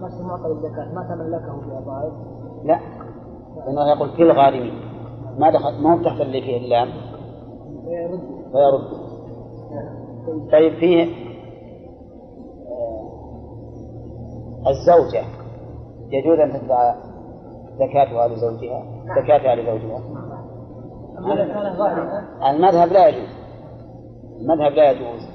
ما 0.00 0.22
معطى 0.22 0.46
الزكاة 0.46 0.94
ما 0.94 1.02
تملكه 1.08 1.60
بأبائه 1.68 2.12
لا. 2.64 2.80
لأنه 3.66 3.88
يقول 3.90 4.08
في 4.08 4.22
الغارمين. 4.22 4.74
ما 5.38 5.50
دخل 5.50 5.82
ما 5.82 5.94
هو 5.94 6.02
تحت 6.04 6.20
اللي 6.20 6.40
فيه 6.40 6.56
اللام 6.56 6.88
ويرد 7.86 8.20
فيرد. 8.52 9.04
طيب 10.52 10.72
فيه 10.72 11.23
الزوجة. 14.68 15.24
يجوز 16.10 16.38
أن 16.38 16.52
تدفع 16.52 16.94
زكاتها 17.78 18.28
لزوجها؟ 18.28 18.82
زكاتها 19.16 19.54
لزوجها. 19.54 20.00
المذهب 22.50 22.92
لا 22.92 23.08
يجوز. 23.08 23.28
المذهب 24.40 24.72
لا 24.72 24.90
يجوز. 24.90 25.28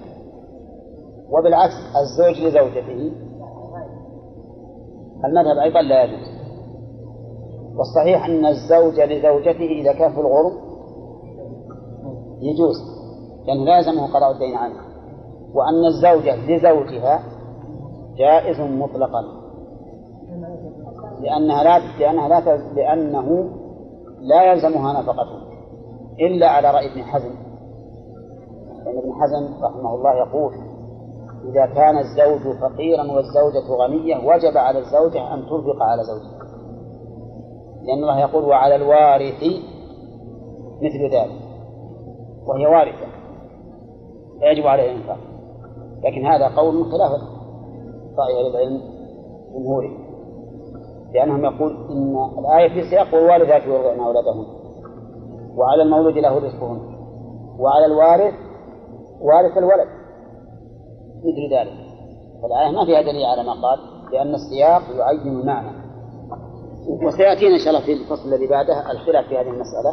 وبالعكس 1.30 1.74
الزوج 2.02 2.48
لزوجته. 2.48 3.12
المذهب 5.26 5.58
أيضا 5.64 5.82
لا 5.82 6.04
يجوز. 6.04 6.40
والصحيح 7.76 8.26
أن 8.26 8.46
الزوج 8.46 9.00
لزوجته 9.00 9.66
إذا 9.82 9.94
كان 9.94 10.12
في 10.12 10.20
الغرب 10.20 10.52
يجوز 12.42 12.76
لأنه 13.48 13.66
لا 13.66 13.78
يلزمه 13.78 14.08
قضاء 14.14 14.32
الدين 14.32 14.56
عنه. 14.56 14.80
وأن 15.54 15.86
الزوجة 15.86 16.36
لزوجها 16.36 17.39
جائز 18.20 18.60
مطلقا. 18.60 19.24
لأنها 21.22 21.64
لا 21.64 21.80
لأنها 22.00 22.28
لا 22.28 22.58
لأنه 22.76 23.50
لا 24.20 24.52
يلزمها 24.52 25.02
نفقته. 25.02 25.40
إلا 26.20 26.50
على 26.50 26.72
رأي 26.72 26.92
ابن 26.92 27.04
حزم. 27.04 27.36
لأن 28.86 28.98
ابن 28.98 29.14
حزم 29.14 29.64
رحمه 29.64 29.96
الله 29.96 30.14
يقول 30.14 30.54
إذا 31.46 31.66
كان 31.66 31.98
الزوج 31.98 32.56
فقيرا 32.58 33.02
والزوجة 33.02 33.68
غنية 33.70 34.16
وجب 34.16 34.58
على 34.58 34.80
الزوجة 34.80 35.34
أن 35.34 35.40
تنفق 35.40 35.84
على 35.84 36.04
زوجها. 36.04 36.40
لأن 37.82 37.98
الله 37.98 38.20
يقول 38.20 38.44
وعلى 38.44 38.76
الوارث 38.76 39.44
مثل 40.82 41.16
ذلك. 41.16 41.42
وهي 42.48 42.66
وارثة. 42.66 43.08
لا 44.42 44.52
يجب 44.52 44.68
عليها 44.68 44.92
الإنفاق. 44.92 45.18
لكن 46.04 46.26
هذا 46.26 46.48
قول 46.48 46.86
خلاف 46.92 47.12
أهل 48.24 48.56
العلم 48.56 48.82
جمهوري. 49.54 49.98
لأنهم 51.14 51.46
يقول 51.46 51.72
إن 51.92 52.16
الآية 52.40 52.70
في 52.70 52.90
سياق 52.90 53.14
والوالدات 53.14 53.64
يرضعن 53.64 54.00
أولادهن 54.00 54.46
وعلى 55.58 55.84
المولود 55.84 56.18
له 56.18 56.38
رزقهن 56.38 56.80
وعلى 57.60 57.86
الوارث 57.86 58.34
وارث 59.22 59.58
الولد. 59.58 59.88
مثل 61.18 61.56
ذلك. 61.56 61.74
فالآية 62.42 62.72
ما 62.72 62.86
فيها 62.86 63.02
دليل 63.02 63.26
على 63.26 63.44
ما 63.44 63.54
قال 63.54 63.80
لأن 64.12 64.34
السياق 64.34 64.82
يعين 64.98 65.40
المعنى. 65.40 65.80
وسيأتينا 67.08 67.56
إن 67.56 67.60
شاء 67.60 67.70
الله 67.70 67.86
في 67.86 67.94
الفصل 67.94 68.34
الذي 68.34 68.48
بعده 68.48 68.92
الخلاف 68.92 69.26
في 69.26 69.38
هذه 69.38 69.50
المسألة. 69.50 69.92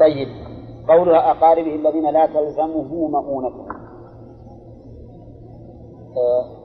طيب 0.00 0.28
قولها 0.88 1.30
أقاربه 1.30 1.74
الذين 1.74 2.10
لا 2.10 2.26
تلزمه 2.26 3.08
مؤونتهم 3.08 3.77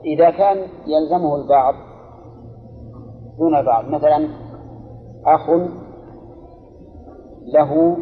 إذا 0.04 0.30
كان 0.30 0.56
يلزمه 0.86 1.36
البعض 1.36 1.74
دون 3.38 3.54
البعض 3.56 3.84
مثلا 3.84 4.28
أخ 5.26 5.50
له 7.54 7.96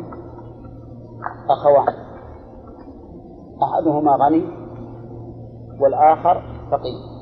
أخوان 1.51 1.95
أحدهما 3.62 4.16
غني 4.16 4.45
والآخر 5.80 6.43
فقير. 6.70 7.12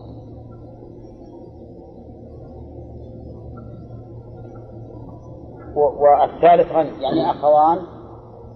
والثالث 5.76 6.72
غني 6.72 7.02
يعني 7.02 7.30
أخوان 7.30 7.78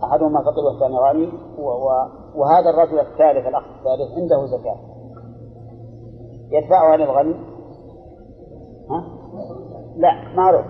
أحدهما 0.04 0.42
فقير 0.42 0.64
والثاني 0.64 0.98
غني 0.98 1.32
وهذا 2.34 2.70
الرجل 2.70 2.98
الثالث 2.98 3.46
الأخ 3.46 3.62
الثالث 3.64 4.18
عنده 4.18 4.46
زكاة. 4.46 4.93
يدفعها 6.54 6.96
للغني 6.96 7.34
ها؟ 8.90 9.04
لا 9.96 10.10
معروف 10.36 10.64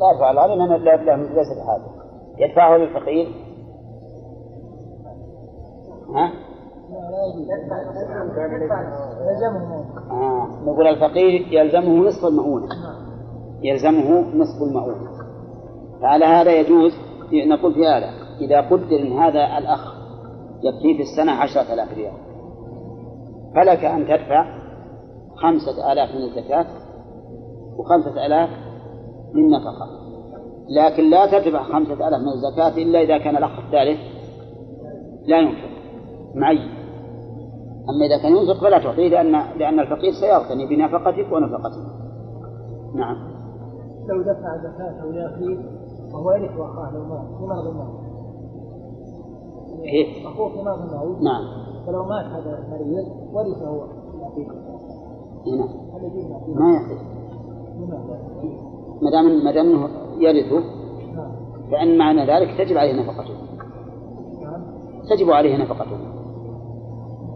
لا 0.00 0.12
يدفع 0.14 0.30
الغني 0.30 0.56
لأن 0.56 0.80
لا- 0.82 1.16
ليس 1.16 1.48
بحاجة 1.58 1.84
يدفعه 2.38 2.76
للفقير 2.76 3.26
ها؟ 6.14 6.32
آه. 10.10 10.46
نقول 10.66 10.86
الفقير 10.86 11.46
يلزمه 11.50 12.06
نصف 12.08 12.24
المؤونة 12.24 12.66
يلزمه 13.62 14.20
نصف 14.20 14.62
المؤونة 14.62 15.10
فعلى 16.02 16.24
هذا 16.24 16.52
يجوز 16.60 16.92
نقول 17.32 17.74
في 17.74 17.86
هذا 17.86 18.10
إذا 18.40 18.60
قدر 18.60 18.96
أن 19.02 19.12
هذا 19.18 19.58
الأخ 19.58 19.94
يكفيه 20.62 20.96
في 20.96 21.02
السنة 21.02 21.32
عشرة 21.32 21.74
آلاف 21.74 21.94
ريال 21.94 22.12
فلك 23.54 23.84
أن 23.84 24.04
تدفع 24.06 24.63
خمسة 25.36 25.92
آلاف 25.92 26.14
من 26.14 26.22
الزكاة 26.22 26.66
وخمسة 27.76 28.26
آلاف 28.26 28.50
من 29.34 29.50
نفقة. 29.50 29.88
لكن 30.68 31.10
لا 31.10 31.26
تدفع 31.26 31.62
خمسة 31.62 32.08
آلاف 32.08 32.20
من 32.20 32.28
الزكاة 32.28 32.82
إلا 32.82 33.00
إذا 33.00 33.18
كان 33.18 33.36
الأخ 33.36 33.58
الثالث 33.58 34.00
لا 35.26 35.38
ينفق. 35.38 35.74
معين 36.34 36.68
أما 37.90 38.06
إذا 38.06 38.22
كان 38.22 38.36
ينفق 38.36 38.60
فلا 38.60 38.78
تعطيه 38.78 39.08
لأن 39.08 39.32
لأن 39.58 39.80
الفقير 39.80 40.12
سيغتني 40.12 40.66
بنفقتك 40.66 41.32
ونفقتك. 41.32 42.04
نعم. 42.94 43.34
لو 44.08 44.22
دفع 44.22 44.56
زكاته 44.56 45.12
لأخيه 45.12 45.58
وهو 46.12 46.32
يرث 46.32 46.60
أخاه 46.60 46.92
لو 46.94 47.04
مات 47.04 47.26
في 47.38 47.44
مرض 47.44 47.66
الموت 47.66 48.00
كيف؟ 49.82 50.26
أخوه 50.26 50.48
في 50.48 50.62
مرض 50.62 50.92
الموت 50.92 51.22
نعم. 51.22 51.42
فلو 51.86 52.04
مات 52.04 52.24
هذا 52.24 52.58
المريض 52.58 53.06
ورثه. 53.32 53.68
هو 53.68 53.84
هنا 55.46 55.68
نعطيه؟ 55.92 56.24
ما 56.54 56.80
لماذا؟ 57.78 58.24
ما 59.02 59.10
دام 59.10 59.44
ما 59.44 59.52
دام 59.52 59.66
إنه 59.66 59.88
يرثه 60.18 60.60
نعم 61.14 61.32
فإن 61.70 61.98
معنى 61.98 62.26
ذلك 62.26 62.58
تجب 62.58 62.76
عليه 62.76 63.02
نفقته. 63.02 63.34
نعم 64.42 64.62
تجب 65.10 65.30
عليه 65.30 65.56
نفقته. 65.56 65.96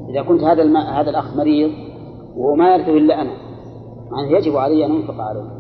إذا 0.09 0.23
كنت 0.23 0.43
هذا 0.43 0.63
الم... 0.63 0.77
هذا 0.77 1.11
الأخ 1.11 1.37
مريض 1.37 1.71
وهو 2.37 2.55
ما 2.55 2.75
يرثه 2.75 2.93
إلا 2.93 3.21
أنا 3.23 3.33
يعني 4.13 4.33
يجب 4.33 4.57
علي 4.57 4.87
أن 4.87 4.91
أنفق 4.91 5.21
عليه. 5.21 5.59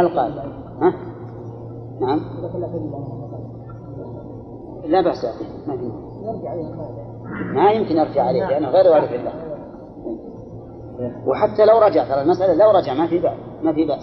القائل 0.00 0.38
ها؟ 0.82 0.92
نعم. 2.00 2.20
لا 4.84 5.00
به 5.00 5.12
ما 5.66 5.74
المال 5.74 7.54
ما 7.54 7.70
يمكن 7.70 7.98
أرجع 7.98 8.22
عليه 8.22 8.46
لأنه 8.46 8.68
غير 8.68 8.92
وارث 8.92 9.12
له 9.12 9.45
وحتى 11.26 11.64
لو 11.64 11.78
رجع 11.78 12.04
ترى 12.04 12.22
المسألة 12.22 12.54
لو 12.54 12.70
رجع 12.70 12.94
ما 12.94 13.06
في 13.06 13.18
بأس 13.18 13.38
ما 13.62 13.72
في 13.72 13.84
بأس. 13.84 14.02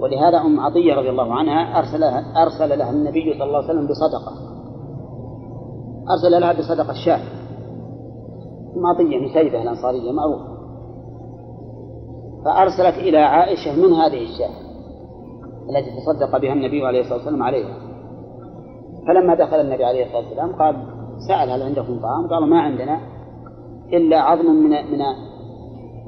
ولهذا 0.00 0.38
أم 0.38 0.60
عطية 0.60 0.94
رضي 0.94 1.10
الله 1.10 1.34
عنها 1.34 1.78
أرسل 1.78 2.00
لها 2.00 2.42
أرسل 2.42 2.78
لها 2.78 2.90
النبي 2.90 3.34
صلى 3.34 3.44
الله 3.44 3.56
عليه 3.56 3.66
وسلم 3.66 3.86
بصدقة. 3.86 4.32
أرسل 6.10 6.40
لها 6.40 6.52
بصدقة 6.52 6.94
شاة 7.04 7.20
أم 8.76 8.86
عطية 8.86 9.18
نسيبة 9.18 9.62
الأنصارية 9.62 10.12
معروفة 10.12 10.54
فأرسلت 12.44 12.98
إلى 12.98 13.18
عائشة 13.18 13.76
من 13.76 13.92
هذه 13.92 14.22
الشاة 14.22 14.64
التي 15.70 15.90
تصدق 15.96 16.38
بها 16.38 16.52
النبي 16.52 16.86
عليه 16.86 17.00
الصلاة 17.00 17.16
والسلام 17.16 17.42
عليها. 17.42 17.76
فلما 19.06 19.34
دخل 19.34 19.60
النبي 19.60 19.84
عليه 19.84 20.04
الصلاة 20.04 20.20
والسلام 20.20 20.52
قال 20.52 20.76
سأل 21.28 21.50
هل 21.50 21.62
عندكم 21.62 22.00
طعام؟ 22.00 22.28
قالوا 22.28 22.46
ما 22.46 22.60
عندنا 22.60 23.00
إلا 23.92 24.20
عظم 24.20 24.46
من 24.46 24.70
من 24.70 25.02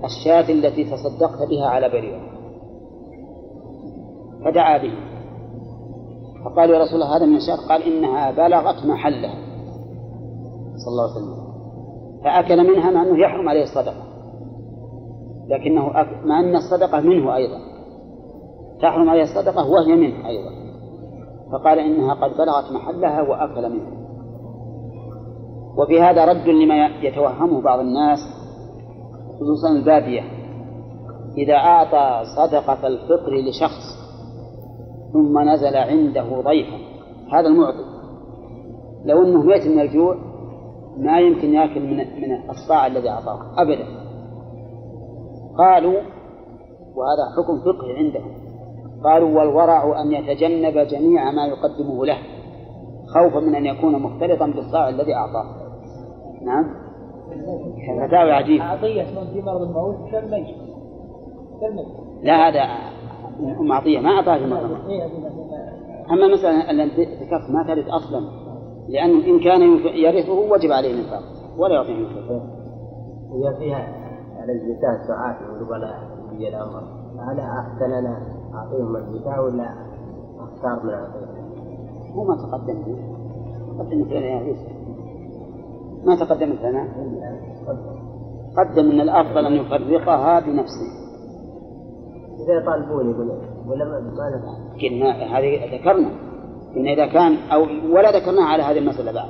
الشاة 0.06 0.52
التي 0.52 0.84
تصدقت 0.84 1.48
بها 1.50 1.66
على 1.66 1.88
بريرة. 1.88 2.20
فدعا 4.44 4.78
به. 4.78 4.94
فقال 6.44 6.70
يا 6.70 6.78
رسول 6.78 6.94
الله 6.94 7.16
هذا 7.16 7.26
من 7.26 7.36
الشاة؟ 7.36 7.68
قال 7.68 7.82
إنها 7.82 8.30
بلغت 8.30 8.86
محلها 8.86 9.34
صلى 10.76 10.92
الله 10.92 11.02
عليه 11.02 11.16
وسلم. 11.16 11.46
فأكل 12.24 12.74
منها 12.74 12.90
مع 12.90 13.02
أنه 13.02 13.18
يحرم 13.18 13.48
عليه 13.48 13.62
الصدقة. 13.62 14.02
لكنه 15.48 16.00
أكل 16.00 16.28
مع 16.28 16.40
أن 16.40 16.56
الصدقة 16.56 17.00
منه 17.00 17.36
أيضا. 17.36 17.58
تحرم 18.82 19.10
عليه 19.10 19.22
الصدقة 19.22 19.70
وهي 19.70 19.96
منه 19.96 20.28
أيضا. 20.28 20.50
فقال 21.52 21.78
إنها 21.78 22.14
قد 22.14 22.30
بلغت 22.30 22.72
محلها 22.72 23.22
وأكل 23.22 23.70
منها. 23.72 23.96
وفي 25.78 26.00
هذا 26.00 26.24
رد 26.24 26.48
لما 26.48 26.86
يتوهمه 26.86 27.62
بعض 27.62 27.78
الناس 27.78 28.18
خصوصا 29.40 29.68
البادية 29.68 30.22
إذا 31.38 31.54
أعطى 31.54 32.22
صدقة 32.36 32.86
الفطر 32.86 33.32
لشخص 33.48 33.96
ثم 35.12 35.38
نزل 35.38 35.76
عنده 35.76 36.40
ضيفا 36.40 36.78
هذا 37.32 37.48
المعطي. 37.48 37.84
لو 39.04 39.22
أنه 39.22 39.42
ميت 39.42 39.66
من 39.66 39.80
الجوع 39.80 40.16
ما 40.98 41.20
يمكن 41.20 41.54
يأكل 41.54 41.80
من 41.80 41.96
من 41.96 42.50
الصاع 42.50 42.86
الذي 42.86 43.10
أعطاه 43.10 43.62
أبدا. 43.62 43.86
قالوا 45.58 46.00
وهذا 46.96 47.24
حكم 47.36 47.60
فقهي 47.60 47.96
عندهم 47.96 48.46
قالوا 49.04 49.38
والورع 49.38 50.02
أن 50.02 50.12
يتجنب 50.12 50.78
جميع 50.78 51.30
ما 51.30 51.46
يقدمه 51.46 52.06
له 52.06 52.18
خوفا 53.14 53.40
من 53.40 53.54
أن 53.54 53.66
يكون 53.66 54.02
مختلطا 54.02 54.46
بالصاع 54.46 54.88
الذي 54.88 55.14
أعطاه. 55.14 55.44
نعم. 56.42 56.85
فتاوي 58.08 58.32
عجيب 58.32 58.62
عطية 58.62 59.02
من 59.02 59.26
في 59.32 59.42
مرض 59.42 59.62
الموت 59.62 60.10
كالميت. 60.12 60.56
كالميت. 61.60 61.86
لا 62.22 62.48
هذا 62.48 62.60
أم 63.60 63.72
عطية 63.72 64.00
ما 64.00 64.10
أعطاه 64.10 64.38
في 64.38 64.46
مرض 64.46 64.70
أما 66.10 66.32
مثلا 66.32 66.70
التي 66.70 67.04
ذكرت 67.04 67.50
ما 67.50 67.64
ترد 67.66 67.88
أصلا 67.88 68.20
لأنه 68.88 69.26
إن 69.26 69.40
كان 69.40 69.62
يرثه 69.94 70.32
وجب 70.32 70.72
عليه 70.72 70.94
الإنفاق 70.94 71.22
ولا 71.58 71.74
يعطيه 71.74 71.94
الإنفاق 71.94 72.42
هي 73.32 73.56
فيها 73.58 73.88
على 74.40 74.52
الزكاة 74.52 75.06
ساعات 75.08 75.36
يقول 75.40 75.62
ولي 75.62 76.48
الأمر 76.48 76.82
هل 77.18 77.40
أحسن 77.40 77.92
أنا 77.92 78.22
أعطيهم 78.54 78.96
الزكاة 78.96 79.42
ولا 79.42 79.74
أختار 80.38 80.84
من 80.84 80.90
أعطيهم؟ 80.90 81.36
هو 82.14 82.24
ما 82.24 82.36
تقدم 82.36 82.84
فيه 82.84 83.16
قدم 83.78 84.00
مثلا 84.00 84.18
يا 84.18 84.36
عيسى 84.36 84.75
ما 86.06 86.16
تقدمت 86.16 86.60
لنا؟ 86.60 86.88
قدم 88.56 88.90
إن 88.90 89.00
الافضل 89.00 89.46
ان 89.46 89.52
يفرقها 89.52 90.40
بنفسه. 90.40 90.88
إذا 92.44 92.62
يطالبون 92.62 93.10
يقول 93.10 93.30
ولا 93.66 93.84
ما 93.84 93.96
قلنا 94.82 95.38
هذه 95.38 95.76
ذكرنا. 95.76 96.10
إن 96.76 96.86
إذا 96.86 97.06
كان 97.06 97.36
أو 97.52 97.62
ولا 97.94 98.18
ذكرناها 98.18 98.44
على 98.44 98.62
هذه 98.62 98.78
المسألة 98.78 99.12
بعد. 99.12 99.28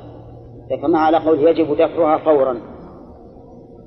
ذكرناها 0.73 1.01
على 1.01 1.19
قول 1.19 1.39
يجب 1.39 1.73
دفعها 1.73 2.25
فورا. 2.25 2.57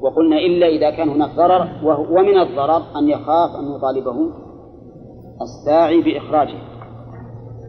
وقلنا 0.02 0.38
إلا 0.38 0.68
إذا 0.68 0.90
كان 0.90 1.10
هناك 1.10 1.30
ضرر 1.36 1.68
ومن 2.12 2.38
الضرر 2.38 2.82
أن 3.00 3.10
يخاف 3.10 3.50
أن 3.56 3.76
يطالبه 3.76 4.32
الساعي 5.42 6.02
باخراجها 6.02 6.62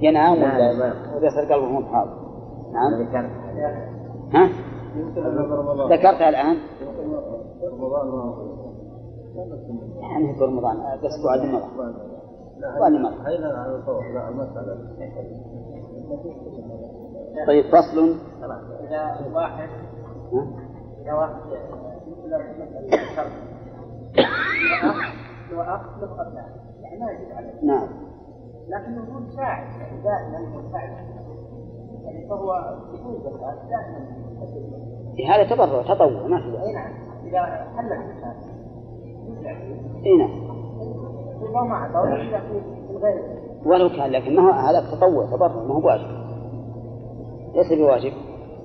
ينام 0.00 0.34
لا، 0.34 0.70
ولا 1.16 1.26
يصير 1.26 1.52
قلبه 1.52 1.66
مو 1.68 1.80
بحاضر. 1.80 2.10
نعم. 2.72 3.02
ذكرت 3.02 3.30
ها؟ 4.32 4.48
ذكرتها 5.96 6.28
الآن؟ 6.28 6.56
رمضان 7.62 8.08
ما 8.08 8.34
يعني 10.00 10.34
في 10.38 10.44
رمضان 10.44 10.76
بس 11.04 11.12
بعد 11.24 11.40
المرة 11.40 11.68
بعد 12.80 12.92
المرة 12.92 13.12
هذا 13.12 13.58
على 13.58 13.76
الصوت 13.76 14.02
لا 14.14 14.28
المسألة 14.28 14.76
طيب 17.46 17.64
فصل. 17.64 18.14
إذا 18.88 19.34
واحد؟ 19.34 19.68
إذا 21.02 21.12
واحد 21.12 21.34
يعني 26.82 26.98
ما 27.00 27.06
عليه 27.36 27.54
نعم 27.62 27.88
لكنه 28.68 29.14
هو 29.14 29.20
مساعد 29.20 29.66
يعني 29.80 30.02
دائما 30.02 30.38
مساعد 30.68 30.90
يعني 32.04 32.28
فهو 32.28 32.76
يكون 32.94 33.22
دائما 33.22 34.18
هذا 35.28 35.54
تبرع 35.54 35.82
تطوع 35.82 36.26
ما 36.26 36.40
في 36.40 36.62
اي 36.62 36.72
نعم 36.72 36.92
اذا 37.24 37.62
إي 40.06 40.16
نعم. 40.16 40.48
الغير 42.90 43.38
ولو 43.66 43.88
كان 43.88 44.10
لكن 44.10 44.36
ما 44.36 44.70
هذا 44.70 44.80
تطوع 44.80 45.26
تبرع 45.26 45.62
ما 45.62 45.74
هو 45.74 45.80
بواجب. 45.80 46.18
ليس 47.54 47.72
بواجب. 47.72 48.12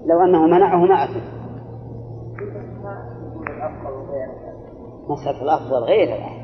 لو 0.06 0.24
أنه 0.24 0.46
منعه 0.46 0.86
ما 0.86 1.04
أثم 1.04 1.44
مسألة 5.10 5.42
الأفضل 5.42 5.84
غير 5.84 6.08
الآن 6.08 6.44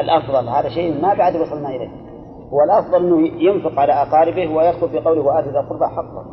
الأفضل 0.00 0.48
هذا 0.48 0.68
شيء 0.68 1.02
ما 1.02 1.14
بعد 1.14 1.36
وصلنا 1.36 1.68
إليه. 1.68 1.88
هو 2.52 2.62
الأفضل 2.64 3.06
أنه 3.06 3.28
ينفق 3.42 3.80
على 3.80 3.92
أقاربه 3.92 4.56
ويدخل 4.56 4.88
في 4.88 4.98
قوله 4.98 5.22
وآت 5.22 5.44
ذا 5.44 5.60
القربى 5.60 5.86
حقه 5.86 6.24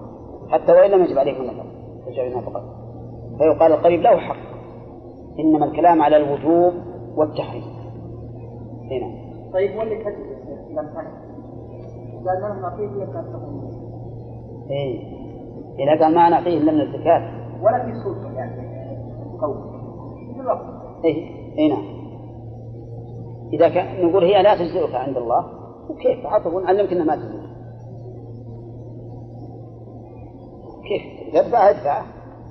حتى 0.50 0.72
وإن 0.72 0.91
لم 0.91 1.04
يجب 1.04 1.18
عليه 1.18 1.39
النفقة. 1.39 1.66
يجب 2.08 2.20
عليه 2.20 2.34
النفقة. 2.34 2.64
فيقال 3.38 3.72
القريب 3.72 4.02
له 4.02 4.18
حق. 4.18 4.58
إنما 5.39 5.66
الكلام 5.66 6.02
على 6.02 6.18
الوجوب 6.18 6.74
والتحريم. 7.16 7.64
هنا. 8.91 9.28
طيب 9.54 9.78
واللي 9.78 10.04
قال 12.26 12.41
ما 12.41 12.60
نعطيه 12.62 13.08
إيه. 14.70 15.18
إذا 15.80 16.04
قال 16.04 16.16
ما 16.16 16.30
نعطيه 16.30 16.58
إلا 16.58 16.72
من 16.72 16.82
الزكاة. 16.82 17.22
ولا 17.64 17.86
في 17.86 17.93
سلطة 18.04 18.34
يعني. 18.34 18.68
قول 19.41 19.78
إيه؟ 21.04 21.38
إيه 21.58 21.74
نعم. 21.74 21.98
إذا 23.54 23.70
كان 23.70 24.06
نقول 24.06 24.24
هي 24.24 24.43
لا 24.43 24.56
تجزئك 24.56 24.95
عند 24.95 25.18
الله 25.18 25.45
وكيف 25.89 26.26
عطف 26.26 26.54
علمك 26.56 26.91
أنها 26.91 27.06
ما 27.06 27.16
تجزئك. 27.16 27.48
كيف؟ 30.88 31.34
تدفع 31.34 31.70
ادفع. 31.70 32.02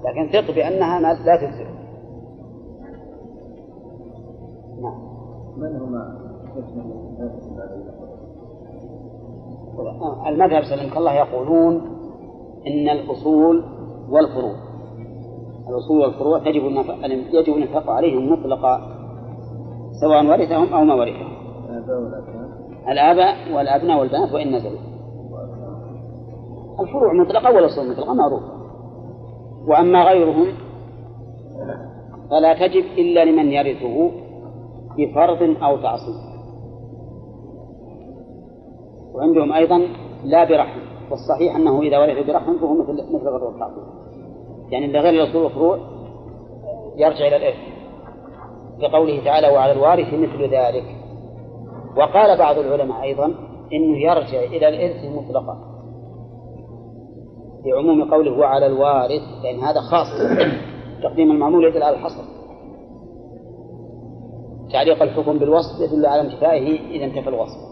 لكن 0.05 0.33
ثق 0.33 0.55
بأنها 0.55 1.01
ما 1.01 1.15
لا 1.25 1.37
تجزئك. 1.37 1.77
نعم. 4.83 5.07
من 5.57 5.77
هما 5.77 6.27
المذهب 10.27 10.63
سلمك 10.63 10.97
الله 10.97 11.13
يقولون 11.13 11.75
إن 12.67 12.89
الأصول 12.89 13.65
والفروع. 14.11 14.66
الأصول 15.69 16.01
والفروع 16.01 16.39
تجب 16.39 16.67
النفق 16.67 16.95
يجب 17.33 17.57
النفق 17.57 17.91
عليهم 17.91 18.33
مطلقا 18.33 18.81
سواء 20.01 20.27
ورثهم 20.27 20.75
أو 20.75 20.85
ما 20.85 20.95
ورثهم. 20.95 21.37
الآباء 22.89 23.35
والأبناء. 23.55 24.01
والبنات 24.01 24.33
وإن 24.33 24.55
نزلوا. 24.55 24.79
الفروع 26.81 27.13
مطلقة 27.13 27.55
والأصول 27.55 27.91
مطلقة؟ 27.91 28.15
معروفة 28.15 28.57
وأما 29.69 30.05
غيرهم 30.05 30.47
فلا 32.31 32.67
تجب 32.67 32.85
إلا 32.99 33.25
لمن 33.25 33.53
يرثه 33.53 34.11
بفرض 34.99 35.57
أو 35.63 35.77
تعصيب. 35.77 36.37
وعندهم 39.15 39.53
أيضا 39.53 39.83
لا 40.25 40.45
برحم 40.45 40.81
والصحيح 41.11 41.57
أنه 41.57 41.83
إذا 41.83 41.99
ورث 41.99 42.27
برحم 42.27 42.59
فهو 42.59 42.75
مثل 42.75 42.93
مثل 42.93 43.29
غير 43.29 43.49
التعصيب 43.49 44.06
يعني 44.71 44.87
اللي 44.87 44.99
غير 44.99 45.23
الأصول 45.23 45.43
والفروع 45.43 45.79
يرجع 46.97 47.27
إلى 47.27 47.37
الإرث. 47.37 47.77
لقوله 48.79 49.25
تعالى 49.25 49.49
وعلى 49.49 49.73
الوارث 49.73 50.15
مثل 50.15 50.43
ذلك. 50.43 50.85
وقال 51.97 52.39
بعض 52.39 52.59
العلماء 52.59 53.03
أيضا 53.03 53.35
إنه 53.73 53.99
يرجع 53.99 54.41
إلى 54.43 54.69
الإرث 54.69 55.05
مطلقا. 55.05 55.59
لعموم 57.67 58.11
قوله 58.11 58.39
وعلى 58.39 58.67
الوارث 58.67 59.23
لأن 59.43 59.61
هذا 59.61 59.81
خاص. 59.81 60.07
تقديم 61.03 61.31
المعمول 61.31 61.65
يدل 61.65 61.83
على 61.83 61.97
الحصر. 61.97 62.23
تعليق 64.73 65.03
الحكم 65.03 65.39
بالوصف 65.39 65.81
يدل 65.81 66.07
على 66.07 66.21
انتفائه 66.21 66.81
إذا 66.91 67.05
انتفى 67.05 67.29
الوصف. 67.29 67.67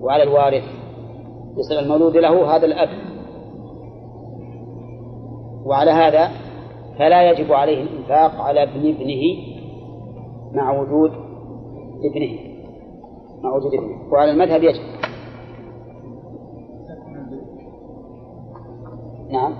وعلى 0.00 0.22
الوارث 0.22 0.64
يصير 1.56 1.78
المولود 1.78 2.16
له 2.16 2.56
هذا 2.56 2.66
الأب. 2.66 2.88
وعلى 5.66 5.90
هذا 5.90 6.30
فلا 6.98 7.30
يجب 7.30 7.52
عليه 7.52 7.82
الإنفاق 7.82 8.40
على 8.40 8.62
ابن 8.62 8.80
ابنه 8.80 9.22
مع 10.52 10.80
وجود 10.80 11.10
ابنه 12.04 12.38
مع 13.42 13.56
وجود 13.56 13.74
ابنه. 13.74 14.12
وعلى 14.12 14.30
المذهب 14.30 14.62
يجب. 14.62 14.82
نعم. 19.30 19.54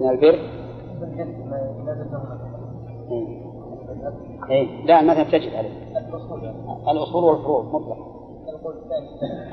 من 0.00 0.08
البر؟ 0.08 0.38
إيه. 3.10 3.40
إيه؟ 4.50 4.84
لا 4.86 5.00
المذهب 5.00 5.26
تجب 5.28 5.54
عليه. 5.54 5.70
الأصول 6.90 7.24
والفروع 7.24 7.62
مطلق. 7.62 7.96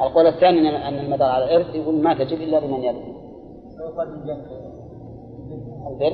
القول 0.01 0.27
الثاني. 0.27 0.71
أن- 0.71 0.83
أن 0.85 0.93
المدار 1.05 1.29
على 1.31 1.43
الإرث 1.45 1.75
يقول 1.75 2.03
ما 2.03 2.13
تجب 2.13 2.37
إلا 2.41 2.59
لمن 2.65 2.83
يرث. 2.83 3.16
البر؟ 5.87 6.13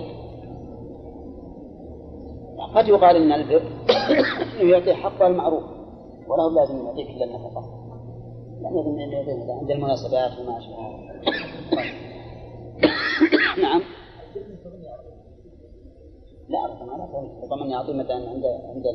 قد 2.76 2.88
يقال 2.88 3.16
إن 3.16 3.32
البر 3.32 3.62
إنه 4.62 4.72
يعطيه 4.72 4.94
حقه 4.94 5.28
المعروف 5.28 5.64
ولا 6.28 6.44
هو 6.44 6.50
لازم 6.50 6.86
يعطيك 6.86 7.10
إلا 7.10 7.26
النفقة. 7.26 7.84
انه 8.62 9.14
يعطيه 9.14 9.54
عند 9.60 9.72
المناسبات 9.72 10.32
وما 10.40 10.58
أشبه 10.58 10.78
نعم. 13.62 13.82
لا 16.50 16.66
ربما 16.66 16.98
لا. 16.98 17.30
ربما 17.44 17.66
يعطي 17.66 17.94
مثلا 17.94 18.30
عند 18.30 18.46
عند 18.46 18.86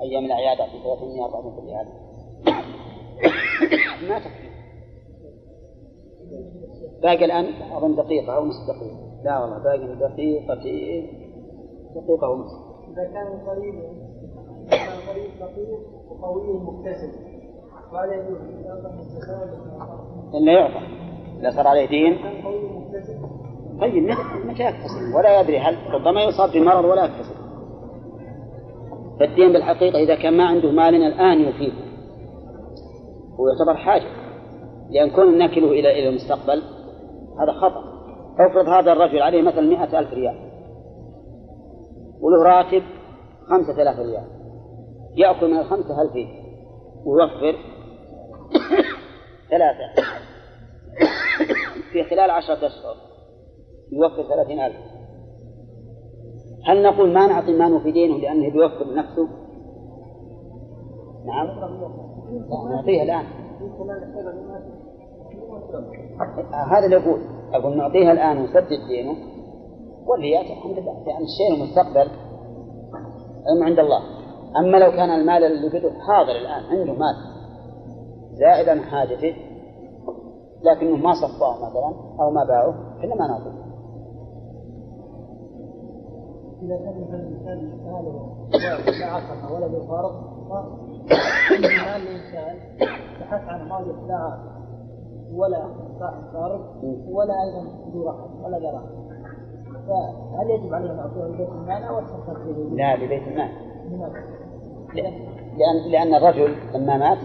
أيام 0.00 0.24
الاعياد 0.24 0.58
يعطي 0.58 0.82
300 0.84 1.24
400 1.24 1.60
ريال 1.66 1.86
ما 4.08 4.18
تكفي؟ 4.18 4.50
باقي 7.02 7.24
الآن 7.24 7.44
أظن 7.72 7.94
دقيقة 7.94 8.36
أو 8.36 8.44
نصف 8.44 8.66
دقيقة. 8.68 8.96
لا 9.24 9.40
والله 9.40 9.58
باقي 9.58 9.94
دقيقتين 9.94 11.06
دقيقة 11.94 12.28
ونصف 12.28 12.58
إذا 12.92 13.04
كان 13.04 13.26
قريب 13.46 13.74
إذا 13.74 14.76
كان 14.76 14.98
قريب 15.10 15.30
فقير 15.40 15.78
وقوي 16.10 16.52
مكتسب 16.52 17.10
فهل 17.92 18.12
يجوز. 18.12 18.40
أن 20.34 20.48
يعطى. 20.48 20.80
إذا 21.40 21.50
صار 21.50 21.66
عليه 21.68 21.86
دين. 21.88 22.18
طيب 23.80 24.08
متى- 24.08 24.60
يكتسب 24.60 25.14
ولا 25.16 25.40
يدري 25.40 25.58
هل 25.58 25.76
ربما 25.94 26.22
يصاب 26.22 26.50
بمرض 26.52 26.84
ولا 26.84 27.04
يكتسب. 27.04 27.34
فالدين 29.20 29.52
بالحقيقة 29.52 29.98
إذا 29.98 30.14
كان 30.14 30.36
ما 30.36 30.44
عنده 30.44 30.70
مال 30.70 30.94
الآن 30.94 31.40
يفيده 31.40 31.90
هو 33.40 33.48
يعتبر 33.48 33.74
حاجة. 33.76 34.06
لأن 34.90 35.10
كون 35.10 35.38
نكله 35.38 35.70
إلى 35.70 35.98
إلى 35.98 36.08
المستقبل 36.08 36.62
هذا 37.42 37.52
خطأ. 37.52 37.84
افرض 38.38 38.68
هذا 38.68 38.92
الرجل 38.92 39.22
عليه 39.22 39.42
مثلا 39.42 39.60
مئة 39.60 39.98
ألف 39.98 40.12
ريال. 40.12 40.50
وله 42.20 42.42
راتب 42.44 42.82
خمسة 43.50 43.82
آلاف 43.82 43.98
ريال. 43.98 44.26
يأكل 45.16 45.50
من 45.50 45.58
الخمسة 45.58 46.02
ألفين 46.02 46.28
ويوفر 47.06 47.58
ثلاثة. 49.50 50.10
في 51.92 52.04
خلال 52.04 52.30
عشرة 52.30 52.66
أشهر 52.66 52.94
يوفر 53.92 54.28
ثلاثين 54.28 54.60
ألف. 54.60 54.76
هل 56.66 56.82
نقول 56.82 57.12
ما 57.12 57.26
نعطي 57.26 57.52
ما 57.52 57.78
في 57.78 57.92
دينه 57.92 58.18
لأنه 58.18 58.50
بيوفر 58.52 58.94
نفسه 58.94 59.28
نعم. 61.26 61.46
نعطيه 62.70 63.02
الآن. 63.02 63.24
هذا 66.72 66.84
اللي 66.84 66.96
يقول 66.96 67.20
أقول 67.54 67.76
نعطيها 67.76 68.12
الآن 68.12 68.38
ونسدد 68.38 68.80
دينه. 68.88 69.16
واللي 70.06 70.30
يأتي 70.30 70.52
الحمد 70.52 70.78
لله 70.78 70.92
يعني 71.06 71.24
الشيء 71.24 71.54
المستقبل 71.54 72.10
علم 73.46 73.64
عند 73.64 73.78
الله. 73.78 74.00
أما 74.56 74.76
لو 74.76 74.90
كان 74.90 75.10
المال 75.10 75.44
اللي 75.44 75.68
بده 75.68 75.92
حاضر 76.06 76.32
الآن 76.32 76.64
عنده 76.64 76.92
مال 76.92 77.14
زائد 78.32 78.68
عن 78.68 78.80
حاجته 78.80 79.36
لكنه 80.62 80.96
ما 80.96 81.12
صفاه 81.12 81.56
مثلا 81.56 81.94
أو 82.20 82.30
ما 82.30 82.44
باعه 82.44 82.74
إلا 83.04 83.14
ما 83.14 83.26
نعطيه. 83.26 83.60
إذا 86.62 86.76
كان 86.76 87.00
مثلا 87.02 87.20
الإنسان 87.20 87.58
ماله 87.84 89.52
ولا 89.52 89.66
عنده 91.50 91.68
مال 91.84 92.02
الإنسان 92.02 92.56
بحث 93.20 93.48
عن 93.48 93.68
مال 93.68 94.08
لا 94.08 94.14
عقل. 94.14 94.59
ولا 95.34 95.62
صاحب 96.00 96.32
فارق 96.32 96.60
ولا 97.08 97.34
أيضا 97.42 97.68
ذو 97.94 98.08
رحم 98.08 98.44
ولا 98.44 98.58
رحم 98.74 99.00
فهل 99.86 100.50
يجب 100.50 100.74
عليه 100.74 100.90
أن 100.90 100.96
يعطيه 100.96 101.26
البيت 101.26 101.48
المال 101.48 101.84
به؟ 102.52 102.76
لا 102.76 102.96
لبيت 102.96 103.28
المال؟ 103.28 103.50
لأن 105.56 105.90
لأن 105.90 106.14
الرجل 106.14 106.54
لما 106.74 106.96
مات 106.96 107.18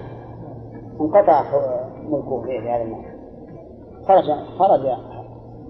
انقطع 1.01 1.43
ملكه 2.03 2.41
في 2.41 2.69
هذا 2.69 2.83
المال. 2.83 3.05
خرج 4.07 4.31
خرج 4.59 4.97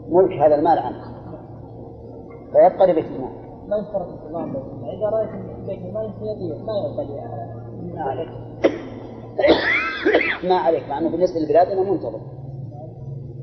ملك 0.09 0.31
هذا 0.31 0.55
المال 0.55 0.79
عنه. 0.79 1.01
فيبقى 2.51 2.87
لبيت 2.87 3.05
المال. 3.05 3.45
ما 3.67 3.77
يشترط 3.77 4.07
انتظام 4.07 4.53
بيت 4.53 4.63
المال. 4.63 4.89
إذا 4.89 5.09
رأيت 5.09 5.29
بيت 5.67 5.85
المال 5.85 6.13
سيضيع 6.19 6.57
ما 6.57 6.73
يعطى 6.73 7.25
ما 10.49 10.55
عليك 10.55 10.89
مع 10.89 10.97
إنه 10.97 11.09
بالنسبة 11.09 11.39
لبلادنا 11.39 11.91
منتظر. 11.91 12.19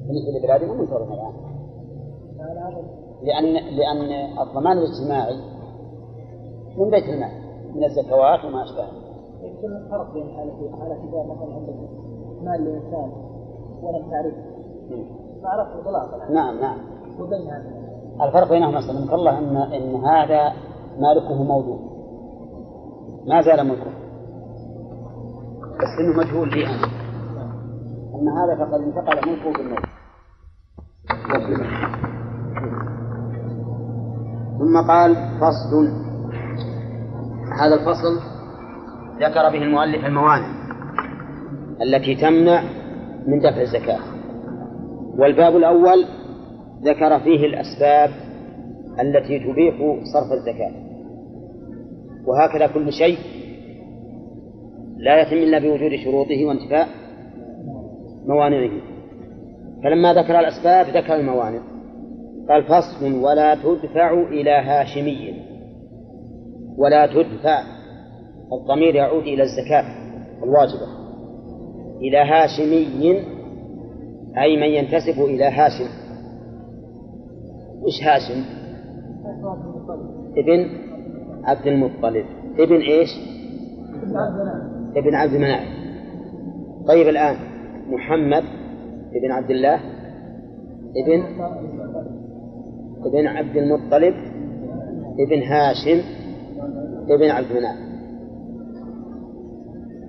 بالنسبة 0.06 0.38
لبلادنا 0.38 0.72
منتظر 0.72 1.02
الان 1.02 1.32
لأن 3.22 3.54
لأن 3.54 4.38
الضمان 4.38 4.78
الاجتماعي 4.78 5.36
من 6.78 6.90
بيت 6.90 7.04
المال 7.04 7.30
من 7.74 7.84
الزكوات 7.84 8.44
وما 8.44 8.62
أشبهه. 8.62 8.88
يكون 9.42 9.76
الفرق 9.76 10.12
بين 10.12 10.36
حالتين 10.36 10.72
حالة 10.80 10.94
إذا 10.94 11.32
مثلا 11.32 11.54
عندك 11.54 11.74
مال 12.42 12.64
لإنسان 12.64 13.12
ولم 13.82 14.10
تعرفه 14.10 14.52
ما 15.42 15.48
عرفت 15.48 15.86
إطلاقا 15.86 16.32
نعم 16.32 16.60
نعم. 16.60 16.78
وبين 17.20 17.40
هذا. 17.40 17.82
الفرق 18.22 18.48
بينهما 18.48 18.80
سلمك 18.80 19.12
الله 19.12 19.38
إن 19.38 19.56
إن 19.56 20.04
هذا 20.04 20.52
مالكه 20.98 21.42
موجود 21.42 21.80
ما 23.26 23.42
زال 23.42 23.66
ملكه. 23.66 24.01
بس 25.82 26.00
إنه 26.00 26.16
مجهول 26.16 26.50
لي 26.50 26.66
أنا 26.66 26.86
أما 28.14 28.44
هذا 28.44 28.64
فقد 28.64 28.80
انتقل 28.80 29.30
ملكه 29.30 29.52
بالموت 29.52 29.82
ثم 34.58 34.86
قال 34.88 35.16
فصل. 35.40 35.88
هذا 37.60 37.74
الفصل 37.74 38.20
ذكر 39.16 39.50
به 39.50 39.62
المؤلف 39.62 40.04
الموانع 40.04 40.62
التي 41.82 42.14
تمنع 42.14 42.62
من 43.26 43.38
دفع 43.38 43.60
الزكاة. 43.60 44.00
والباب 45.18 45.56
الأول 45.56 46.04
ذكر 46.82 47.20
فيه 47.20 47.46
الأسباب 47.46 48.10
التي 49.00 49.38
تبيح 49.38 49.74
صرف 50.12 50.32
الزكاة. 50.32 50.72
وهكذا 52.26 52.66
كل 52.66 52.92
شيء 52.92 53.18
لا 55.02 55.22
يتم 55.22 55.36
إلا 55.36 55.58
بوجود 55.58 55.96
شروطه 56.04 56.44
وانتفاء 56.46 56.88
موانعه. 58.26 58.70
فلما 59.84 60.12
ذكر 60.12 60.40
الأسباب 60.40 60.86
ذكر 60.96 61.14
الموانع. 61.14 61.60
قال 62.48 62.64
فصل 62.64 63.12
ولا 63.12 63.54
تدفع 63.54 64.12
إلى 64.12 64.50
هاشمي. 64.50 65.34
ولا 66.78 67.06
تدفع. 67.06 67.62
الضمير 68.52 68.94
يعود 68.94 69.22
إلى 69.22 69.42
الزكاة 69.42 69.84
الواجبة. 70.42 70.86
إلى 72.00 72.18
هاشمي 72.18 73.22
أي 74.38 74.56
من 74.56 74.66
ينتسب 74.66 75.22
إلى 75.24 75.44
هاشم. 75.44 75.88
وش 77.82 78.02
هاشم؟ 78.02 78.44
ابن 80.36 80.70
عبد 81.44 81.66
المطلب. 81.66 82.24
ابن 82.58 82.76
إيش؟ 82.76 83.10
ابن 84.96 85.14
عبد 85.14 85.32
مناف 85.32 85.68
طيب 86.86 87.08
الآن 87.08 87.36
محمد 87.90 88.44
ابن 89.14 89.32
عبد 89.32 89.50
الله 89.50 89.80
ابن 90.96 91.24
ابن 93.04 93.26
عبد 93.26 93.56
المطلب 93.56 94.14
ابن 95.18 95.42
هاشم 95.42 96.00
ابن 97.08 97.30
عبد 97.30 97.52
مناف 97.52 97.92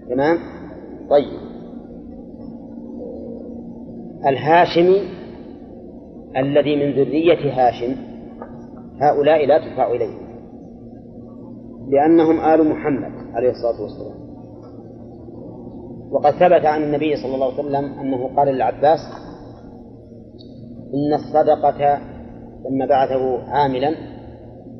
تمام؟ 0.09 0.37
طيب. 1.09 1.39
الهاشمي 4.27 5.01
الذي 6.37 6.75
من 6.75 6.91
ذرية 6.91 7.53
هاشم 7.53 7.95
هؤلاء 9.01 9.45
لا 9.45 9.57
تدفع 9.57 9.91
إليه 9.91 10.23
لأنهم 11.89 12.39
آل 12.39 12.69
محمد 12.69 13.11
عليه 13.33 13.49
الصلاة 13.49 13.81
والسلام. 13.81 14.22
وقد 16.13 16.31
ثبت 16.31 16.65
عن 16.65 16.83
النبي 16.83 17.15
صلى 17.15 17.35
الله 17.35 17.45
عليه 17.45 17.63
وسلم 17.63 17.99
أنه 17.99 18.35
قال 18.35 18.47
للعباس 18.47 18.99
إن 20.93 21.13
الصدقة 21.13 21.99
لما 22.69 22.85
بعثه 22.85 23.41
عاملا 23.47 23.95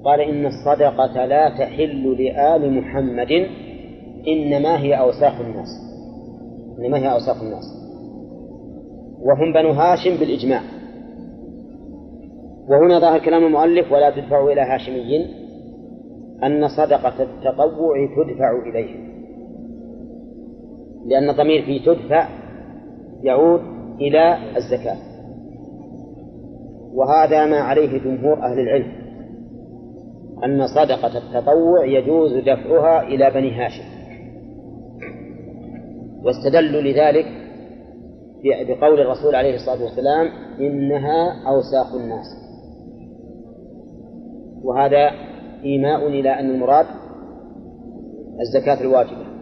قال 0.06 0.22
إن 0.22 0.46
الصدقة 0.46 1.26
لا 1.26 1.50
تحل 1.50 2.24
لآل 2.24 2.74
محمد 2.74 3.48
إنما 4.28 4.80
هي 4.80 5.00
أوساخ 5.00 5.42
الناس 5.42 5.84
إنما 6.80 6.98
هي 6.98 7.14
أوساخ 7.14 7.42
الناس. 7.42 7.64
وهم 9.22 9.54
بنو 9.54 9.72
هاشم 9.72 10.18
بالإجماع. 10.20 10.62
وهنا 12.70 13.00
ظاهر 13.00 13.20
كلام 13.20 13.46
المؤلف 13.46 13.92
ولا 13.92 14.10
تدفع 14.10 14.52
إلى 14.52 14.62
هاشمي 14.62 15.26
أن 16.44 16.68
صدقة 16.68 17.24
التطوع 17.24 17.96
تدفع 18.18 18.70
إليهم. 18.70 19.13
لأن 21.06 21.30
الضمير 21.30 21.66
في 21.66 21.80
تدفع 21.80 22.28
يعود 23.24 23.62
إلى 24.02 24.38
الزكاة. 24.58 24.98
وهذا 26.94 27.46
ما 27.46 27.58
عليه 27.58 28.00
جمهور 28.00 28.44
أهل 28.44 28.60
العلم 28.60 28.92
أن 30.46 30.68
صدقة 30.68 31.18
التطوع 31.18 31.86
يجوز 31.86 32.34
دفعها 32.34 33.02
إلى 33.02 33.32
بني 33.32 33.52
هاشم. 33.52 33.84
واستدلوا 36.24 36.82
لذلك 36.82 37.26
بقول 38.44 39.02
الرسول 39.02 39.36
عليه 39.36 39.56
الصلاة 39.56 39.84
والسلام 39.84 40.28
إنها 40.60 41.48
أوساخ 41.48 41.96
الناس. 41.96 42.26
وهذا 44.64 45.12
إيماء 45.64 46.08
إلى 46.08 46.40
أن 46.40 46.50
المراد 46.50 46.86
الزكاة 48.42 48.82
الواجبة. 48.82 49.33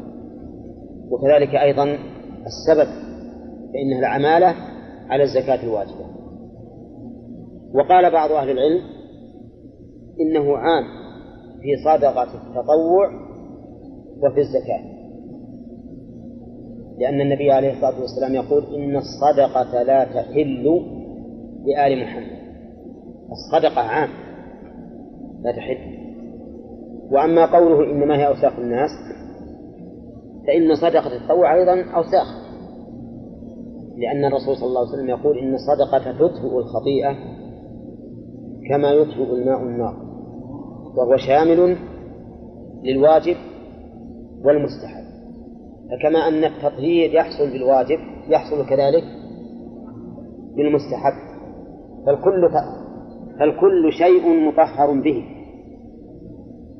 وكذلك 1.11 1.55
أيضا 1.55 1.83
السبب 2.45 2.87
فإنها 3.73 3.99
العمالة 3.99 4.55
على 5.09 5.23
الزكاة 5.23 5.63
الواجبة. 5.63 6.05
وقال 7.73 8.11
بعض 8.11 8.31
أهل 8.31 8.49
العلم 8.49 8.81
إنه 10.21 10.57
عام 10.57 10.83
في 11.61 11.75
صدقة 11.85 12.23
التطوع 12.23 13.07
وفي 14.23 14.39
الزكاة. 14.39 15.01
لأن 16.97 17.21
النبي 17.21 17.51
عليه 17.51 17.71
الصلاة 17.71 18.01
والسلام 18.01 18.35
يقول 18.35 18.75
إن 18.75 18.95
الصدقة 18.95 19.83
لا 19.83 20.03
تحل 20.03 20.81
لآل 21.65 22.03
محمد. 22.03 22.41
الصدقة 23.31 23.81
عام 23.81 24.09
لا 25.43 25.51
تحل. 25.51 26.01
وأما 27.11 27.45
قوله 27.45 27.91
إنما 27.91 28.17
هي 28.17 28.27
أوساخ 28.27 28.59
الناس 28.59 28.89
فإن 30.47 30.75
صدقة 30.75 31.15
التطوع 31.15 31.55
أيضا 31.55 31.81
أوساخ. 31.95 32.41
لأن 33.97 34.25
الرسول 34.25 34.55
صلى 34.55 34.67
الله 34.67 34.79
عليه 34.79 34.89
وسلم 34.89 35.09
يقول 35.09 35.37
إن 35.37 35.53
الصدقة 35.53 36.11
تطفئ 36.11 36.57
الخطيئة 36.57 37.15
كما 38.69 38.91
يطفئ 38.91 39.33
الماء 39.33 39.61
النار 39.61 39.95
وهو 40.97 41.17
شامل 41.17 41.77
للواجب 42.83 43.35
والمستحب. 44.45 45.03
فكما 45.91 46.19
أن 46.27 46.43
التطهير 46.43 47.13
يحصل 47.13 47.51
بالواجب 47.51 47.99
يحصل 48.29 48.65
كذلك 48.69 49.03
بالمستحب. 50.57 51.13
فالكل 52.05 52.49
فالكل 53.39 53.91
شيء 53.91 54.47
مطهر 54.47 55.01
به 55.01 55.23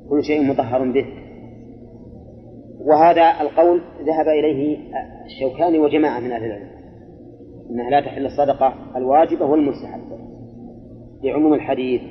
كل 0.09 0.23
شيء 0.23 0.49
مطهر 0.49 0.91
به. 0.91 1.20
وهذا 2.85 3.41
القول 3.41 3.81
ذهب 4.05 4.27
إليه 4.27 4.77
الشوكاني 5.25 5.79
وجماعة 5.79 6.19
من 6.19 6.31
أهل 6.31 6.45
العلم 6.45 6.67
أنها 7.69 7.89
لا 7.89 8.01
تحل 8.01 8.25
الصدقة 8.25 8.73
الواجبة 8.95 9.45
والمستحبة 9.45 10.17
لعموم 11.23 11.53
الحديث. 11.53 12.01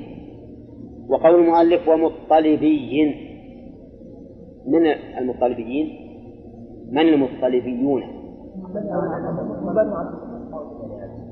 وقول 1.09 1.35
المؤلف 1.35 1.87
ومطلبي 1.87 3.15
من 4.67 4.85
المطلبيين؟ 5.17 5.87
من 6.91 7.01
المطلبيون؟ 7.01 8.03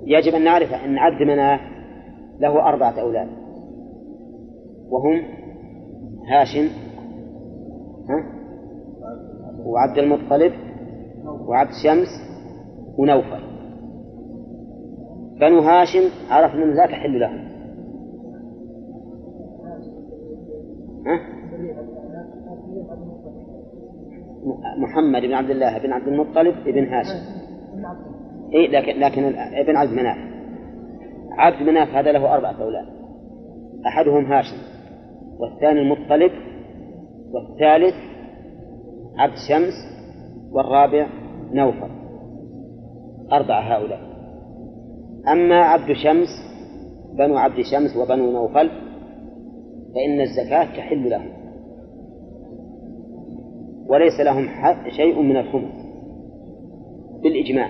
يجب 0.06 0.36
أن 0.36 0.44
نعرف 0.44 0.74
أن 0.74 0.98
عبد 0.98 1.24
مناف 1.24 1.60
له 2.40 2.70
أربعة 2.70 3.02
أولاد 3.02 3.28
وهم 4.90 5.22
هاشم 6.28 6.70
ها؟ 8.10 8.39
وعبد 9.66 9.98
المطلب 9.98 10.54
وعبد 11.48 11.72
شمس 11.84 12.08
ونوفل. 12.98 13.44
بنو 15.40 15.60
هاشم 15.60 16.04
عرفنا 16.30 16.64
أنه 16.64 16.74
لا 16.74 16.86
تحل 16.86 17.20
لهم؟ 17.20 17.50
محمد 24.78 25.22
بن 25.22 25.34
عبد 25.34 25.50
الله 25.50 25.78
بن 25.78 25.92
عبد 25.92 26.08
المطلب 26.08 26.56
بن 26.66 26.84
هاشم. 26.84 27.40
إيه 28.54 28.68
لكن 28.68 29.00
لكن 29.00 29.24
ابن 29.38 29.76
عبد 29.76 29.92
مناف. 29.92 30.18
عبد 31.32 31.62
مناف 31.62 31.96
هذا 31.96 32.12
له 32.12 32.34
أربعة 32.34 32.64
أولاد. 32.64 32.86
أحدهم 33.88 34.26
هاشم 34.26 34.58
والثاني 35.40 35.82
المطلب 35.82 36.32
والثالث 37.34 38.09
عبد 39.20 39.36
شمس 39.50 39.74
والرابع 40.52 41.08
نوفل. 41.52 41.90
أربعة 43.32 43.62
هؤلاء. 43.62 44.00
أما 45.28 45.56
عبد 45.56 45.94
شمس 45.94 46.28
بنو 47.18 47.38
عبد 47.38 47.62
شمس 47.62 47.98
وبنو 47.98 48.32
نوفل 48.32 48.70
فإن 49.96 50.22
الزكاة 50.22 50.78
تحل 50.78 51.10
لهم. 51.10 51.30
وليس 53.88 54.20
لهم 54.20 54.48
شيء 54.90 55.22
من 55.22 55.38
الخمس 55.38 55.86
بالإجماع. 57.24 57.70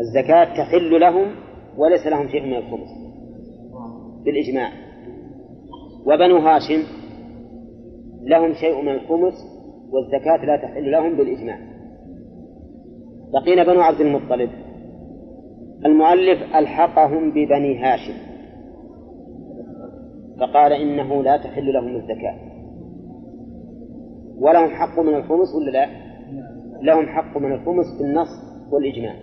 الزكاة 0.00 0.44
تحل 0.44 1.00
لهم 1.00 1.26
وليس 1.76 2.06
لهم 2.06 2.28
شيء 2.28 2.42
من 2.42 2.56
الخمس 2.56 2.88
بالإجماع. 4.24 4.70
وبنو 6.06 6.36
هاشم 6.36 6.82
لهم 8.22 8.52
شيء 8.52 8.82
من 8.82 8.94
الخمس 8.94 9.57
والزكاة 9.92 10.44
لا 10.44 10.56
تحل 10.56 10.90
لهم 10.90 11.16
بالإجماع. 11.16 11.58
بقينا 13.32 13.64
بنو 13.64 13.80
عبد 13.80 14.00
المطلب. 14.00 14.50
المؤلف 15.86 16.56
ألحقهم 16.56 17.30
ببني 17.30 17.78
هاشم. 17.78 18.14
فقال 20.40 20.72
إنه 20.72 21.22
لا 21.22 21.36
تحل 21.36 21.72
لهم 21.72 21.96
الزكاة. 21.96 22.36
ولهم 24.38 24.68
حق 24.68 25.00
من 25.00 25.14
الخمس 25.14 25.54
ولا 25.54 25.70
لا؟ 25.70 25.86
لهم 26.82 27.06
حق 27.06 27.38
من 27.38 27.52
الخمس 27.52 27.86
بالنص 27.98 28.28
والإجماع. 28.72 29.14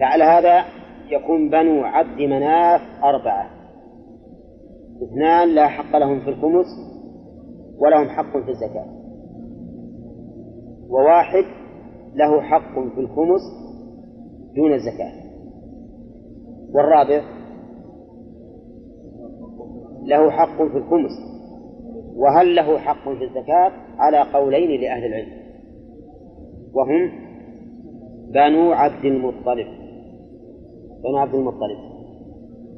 فعلى 0.00 0.24
هذا 0.24 0.64
يكون 1.10 1.50
بنو 1.50 1.84
عبد 1.84 2.20
مناف 2.20 2.80
أربعة. 3.04 3.50
اثنان 5.02 5.48
لا 5.48 5.68
حق 5.68 5.96
لهم 5.96 6.20
في 6.20 6.30
الخمس 6.30 6.95
ولهم 7.78 8.08
حق 8.08 8.38
في 8.38 8.50
الزكاة. 8.50 8.86
وواحد 10.88 11.44
له 12.14 12.40
حق 12.40 12.74
في 12.94 13.00
الخمس 13.00 13.40
دون 14.56 14.72
الزكاة. 14.72 15.12
والرابع 16.74 17.22
له 20.02 20.30
حق 20.30 20.56
في 20.56 20.76
الخمس. 20.78 21.12
وهل 22.16 22.54
له 22.54 22.78
حق 22.78 23.04
في 23.04 23.24
الزكاة؟ 23.24 23.72
على 23.98 24.32
قولين 24.32 24.80
لأهل 24.80 25.04
العلم. 25.04 25.46
وهم 26.74 27.10
بنو 28.32 28.72
عبد 28.72 29.04
المطلب. 29.04 29.66
بنو 31.04 31.16
عبد 31.16 31.34
المطلب. 31.34 31.78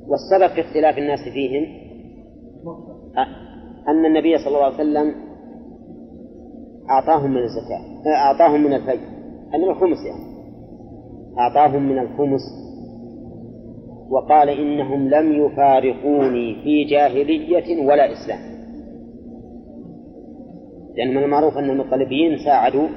والسبب 0.09 0.55
في 0.55 0.61
اختلاف 0.61 0.99
الناس 0.99 1.21
فيهم 1.35 1.89
أن 3.89 4.07
النبي 4.07 4.39
صلى 4.39 4.49
الله 4.49 4.65
عليه 4.65 4.75
وسلم 4.75 5.15
أعطاهم 6.91 7.31
من 7.31 7.43
الزكاة 7.43 8.13
أعطاهم 8.17 8.61
من 8.65 8.73
الفيء 8.73 9.01
من 9.55 9.65
الخمس 9.65 9.99
يعني. 10.07 10.39
أعطاهم 11.39 11.89
من 11.89 11.99
الخمس 11.99 12.41
وقال 14.11 14.49
إنهم 14.49 15.09
لم 15.09 15.33
يفارقوني 15.33 16.55
في 16.65 16.85
جاهلية 16.85 17.87
ولا 17.87 18.13
إسلام. 18.13 18.39
لأن 20.97 21.15
من 21.15 21.23
المعروف 21.23 21.59
أن 21.59 21.71
المطلبيين 21.71 22.39
ساعدوا 22.45 22.89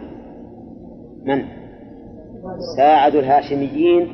من؟ 1.25 1.41
ساعدوا 2.77 3.19
الهاشميين 3.19 4.07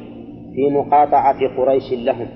في 0.54 0.70
مقاطعة 0.70 1.58
قريش 1.58 1.94
لهم 1.94 2.28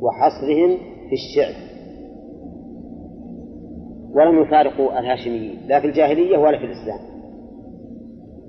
وحصرهم 0.00 0.76
في 1.08 1.12
الشعب 1.12 1.63
ولم 4.14 4.42
يفارقوا 4.42 4.98
الهاشميين 4.98 5.58
لا 5.68 5.80
في 5.80 5.86
الجاهلية 5.86 6.38
ولا 6.38 6.58
في 6.58 6.64
الإسلام. 6.64 6.98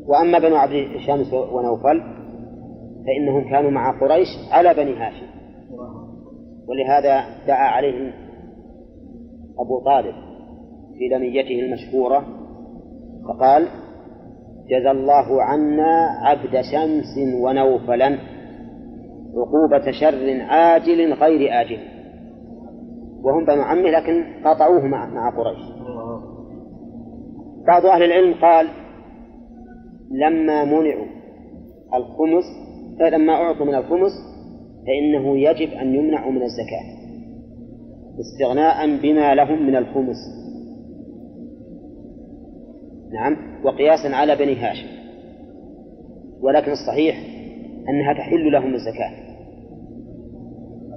وأما 0.07 0.39
بنو 0.39 0.55
عبد 0.55 0.97
شمس 1.07 1.33
ونوفل 1.33 2.01
فإنهم 3.05 3.49
كانوا 3.49 3.71
مع 3.71 3.99
قريش 3.99 4.27
على 4.51 4.73
بني 4.73 4.95
هاشم. 4.95 5.25
ولهذا 6.67 7.25
دعا 7.47 7.67
عليهم 7.67 8.11
أبو 9.59 9.79
طالب 9.85 10.15
في 10.97 11.15
لميته 11.15 11.59
المشهورة 11.59 12.25
فقال 13.27 13.67
جزى 14.69 14.91
الله 14.91 15.43
عنا 15.43 16.19
عبد 16.21 16.61
شمس 16.61 17.41
ونوفلا 17.41 18.17
عقوبة 19.35 19.91
شر 19.91 20.41
عاجل 20.41 21.13
غير 21.13 21.61
آجل. 21.61 21.94
وهم 23.25 23.45
بنو 23.45 23.61
عمه 23.61 23.89
لكن 23.89 24.23
قاطعوه 24.43 24.85
مع 24.85 25.05
مع 25.05 25.29
قريش. 25.29 25.63
بعض 27.67 27.85
أهل 27.85 28.03
العلم 28.03 28.33
قال 28.41 28.67
لما 30.11 30.65
منعوا 30.65 31.05
الخمس 31.93 32.43
لما 33.11 33.33
أعطوا 33.33 33.65
من 33.65 33.75
الخمس 33.75 34.11
فإنه 34.87 35.37
يجب 35.37 35.69
أن 35.73 35.95
يمنعوا 35.95 36.31
من 36.31 36.41
الزكاة 36.43 37.05
استغناء 38.19 38.97
بما 39.01 39.35
لهم 39.35 39.67
من 39.67 39.75
الخمس. 39.75 40.17
نعم 43.13 43.37
وقياسا 43.63 44.07
على 44.07 44.35
بني 44.35 44.55
هاشم. 44.55 44.87
ولكن 46.41 46.71
الصحيح 46.71 47.15
أنها 47.89 48.13
تحل 48.13 48.51
لهم 48.51 48.73
الزكاة 48.73 49.11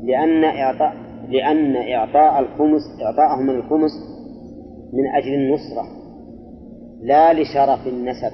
لأن 0.03 0.45
إعطاء 0.45 1.08
لأن 1.29 1.77
إعطاء 1.77 2.41
الخمس 2.41 2.83
إعطاءهم 3.03 3.47
من 3.47 3.55
الخمس 3.55 3.91
من 4.93 5.07
أجل 5.17 5.35
النصرة 5.35 5.85
لا 7.03 7.33
لشرف 7.33 7.87
النسب. 7.87 8.33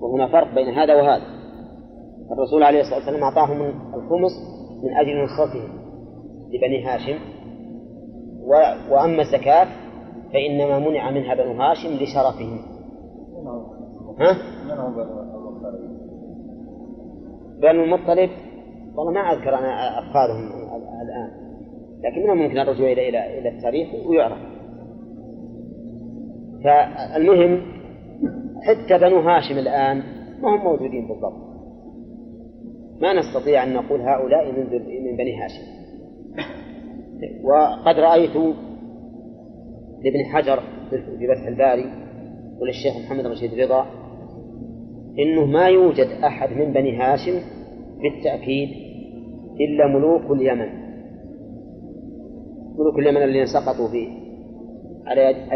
وهنا 0.00 0.32
فرق 0.32 0.54
بين 0.54 0.68
هذا 0.68 0.94
وهذا. 0.94 1.22
الرسول 2.32 2.62
عليه 2.62 2.80
الصلاة 2.80 2.96
والسلام 2.96 3.22
أعطاهم 3.22 3.60
الخمس 3.94 4.32
من 4.82 4.96
أجل 4.96 5.24
نصرتهم 5.24 5.68
لبني 6.52 6.84
هاشم. 6.84 7.18
وأما 8.90 9.22
الزكاة 9.22 9.66
فإنما 10.32 10.78
منع 10.78 11.10
منها 11.10 11.34
بنو 11.34 11.62
هاشم 11.62 11.88
لشرفهم. 11.88 12.58
ها؟ 14.20 14.36
بنو 17.62 17.84
المطلب 17.84 18.30
والله 18.96 19.12
ما 19.12 19.20
أذكر 19.20 19.58
أنا 19.58 19.98
أفكارهم. 19.98 20.67
الآن 21.02 21.48
لكن 22.04 22.22
من 22.22 22.30
الممكن 22.30 22.58
الرجوع 22.58 22.92
إلى 22.92 23.08
إلى 23.08 23.38
إلى 23.38 23.48
التاريخ 23.48 23.88
ويعرف. 24.06 24.38
فالمهم 26.64 27.62
حتى 28.62 28.98
بنو 28.98 29.20
هاشم 29.20 29.58
الآن 29.58 30.02
ما 30.42 30.54
هم 30.54 30.64
موجودين 30.64 31.08
بالضبط. 31.08 31.48
ما 33.00 33.12
نستطيع 33.12 33.62
أن 33.62 33.74
نقول 33.74 34.00
هؤلاء 34.00 34.52
من 34.52 34.66
من 35.04 35.16
بني 35.16 35.44
هاشم. 35.44 35.62
وقد 37.44 37.98
رأيت 37.98 38.36
لابن 40.04 40.24
حجر 40.32 40.62
في 40.90 41.26
فتح 41.26 41.46
الباري 41.46 41.84
وللشيخ 42.60 42.96
محمد 43.04 43.26
رشيد 43.26 43.54
رضا 43.54 43.86
إنه 45.18 45.44
ما 45.44 45.66
يوجد 45.66 46.06
أحد 46.24 46.52
من 46.52 46.72
بني 46.72 46.96
هاشم 46.96 47.40
بالتأكيد 48.02 48.68
إلا 49.60 49.86
ملوك 49.86 50.30
اليمن. 50.30 50.87
ملوك 52.78 52.98
اليمن 52.98 53.22
الذين 53.22 53.46
سقطوا 53.46 53.88
في 53.88 54.08
على 55.06 55.52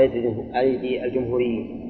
ايدي 0.57 1.05
الجمهوريين. 1.05 1.83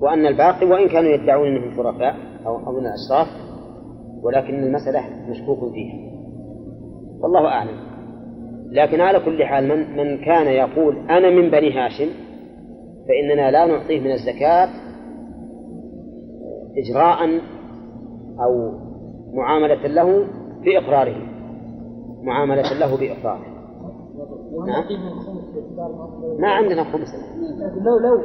وأن 0.00 0.26
الباقي 0.26 0.66
وإن 0.66 0.88
كانوا 0.88 1.10
يدعون 1.10 1.48
إنهم 1.48 1.76
شرفاء 1.76 2.16
أو 2.46 2.56
أو 2.66 2.72
من 2.72 2.86
الاشراف 2.86 3.26
ولكن 4.22 4.54
المسألة 4.54 5.00
مشكوك 5.30 5.72
فيها. 5.72 6.10
والله 7.20 7.46
أعلم. 7.46 7.90
لكن 8.72 9.00
على 9.00 9.20
كل 9.20 9.44
حال 9.44 9.68
من, 9.68 9.96
من 9.96 10.18
كان 10.24 10.46
يقول 10.46 10.96
أنا 10.96 11.30
من 11.30 11.50
بني 11.50 11.72
هاشم 11.72 12.08
فإننا 13.08 13.50
لا 13.50 13.66
نعطيه 13.66 14.00
من 14.00 14.12
الزكاة 14.12 14.68
إجراء 16.76 17.40
أو 18.40 18.72
معاملة 19.34 19.86
له 19.86 20.26
بإقراره. 20.64 21.16
معاملة 22.22 22.72
له 22.80 22.96
بإقراره. 22.96 23.49
نعم. 24.66 24.84
ما 26.40 26.48
عندنا 26.48 26.84
خمس 26.84 27.08
لو 27.84 27.98
لو. 27.98 28.20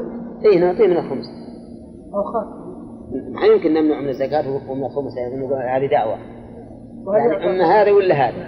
اي 0.46 0.60
نعطيه 0.60 0.88
من 0.88 0.98
الخمس 0.98 1.26
أو 2.14 2.24
خاص. 2.24 2.48
ما 3.32 3.46
يمكن 3.46 3.74
نمنع 3.74 4.02
من 4.02 4.10
الزكاة 4.10 4.70
ومن 4.70 4.84
الخمس 4.84 5.14
هذه 5.76 5.88
دعوة. 5.92 6.18
يعني 7.08 7.50
أما 7.50 7.82
هذا 7.82 7.92
ولا 7.92 8.16
هذا؟ 8.16 8.48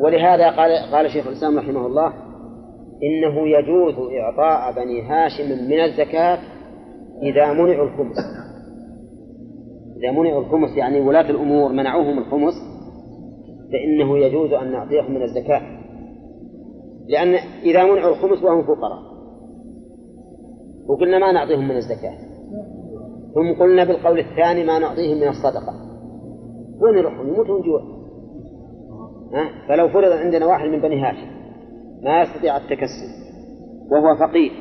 ولهذا 0.00 0.50
قال 0.50 0.92
قال 0.92 1.10
شيخ 1.10 1.26
الإسلام 1.26 1.58
رحمه 1.58 1.86
الله 1.86 2.12
إنه 3.02 3.48
يجوز 3.48 3.94
إعطاء 4.20 4.84
بني 4.84 5.02
هاشم 5.02 5.68
من 5.68 5.80
الزكاة 5.80 6.38
إذا 7.22 7.52
منعوا 7.52 7.84
الخمس. 7.84 8.16
إذا 9.96 10.10
منعوا 10.10 10.40
الخمس 10.40 10.76
يعني 10.76 11.00
ولاة 11.00 11.30
الأمور 11.30 11.72
منعوهم 11.72 12.18
الخمس 12.18 12.54
فإنه 13.72 14.18
يجوز 14.18 14.52
أن 14.52 14.72
نعطيهم 14.72 15.14
من 15.14 15.22
الزكاة. 15.22 15.62
لأن 17.08 17.34
إذا 17.62 17.84
منعوا 17.84 18.10
الخمس 18.10 18.42
وهم 18.42 18.62
فقراء. 18.62 19.02
وقلنا 20.88 21.18
ما 21.18 21.32
نعطيهم 21.32 21.68
من 21.68 21.76
الزكاة. 21.76 22.18
ثم 23.34 23.60
قلنا 23.60 23.84
بالقول 23.84 24.18
الثاني 24.18 24.64
ما 24.64 24.78
نعطيهم 24.78 25.16
من 25.16 25.28
الصدقة. 25.28 25.74
وين 26.80 26.98
يروحون؟ 26.98 27.28
يموتون 27.28 27.62
جوع. 27.62 27.82
ها؟ 29.32 29.68
فلو 29.68 29.88
فرض 29.88 30.12
عندنا 30.12 30.46
واحد 30.46 30.68
من 30.68 30.80
بني 30.80 31.00
هاشم 31.02 31.38
ما 32.02 32.22
يستطيع 32.22 32.56
التكسب 32.56 33.28
وهو 33.90 34.16
فقير 34.16 34.52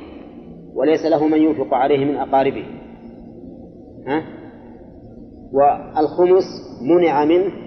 وليس 0.75 1.05
له 1.05 1.27
من 1.27 1.37
ينفق 1.37 1.73
عليه 1.73 2.05
من 2.05 2.15
أقاربه. 2.15 2.65
ها؟ 4.07 4.23
والخمس 5.53 6.43
منع 6.81 7.25
منه 7.25 7.66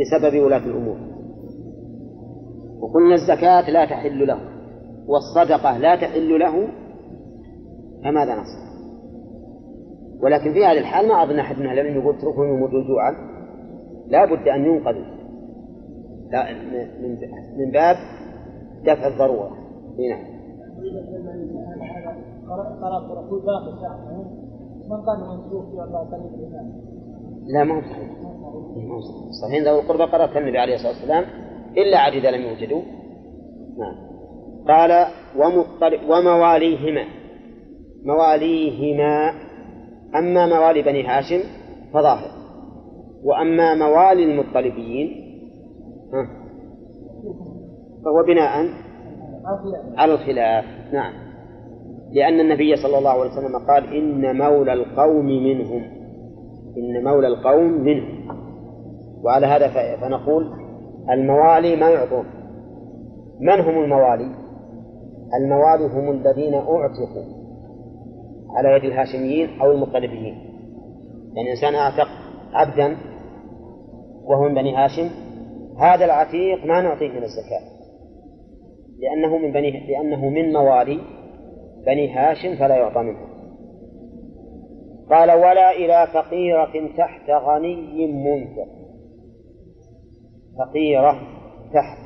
بسبب 0.00 0.44
ولاة 0.44 0.64
الأمور. 0.66 0.96
وقلنا 2.80 3.14
الزكاة 3.14 3.70
لا 3.70 3.84
تحل 3.84 4.26
له 4.26 4.40
والصدقة 5.06 5.78
لا 5.78 5.96
تحل 5.96 6.38
له 6.38 6.68
فماذا 8.04 8.32
نصنع؟ 8.32 8.70
ولكن 10.22 10.52
في 10.52 10.64
هذه 10.64 10.78
الحال 10.78 11.08
ما 11.08 11.22
أظن 11.22 11.38
أحد 11.38 11.58
من 11.58 11.66
أهل 11.66 11.78
العلم 11.78 12.00
يقول 12.00 12.14
اتركهم 12.14 12.56
يموتوا 12.56 12.82
جوعا. 12.88 13.12
لا 14.06 14.24
بد 14.24 14.48
أن 14.48 14.64
ينقذوا. 14.64 15.20
من 17.56 17.70
باب 17.70 17.96
دفع 18.84 19.06
الضرورة. 19.06 19.50
نعم. 20.10 20.40
من 24.90 24.96
قال 25.06 25.18
منسوخ 25.20 25.64
الإمام 26.14 26.72
لا 27.46 27.64
ما 27.64 27.76
هو 27.76 27.80
صحيح. 27.80 28.19
صحيح. 29.42 29.62
ذوي 29.64 29.80
القربى 29.80 30.02
قرأت 30.02 30.36
النبي 30.36 30.58
عليه 30.58 30.74
الصلاة 30.74 30.92
والسلام؟ 30.92 31.24
إلا 31.76 31.98
إذا 31.98 32.30
لم 32.30 32.42
يوجدوا. 32.42 32.82
نعم. 33.78 34.10
قال 34.68 35.06
ومواليهما. 36.08 37.04
مواليهما. 38.04 39.32
أما 40.14 40.46
موالي 40.46 40.82
بني 40.82 41.06
هاشم 41.06 41.40
فظاهر. 41.92 42.30
وأما 43.24 43.74
موالي 43.74 44.24
المطلبيين 44.24 45.26
فهو 48.04 48.22
بناء 48.26 48.68
على 49.96 50.14
الخلاف. 50.14 50.64
نعم. 50.92 51.12
لأن 52.12 52.40
النبي 52.40 52.76
صلى 52.76 52.98
الله 52.98 53.10
عليه 53.10 53.30
وسلم 53.30 53.56
قال 53.68 53.94
إن 53.94 54.38
مولى 54.38 54.72
القوم 54.72 55.26
منهم. 55.26 55.82
إن 56.76 57.04
مولى 57.04 57.28
القوم 57.28 57.72
منهم. 57.72 58.39
وعلى 59.24 59.46
هذا 59.46 59.96
فنقول 59.96 60.50
الموالي 61.10 61.76
ما 61.76 61.90
يعطون. 61.90 62.24
من 63.40 63.60
هم 63.60 63.84
الموالي؟ 63.84 64.34
الموالي 65.40 65.84
هم 65.84 66.10
الذين 66.10 66.54
أعتقوا 66.54 67.40
على 68.56 68.68
يد 68.76 68.84
الهاشميين 68.84 69.60
أو 69.60 69.72
المطلبيين 69.72 70.50
يعني 71.34 71.50
إنسان 71.50 71.74
أعتق 71.74 72.08
عبدا 72.52 72.96
وهو 74.24 74.48
من 74.48 74.54
بني 74.54 74.76
هاشم 74.76 75.10
هذا 75.78 76.04
العتيق 76.04 76.64
ما 76.64 76.80
نعطيه 76.80 77.08
من 77.08 77.22
الزكاة. 77.22 77.80
لأنه 78.98 79.38
من 79.38 79.52
بني 79.52 79.70
لأنه 79.70 80.28
من 80.28 80.52
موالي 80.52 81.00
بني 81.86 82.12
هاشم 82.12 82.56
فلا 82.56 82.76
يعطى 82.76 83.02
منه. 83.02 83.30
قال 85.10 85.30
ولا 85.30 85.70
إلى 85.70 86.06
فقيرة 86.14 86.96
تحت 86.96 87.30
غني 87.30 88.06
منفق. 88.06 88.79
فقيرة 90.58 91.20
تحت. 91.74 91.98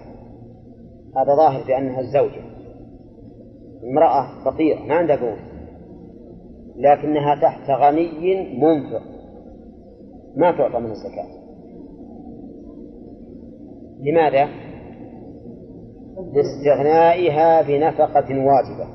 هذا 1.17 1.35
ظاهر 1.37 1.67
بأنها 1.67 2.01
الزوجة. 2.01 2.45
امرأة 3.85 4.45
فقيرة 4.45 4.79
ما 4.79 4.95
عندها 4.95 5.17
قوت 5.17 5.39
لكنها 6.77 7.35
تحت 7.35 7.71
غني 7.71 8.59
منفق. 8.59 9.03
ما 10.37 10.51
تعطى 10.51 10.79
من 10.79 10.91
الزكاة. 10.91 11.29
لماذا؟ 14.01 14.49
لاستغنائها 16.35 17.63
بنفقة 17.63 18.29
واجبة. 18.29 18.89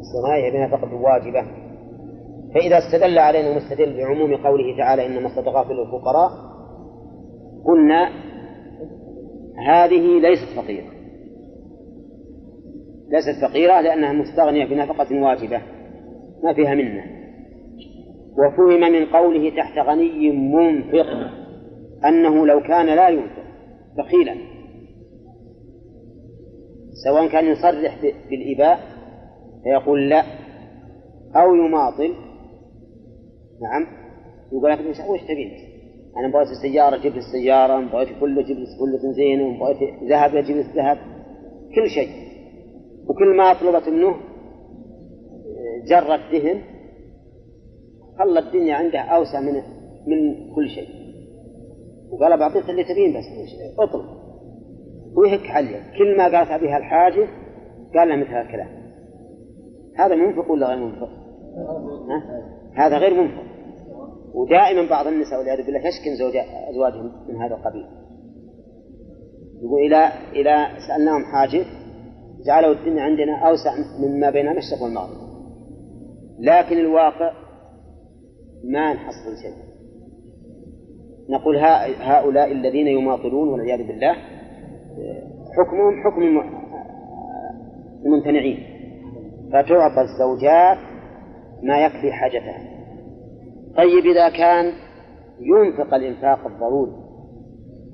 استغنائها 0.00 0.50
بنفقة 0.52 0.94
واجبة. 0.94 1.42
فإذا 2.54 2.78
استدل 2.78 3.18
علينا 3.18 3.50
المستدل 3.50 3.96
بعموم 3.96 4.36
قوله 4.36 4.76
تعالى 4.76 5.06
إنما 5.06 5.26
الصدقات 5.26 5.66
للفقراء 5.66 6.30
قلنا 7.64 8.08
هذه 9.68 10.20
ليست 10.20 10.56
فقيرة. 10.56 10.92
ليست 13.08 13.44
فقيرة 13.44 13.80
لأنها 13.80 14.12
مستغنية 14.12 14.64
بنفقة 14.64 15.22
واجبة 15.22 15.62
ما 16.44 16.54
فيها 16.54 16.74
منة. 16.74 17.04
وفهم 18.38 18.80
من 18.92 19.06
قوله 19.06 19.50
تحت 19.56 19.78
غني 19.78 20.30
منفق 20.30 21.06
أنه 22.04 22.46
لو 22.46 22.60
كان 22.60 22.86
لا 22.86 23.08
ينفق 23.08 23.42
بخيلا 23.98 24.36
سواء 27.04 27.28
كان 27.28 27.46
يصرح 27.46 27.98
بالإباء 28.30 28.80
فيقول 29.64 30.08
لا 30.08 30.24
أو 31.36 31.54
يماطل. 31.54 32.14
نعم 33.62 33.86
يقول 34.52 34.70
لك 34.70 34.78
وش 35.08 35.20
تبين 35.20 35.71
أنا 36.16 36.32
بغيت 36.32 36.48
السيارة 36.48 36.96
جبت 36.96 37.16
السيارة 37.16 37.80
بغيت 37.80 38.08
كله 38.20 38.42
جبت 38.42 38.68
كله 38.80 39.02
بنزين 39.02 39.58
بغيت 39.58 39.78
ذهب 40.10 40.30
جبت 40.30 40.66
ذهب 40.76 40.98
كل 41.74 41.88
شيء. 41.94 42.08
وكل 43.08 43.36
ما 43.36 43.52
طلبت 43.52 43.88
منه 43.88 44.14
جرة 45.88 46.20
دهن 46.32 46.60
خلى 48.18 48.38
الدنيا 48.38 48.74
عنده 48.74 49.00
أوسع 49.00 49.40
من 49.40 49.54
من 50.06 50.54
كل 50.54 50.68
شيء. 50.68 50.88
وقال 52.10 52.38
بعطيك 52.38 52.70
اللي 52.70 52.84
تبين 52.84 53.12
بس 53.12 53.24
اطلب. 53.78 54.04
ويهك 55.16 55.50
عليه. 55.50 55.98
كل 55.98 56.16
ما 56.16 56.24
قالت 56.24 56.62
بها 56.62 56.76
الحاجة 56.78 57.28
قال 57.94 58.08
له 58.08 58.16
مثل 58.16 58.40
الكلام 58.40 58.82
هذا 59.96 60.14
منفق 60.14 60.50
ولا 60.50 60.66
غير 60.66 60.78
منفق؟ 60.78 61.08
ها؟ 62.08 62.22
هذا 62.74 62.98
غير 62.98 63.22
منفق. 63.22 63.51
ودائما 64.34 64.90
بعض 64.90 65.06
النساء 65.06 65.38
والعياذ 65.38 65.66
بالله 65.66 65.80
يشكن 65.80 66.14
زوج 66.18 66.36
أزواجهم 66.70 67.12
من 67.28 67.36
هذا 67.36 67.54
القبيل. 67.54 67.86
يقول 69.62 69.80
إذا 69.80 70.12
إذا 70.32 70.78
سألناهم 70.88 71.24
حاجة 71.24 71.64
جعلوا 72.46 72.74
الدنيا 72.74 73.02
عندنا 73.02 73.48
أوسع 73.48 73.74
مما 74.00 74.30
بين 74.30 74.48
المشرق 74.48 74.82
والمغرب. 74.82 75.16
لكن 76.38 76.78
الواقع 76.78 77.32
ما 78.64 78.92
نحصل 78.92 79.36
شيء 79.42 79.72
نقول 81.30 81.56
هؤلاء 82.00 82.52
الذين 82.52 82.86
يماطلون 82.86 83.48
والعياذ 83.48 83.86
بالله 83.86 84.12
حكمهم 85.56 86.02
حكم 86.04 86.22
الممتنعين. 88.04 88.58
فتعطى 89.52 90.00
الزوجات 90.00 90.78
ما 91.62 91.84
يكفي 91.84 92.12
حاجتها. 92.12 92.71
طيب 93.76 94.06
إذا 94.06 94.28
كان 94.28 94.72
ينفق 95.40 95.94
الإنفاق 95.94 96.46
الضروري 96.46 96.92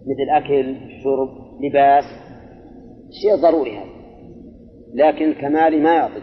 مثل 0.06 0.44
أكل 0.44 0.76
شرب 1.04 1.28
لباس 1.60 2.04
شيء 3.10 3.36
ضروري 3.42 3.78
هذا 3.78 3.98
لكن 4.94 5.24
الكمال 5.24 5.82
ما 5.82 5.94
يعطي 5.94 6.22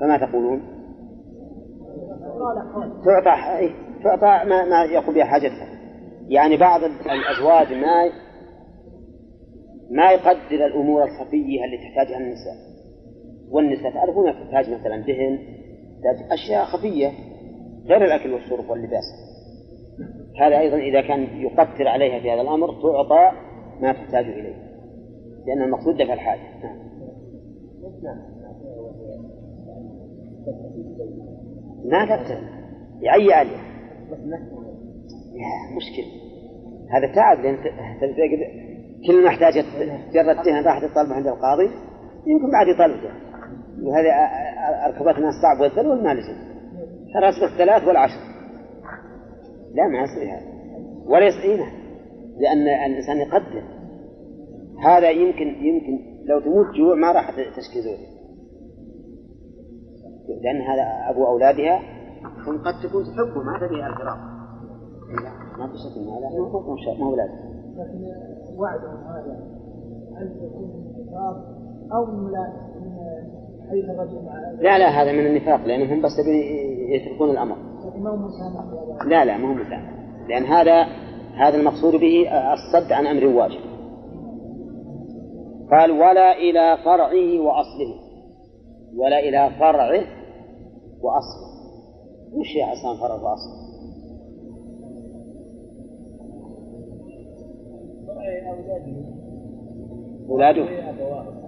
فما 0.00 0.18
تقولون؟ 0.26 0.62
تعطى 3.04 3.58
إيه، 3.58 3.70
تعطى 4.04 4.48
ما, 4.48 4.64
ما 4.64 4.84
يقوم 4.84 5.14
بها 5.14 5.24
حاجتها 5.24 5.68
يعني 6.28 6.56
بعض 6.56 6.80
الأزواج 6.84 7.72
ما 7.72 8.10
ما 9.90 10.12
يقدر 10.12 10.66
الأمور 10.66 11.02
الخفية 11.04 11.64
اللي 11.64 11.76
تحتاجها 11.78 12.18
النساء. 12.18 12.72
والنساء 13.50 13.92
تعرفون 13.92 14.32
تحتاج 14.32 14.70
مثلا 14.70 14.96
دهن 14.96 15.38
تحتاج 16.02 16.32
أشياء 16.32 16.64
خفية 16.64 17.12
غير 17.86 18.04
الأكل 18.04 18.32
والشرب 18.32 18.70
واللباس. 18.70 19.04
هذا 20.40 20.58
أيضا 20.58 20.76
إذا 20.76 21.00
كان 21.00 21.22
يقتر 21.22 21.88
عليها 21.88 22.20
في 22.20 22.30
هذا 22.30 22.40
الأمر 22.40 22.82
تعطى 22.82 23.32
ما 23.80 23.92
تحتاج 23.92 24.24
إليه. 24.24 24.54
لأن 25.46 25.62
المقصود 25.62 25.94
دفع 25.96 26.12
الحاجة. 26.12 26.40
نعم. 28.02 28.32
ما 31.84 32.06
تقتل 32.06 32.42
يعي 33.00 33.32
عليه 33.32 33.62
مشكلة. 35.76 36.22
هذا 36.90 37.14
تعب 37.14 37.38
لأن 37.38 37.56
كل 39.06 39.22
ما 39.22 39.28
احتاجت 39.28 39.66
جرت 40.14 40.46
دهن 40.46 40.64
راحت 40.64 40.84
تطلبه 40.84 41.14
عند 41.14 41.26
القاضي 41.26 41.70
يمكن 42.26 42.50
بعد 42.52 42.66
يطلبه 42.68 43.31
وهذه 43.82 44.10
أركبتنا 44.86 45.28
الصعب 45.28 45.60
والذل 45.60 45.86
والمالزم 45.86 46.36
ترى 47.14 47.28
أصبح 47.28 47.52
الثلاث 47.52 47.88
والعشر. 47.88 48.20
لا 49.74 49.88
ما 49.88 49.98
يصير 49.98 50.34
هذا. 50.34 50.46
ولا 51.06 51.26
يصير. 51.26 51.66
لأن 52.38 52.90
الإنسان 52.90 53.16
يقدر. 53.16 53.62
هذا 54.84 55.10
يمكن 55.10 55.46
يمكن 55.46 55.98
لو 56.24 56.40
تموت 56.40 56.66
جوع 56.76 56.94
ما 56.94 57.12
راح 57.12 57.30
تشكي 57.30 57.82
زوجها. 57.82 58.12
لأن 60.42 60.60
هذا 60.60 61.10
أبو 61.10 61.26
أولادها 61.26 61.80
ثم 62.46 62.58
قد 62.58 62.74
تكون 62.82 63.04
تحبه 63.04 63.42
ما 63.42 63.58
تبي 63.58 63.86
الفراق. 63.86 64.18
ما 65.58 65.66
في 65.66 65.76
شك 65.78 65.98
هذا 65.98 66.28
ما 66.98 67.06
هو 67.06 67.16
لازم 67.16 67.52
لكن 67.76 68.58
وعدهم 68.58 68.96
هذا. 68.96 69.34
هل 70.16 70.26
يكون 70.36 70.70
حيث 71.02 71.92
الرجل 71.92 72.32
مع 72.32 72.71
لا 74.60 74.78
لا 74.78 75.02
هذا 75.02 75.12
من 75.12 75.26
النفاق 75.26 75.66
لأنهم 75.66 76.02
بس 76.02 76.18
يتركون 76.88 77.30
مسامح 77.30 77.56
لا 79.06 79.24
لا 79.24 79.36
ما 79.38 79.48
هو 79.48 79.54
مسامح. 79.54 79.92
لأن 80.28 80.44
هذا 80.44 80.86
هذا 81.34 81.56
المقصود 81.56 81.92
به 82.00 82.28
الصد 82.52 82.92
عن 82.92 83.06
أمر 83.06 83.26
واجب. 83.26 83.60
قال 85.70 85.90
ولا 85.90 86.36
إلى 86.36 86.78
فرعه 86.84 87.40
وأصله. 87.40 87.94
ولا 88.96 89.18
إلى 89.18 89.50
فرعه 89.58 90.04
وأصله. 91.02 91.52
وش 92.32 92.56
يا 92.56 92.66
حسن 92.66 93.00
فرع 93.00 93.14
وأصله؟ 93.14 93.62
أولاده. 100.28 101.41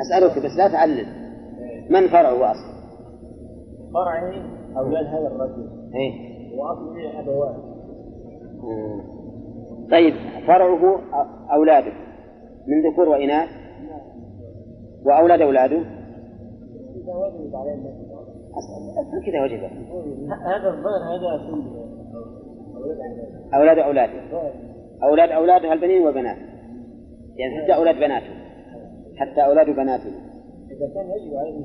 أسألك 0.00 0.44
بس 0.44 0.56
لا 0.58 0.68
تعلل. 0.68 1.06
من 1.90 2.08
فرعه 2.08 2.34
وأصله 2.34 2.76
فرعه 3.94 4.32
أولاد 4.76 5.06
هذا 5.06 5.26
الرجل. 5.26 5.68
إيه. 5.94 6.12
وأصله 6.58 7.20
أبواه 7.20 7.56
طيب 9.90 10.14
فرعه 10.46 11.00
أولاده. 11.52 11.92
من 12.66 12.90
ذكور 12.92 13.08
وإناث؟ 13.08 13.48
وأولاد 15.04 15.40
أولاده؟ 15.40 15.80
أسأل 18.56 19.24
كذا 19.26 19.42
وجب 19.44 19.60
هذا 20.46 20.68
الظاهر 20.68 21.02
هذا 21.02 21.26
أولاد 23.54 23.78
أولاده 23.78 24.12
أولاد 25.02 25.30
أولاده 25.30 25.72
البنين 25.72 26.02
والبنات 26.02 26.36
يعني 27.36 27.62
حتى 27.62 27.74
أولاد 27.74 27.96
بناته 27.96 28.46
حتى 29.16 29.40
أولاد 29.40 29.66
بناته. 29.66 30.10
إذا 30.70 30.94
كان 30.94 31.06
يجب 31.10 31.34
عليهم. 31.36 31.64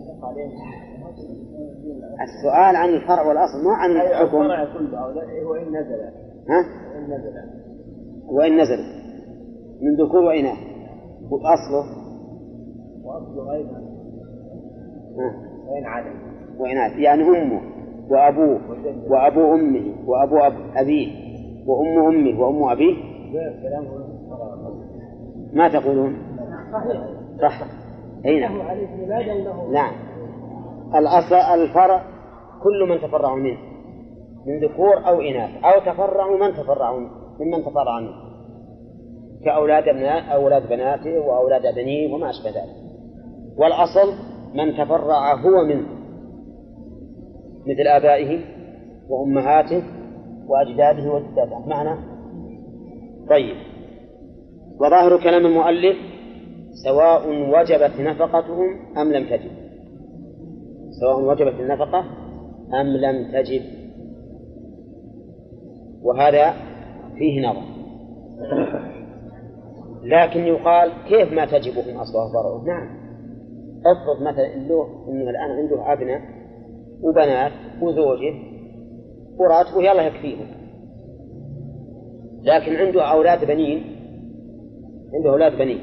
السؤال 2.21 2.75
عن 2.75 2.89
الفرع 2.89 3.27
والأصل 3.27 3.63
مو 3.63 3.69
عن 3.69 3.91
الحكم. 3.91 4.41
الفرع 4.41 4.65
كله 4.65 5.47
وإن 5.47 5.67
نزل. 5.67 6.01
ها؟ 6.49 6.65
وإن 6.95 7.13
نزل. 7.13 7.33
وإن 8.29 8.61
نزل. 8.61 8.79
من 9.81 10.05
ذكور 10.05 10.23
وإناث. 10.23 10.57
وأصله؟ 11.31 11.85
وأصله 13.03 13.53
أيضا. 13.53 13.81
وإن 15.67 15.85
عدم. 15.85 16.15
وإناث. 16.59 16.99
يعني 16.99 17.23
أمه 17.23 17.61
وأبوه 18.09 18.61
وأبو 19.09 19.53
أمه 19.53 20.09
وأبو 20.09 20.37
أب... 20.37 20.53
أبيه 20.75 21.07
وأم 21.67 21.99
أمه 21.99 22.41
وأم 22.41 22.69
أبيه؟ 22.69 22.95
ما 25.53 25.69
تقولون؟ 25.69 26.17
صح. 27.41 27.61
أي 28.25 28.39
نعم. 28.39 28.61
نعم. 29.71 29.93
الأصل 30.95 31.35
الفرع 31.35 32.03
كل 32.63 32.89
من 32.89 32.97
تفرع 33.01 33.35
منه. 33.35 33.57
من 34.45 34.59
ذكور 34.59 35.07
أو 35.07 35.21
إناث. 35.21 35.63
أو 35.63 35.79
تفرعوا 35.79 36.37
من 36.37 36.53
تفرعوا 36.53 36.99
ممن 37.39 37.65
تفرع 37.65 37.99
منه. 37.99 38.31
كأولاد 39.45 39.87
أبناء 39.87 40.33
أولاد 40.33 40.69
بناته 40.69 41.19
وأولاد 41.19 41.75
بنيه 41.75 42.13
وما 42.13 42.29
أشبه 42.29 42.49
ذلك. 42.49 42.75
والأصل 43.57 44.13
من 44.53 44.73
تفرع 44.73 45.33
هو 45.33 45.63
منه. 45.63 45.87
مثل 47.67 47.87
آبائه 47.87 48.39
وأمهاته 49.09 49.83
وأجداده 50.47 51.13
وجداته 51.13 51.67
معنا 51.67 51.97
طيب. 53.29 53.70
وظاهر 54.81 55.23
كلام 55.23 55.45
المؤلف 55.45 55.97
سواء 56.83 57.29
وجبت 57.29 57.99
نفقتهم 57.99 58.97
أم 58.97 59.13
لم 59.13 59.25
تجب. 59.25 59.51
سواء 61.01 61.19
وجبت 61.19 61.59
النفقة 61.59 61.99
أم 62.81 62.87
لم 62.87 63.31
تجب. 63.31 63.61
وهذا 66.03 66.53
فيه 67.17 67.49
نظر. 67.49 67.63
لكن 70.03 70.39
يقال 70.39 70.91
كيف 71.09 71.33
ما 71.33 71.45
تجبهم 71.45 71.97
أصلها 71.97 72.25
وفرعه 72.25 72.63
نعم. 72.65 73.01
افرض 73.85 74.21
مثلا 74.21 74.47
له 74.67 75.05
إنه 75.07 75.29
الآن 75.29 75.51
عنده 75.51 75.93
أبناء 75.93 76.21
وبنات 77.01 77.51
وزوجة 77.81 78.33
وراتبه 79.37 79.81
يلا 79.81 80.07
يكفيهم. 80.07 80.47
لكن 82.43 82.75
عنده 82.75 83.03
أولاد 83.03 83.45
بنين 83.45 83.90
عنده 85.13 85.29
أولاد 85.29 85.57
بنين. 85.57 85.81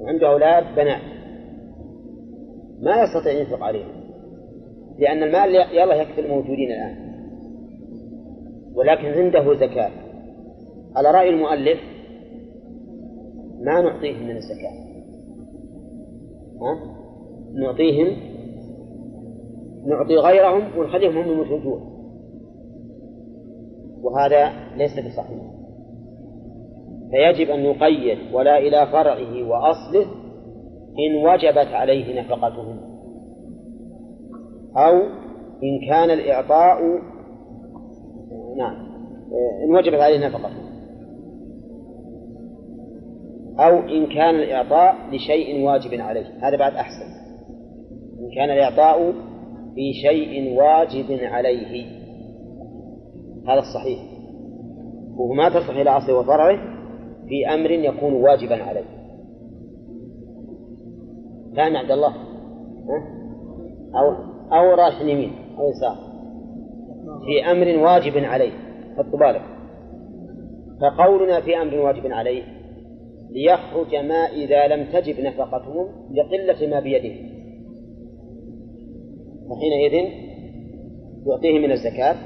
وعنده 0.00 0.28
أولاد 0.28 0.64
بنات. 0.76 1.02
ما 2.80 3.02
يستطيع 3.02 3.32
ينفق 3.32 3.62
عليهم. 3.62 3.96
لأن 4.98 5.22
المال 5.22 5.54
يلا 5.54 5.94
يكفي 5.94 6.20
الموجودين 6.20 6.72
الآن. 6.72 6.96
ولكن 8.74 9.06
عنده 9.06 9.54
زكاة. 9.54 9.90
على 10.96 11.10
رأي 11.10 11.28
المؤلف 11.28 11.80
ما 13.60 13.80
نعطيهم 13.80 14.22
من 14.22 14.36
الزكاة. 14.36 14.86
ها؟ 16.60 16.96
نعطيهم 17.54 18.16
نعطي 19.86 20.16
غيرهم 20.16 20.78
ونخليهم 20.78 21.18
هم 21.18 21.30
المشركون. 21.30 21.96
وهذا 24.02 24.52
ليس 24.76 24.92
بصحيح. 24.92 25.55
فيجب 27.16 27.50
أن 27.50 27.64
نقيد 27.64 28.18
ولا 28.32 28.58
إلى 28.58 28.86
فرعه 28.86 29.48
وأصله 29.48 30.06
إن 30.98 31.26
وجبت 31.26 31.72
عليه 31.72 32.20
نفقتهم 32.20 32.80
أو 34.76 34.96
إن 35.62 35.88
كان 35.88 36.10
الإعطاء 36.10 36.78
نعم 38.56 38.86
إن 39.64 39.74
وجبت 39.76 40.00
عليه 40.00 40.26
نفقتهم 40.26 40.66
أو 43.58 43.78
إن 43.78 44.06
كان 44.06 44.34
الإعطاء 44.34 44.94
لشيء 45.12 45.64
واجب 45.64 46.00
عليه. 46.00 46.26
هذا 46.42 46.56
بعد 46.56 46.72
أحسن. 46.72 47.06
إن 48.20 48.34
كان 48.34 48.50
الإعطاء 48.50 49.12
في 49.74 49.92
شيء 49.92 50.58
واجب 50.58 51.20
عليه. 51.22 51.86
هذا 53.48 53.58
الصحيح. 53.58 53.98
وهو 55.16 55.32
ما 55.32 55.48
تصح 55.48 55.70
إلى 55.76 55.90
أصله 55.90 56.18
وفرعه. 56.18 56.75
في 57.28 57.54
أمر 57.54 57.70
يكون 57.70 58.12
واجبا 58.12 58.62
عليه. 58.62 58.84
كان 61.56 61.76
عبد 61.76 61.90
الله 61.90 62.14
أو 63.94 64.12
أو 64.52 64.74
راح 64.74 65.00
يمين 65.00 65.32
أو 65.58 65.68
يسار. 65.68 65.96
في 67.26 67.50
أمر 67.50 67.84
واجب 67.84 68.24
عليه 68.24 68.52
حط 68.96 69.16
بالك. 69.16 69.42
فقولنا 70.80 71.40
في 71.40 71.62
أمر 71.62 71.74
واجب 71.74 72.06
عليه 72.06 72.42
ليخرج 73.30 73.96
ما 73.96 74.14
إذا 74.14 74.66
لم 74.66 74.84
تجب 74.92 75.20
نفقتهم 75.20 75.88
لقلة 76.12 76.70
ما 76.70 76.80
بيده. 76.80 77.14
فحينئذ 79.48 80.10
يعطيهم 81.26 81.62
من 81.62 81.72
الزكاة 81.72 82.16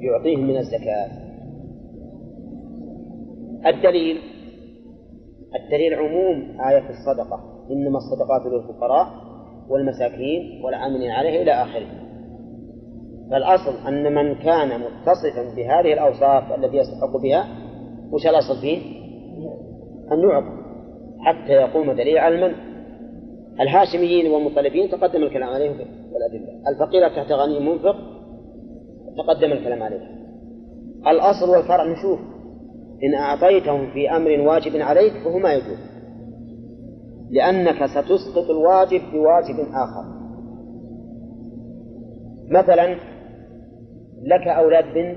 يعطيهم 0.00 0.40
من 0.40 0.56
الزكاة. 0.56 1.25
الدليل 3.66 4.18
الدليل 5.64 5.94
عموم 5.94 6.60
آية 6.60 6.90
الصدقة 6.90 7.66
إنما 7.70 7.98
الصدقات 7.98 8.52
للفقراء 8.52 9.06
والمساكين 9.68 10.62
والعاملين 10.64 11.10
عليه 11.10 11.42
إلى 11.42 11.52
آخره. 11.52 11.86
فالأصل 13.30 13.88
أن 13.88 14.14
من 14.14 14.34
كان 14.34 14.68
متصفا 14.80 15.54
بهذه 15.56 15.92
الأوصاف 15.92 16.52
التي 16.58 16.76
يستحق 16.76 17.16
بها 17.22 17.46
وش 18.12 18.26
الأصل 18.26 18.60
فيه؟ 18.60 18.78
أن 20.12 20.20
يعطى 20.20 20.56
حتى 21.20 21.52
يقوم 21.52 21.92
دليل 21.92 22.18
على 22.18 22.34
المنع. 22.34 22.56
الهاشميين 23.60 24.32
والمطلبين 24.32 24.90
تقدم 24.90 25.22
الكلام 25.22 25.48
عليهم 25.48 25.76
والأدلة 26.12 26.68
الفقير 26.68 27.08
تحت 27.08 27.32
غني 27.32 27.60
منفق 27.60 27.96
تقدم 29.16 29.52
الكلام 29.52 29.82
عليه 29.82 30.00
الأصل 31.06 31.50
والفرع 31.50 31.84
نشوف. 31.92 32.35
إن 33.04 33.14
أعطيتهم 33.14 33.90
في 33.92 34.10
أمر 34.10 34.48
واجب 34.48 34.76
عليك 34.76 35.12
فهو 35.24 35.38
ما 35.38 35.52
يجوز. 35.52 35.78
لأنك 37.30 37.86
ستسقط 37.86 38.50
الواجب 38.50 39.00
بواجب 39.12 39.56
آخر. 39.74 40.16
مثلا 42.50 42.94
لك 44.22 44.48
أولاد 44.48 44.84
بنت 44.84 45.16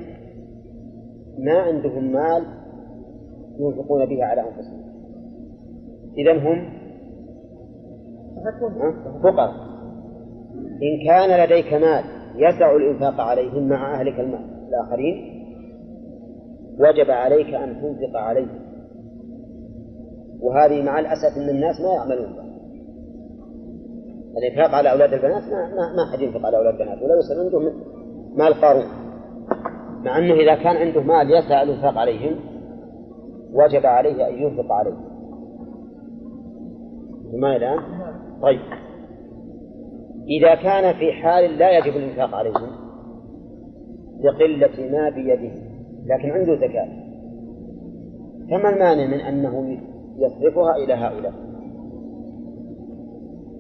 ما 1.39 1.59
عندهم 1.59 2.11
مال 2.11 2.45
ينفقون 3.59 4.05
به 4.05 4.25
على 4.25 4.41
أنفسهم. 4.41 4.79
إذا 6.17 6.33
هم 6.33 6.69
فقراء. 9.23 9.51
إن 10.83 11.07
كان 11.07 11.45
لديك 11.45 11.73
مال 11.73 12.03
يسع 12.35 12.75
الإنفاق 12.75 13.21
عليهم 13.21 13.69
مع 13.69 13.99
أهلك 13.99 14.19
المال 14.19 14.67
الآخرين 14.69 15.38
وجب 16.79 17.11
عليك 17.11 17.53
أن 17.53 17.81
تنفق 17.81 18.19
عليهم 18.19 18.59
وهذه 20.41 20.83
مع 20.83 20.99
الأسف 20.99 21.37
أن 21.37 21.49
الناس 21.49 21.81
ما 21.81 21.93
يعملون. 21.93 22.49
الإنفاق 24.37 24.75
على 24.75 24.91
أولاد 24.91 25.13
البنات 25.13 25.43
ما 25.43 25.67
ما, 25.67 25.95
ما 25.95 26.11
حد 26.13 26.21
ينفق 26.21 26.45
على 26.45 26.57
أولاد 26.57 26.73
البنات 26.73 26.97
ولا 27.01 27.17
يصل 27.17 27.39
عنده 27.39 27.73
مال 28.35 28.61
قارون. 28.61 28.85
مع 30.03 30.17
أنه 30.17 30.33
إذا 30.33 30.55
كان 30.55 30.77
عنده 30.77 31.01
مال 31.01 31.31
يسع 31.31 31.61
الإنفاق 31.61 31.97
عليهم 31.97 32.35
وجب 33.53 33.85
عليه 33.85 34.27
أن 34.27 34.33
ينفق 34.33 34.71
عليه. 34.71 34.97
ما 37.33 37.55
الآن؟ 37.55 37.79
طيب. 38.41 38.59
إذا 40.29 40.55
كان 40.55 40.93
في 40.93 41.11
حال 41.11 41.57
لا 41.57 41.77
يجب 41.77 41.97
الإنفاق 41.97 42.35
عليهم 42.35 42.69
لقلة 44.23 44.91
ما 44.91 45.09
بيده. 45.09 45.68
لكن 46.09 46.29
عنده 46.29 46.55
زكاة. 46.55 46.87
فما 48.49 48.69
المانع 48.69 49.05
من 49.05 49.19
أنه 49.19 49.77
يصرفها 50.17 50.75
إلى 50.75 50.93
هؤلاء؟ 50.93 51.33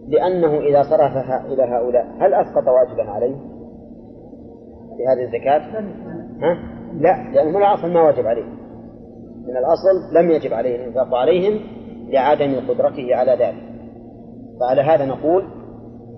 لأنه 0.07 0.59
إذا 0.59 0.83
صرفها 0.83 1.45
إلى 1.53 1.63
هؤلاء 1.63 2.05
هل 2.19 2.33
أسقط 2.33 2.67
واجبا 2.67 3.11
عليه؟ 3.11 3.35
في 4.97 5.05
هذه 5.07 5.25
الزكاة؟ 5.25 5.79
ها؟ 6.41 6.57
لا 6.93 7.31
لأنه 7.33 7.59
لا 7.59 7.73
أصل 7.73 7.93
ما 7.93 8.01
واجب 8.01 8.27
عليه. 8.27 8.45
من 9.47 9.57
الأصل 9.57 10.15
لم 10.17 10.31
يجب 10.31 10.53
عليه 10.53 10.75
الإنفاق 10.75 11.15
عليهم 11.15 11.59
لعدم 12.09 12.55
قدرته 12.69 13.15
على 13.15 13.31
ذلك. 13.31 13.69
فعلى 14.59 14.81
هذا 14.81 15.05
نقول 15.05 15.43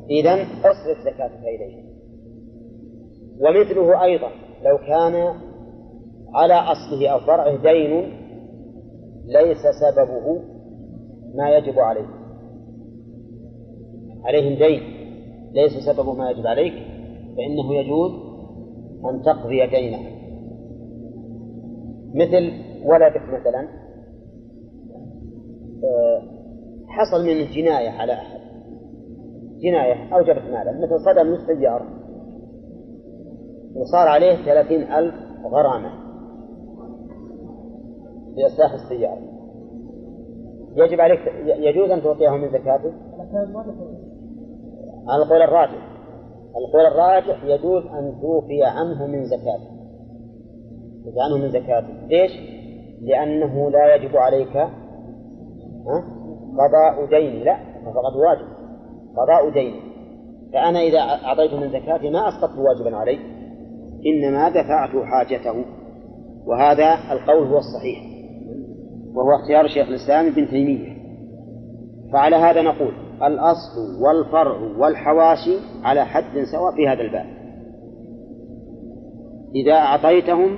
إذا 0.09 0.33
أصرف 0.43 0.97
زكاتك 1.05 1.43
إليهم 1.43 1.91
ومثله 3.39 4.03
أيضا 4.03 4.27
لو 4.65 4.77
كان 4.77 5.33
على 6.33 6.53
أصله 6.53 7.09
أو 7.09 7.19
فرعه 7.19 7.55
دين 7.55 8.13
ليس 9.25 9.57
سببه 9.81 10.41
ما 11.35 11.57
يجب 11.57 11.79
عليه. 11.79 12.07
عليهم 14.25 14.57
دين 14.57 14.81
ليس 15.53 15.71
سببه 15.85 16.13
ما 16.13 16.31
يجب 16.31 16.47
عليك 16.47 16.73
فإنه 17.37 17.75
يجوز 17.75 18.11
أن 19.05 19.21
تقضي 19.21 19.67
دينه 19.67 19.99
مثل 22.13 22.51
ولدك 22.85 23.21
مثلا 23.21 23.67
آه، 25.83 26.21
حصل 26.87 27.25
منه 27.25 27.51
جناية 27.51 27.89
على 27.89 28.13
أحد. 28.13 28.39
جناية 29.61 30.15
أوجبت 30.15 30.43
مالا. 30.51 30.71
مثل 30.71 30.99
صدم 31.05 31.27
من 31.27 31.33
السيارة 31.33 31.85
وصار 33.75 34.07
عليه 34.07 34.35
ثلاثين 34.45 34.81
ألف 34.81 35.15
غرامة. 35.45 36.00
لإصلاح 38.35 38.73
السيارة. 38.73 39.21
يجب 40.75 41.01
عليك 41.01 41.19
يجوز 41.45 41.91
أن 41.91 42.03
تعطيه 42.03 42.29
من 42.29 42.49
زكاته؟ 42.49 42.93
على 45.07 45.23
القول 45.23 45.41
الراجح. 45.41 45.91
القول 46.57 46.85
الراجح 46.85 47.43
يجوز 47.43 47.85
أن 47.85 48.21
توفي 48.21 48.63
عنه 48.63 49.07
من 49.07 49.25
زكاته. 49.25 49.71
توفي 51.05 51.21
عنه 51.21 51.37
من 51.37 51.49
زكاته. 51.49 52.07
ليش؟ 52.07 52.31
لأنه 53.01 53.69
لا 53.69 53.95
يجب 53.95 54.17
عليك 54.17 54.53
قضاء 56.57 57.05
دين. 57.09 57.43
لا 57.43 57.57
فقد 57.85 58.15
واجب. 58.15 58.47
قضاء 59.17 59.49
دين. 59.49 59.73
فأنا 60.53 60.79
إذا 60.79 60.99
أعطيته 60.99 61.59
من 61.59 61.69
زكاتي 61.69 62.09
ما 62.09 62.27
أسقطت 62.27 62.57
واجبا 62.57 62.97
علي 62.97 63.19
إنما 64.05 64.49
دفعت 64.49 65.05
حاجته. 65.05 65.65
وهذا 66.47 66.97
القول 67.11 67.47
هو 67.47 67.57
الصحيح. 67.57 68.10
وهو 69.13 69.35
اختيار 69.35 69.67
شيخ 69.67 69.87
الإسلام 69.87 70.25
ابن 70.25 70.47
تيمية. 70.47 71.01
فعلى 72.13 72.35
هذا 72.35 72.61
نقول 72.61 72.93
الأصل 73.23 74.03
والفرع 74.03 74.57
والحواشي 74.77 75.57
على 75.83 76.05
حد 76.05 76.43
سواء 76.51 76.75
في 76.75 76.87
هذا 76.87 77.01
الباب. 77.01 77.41
إذا 79.55 79.73
أعطيتهم 79.73 80.57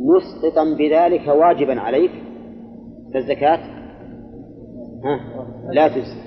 مسقطا 0.00 0.64
بذلك 0.78 1.28
واجبا 1.28 1.80
عليك 1.80 2.10
فالزكاة 3.14 3.58
ها 5.04 5.20
لا 5.72 5.88
تجزي 5.88 6.26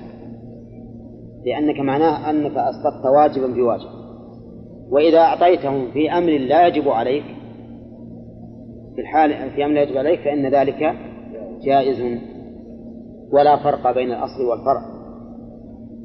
لأنك 1.46 1.80
معناه 1.80 2.30
أنك 2.30 2.52
أسقطت 2.52 3.06
واجبا 3.16 3.46
بواجب 3.46 4.00
وإذا 4.90 5.18
أعطيتهم 5.18 5.90
في 5.90 6.12
أمر 6.12 6.38
لا 6.38 6.66
يجب 6.66 6.88
عليك 6.88 7.24
في 8.94 9.00
الحال 9.00 9.50
في 9.50 9.64
أمر 9.64 9.74
لا 9.74 9.82
يجب 9.82 9.96
عليك 9.96 10.20
فإن 10.20 10.46
ذلك 10.46 10.94
جائز 11.64 12.18
ولا 13.32 13.56
فرق 13.56 13.94
بين 13.94 14.10
الأصل 14.12 14.42
والفرع. 14.50 14.82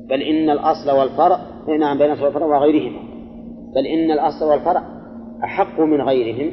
بل 0.10 0.22
إن 0.22 0.50
الأصل 0.50 0.92
والفرع 0.92 1.40
نعم 1.80 1.98
بين 1.98 2.12
الأصل 2.12 2.24
والفرع 2.26 2.46
وغيرهما. 2.46 3.00
بل 3.76 3.86
إن 3.86 4.12
الأصل 4.12 4.46
والفرع 4.46 4.84
أحق 5.44 5.80
من 5.80 6.02
غيرهم 6.02 6.52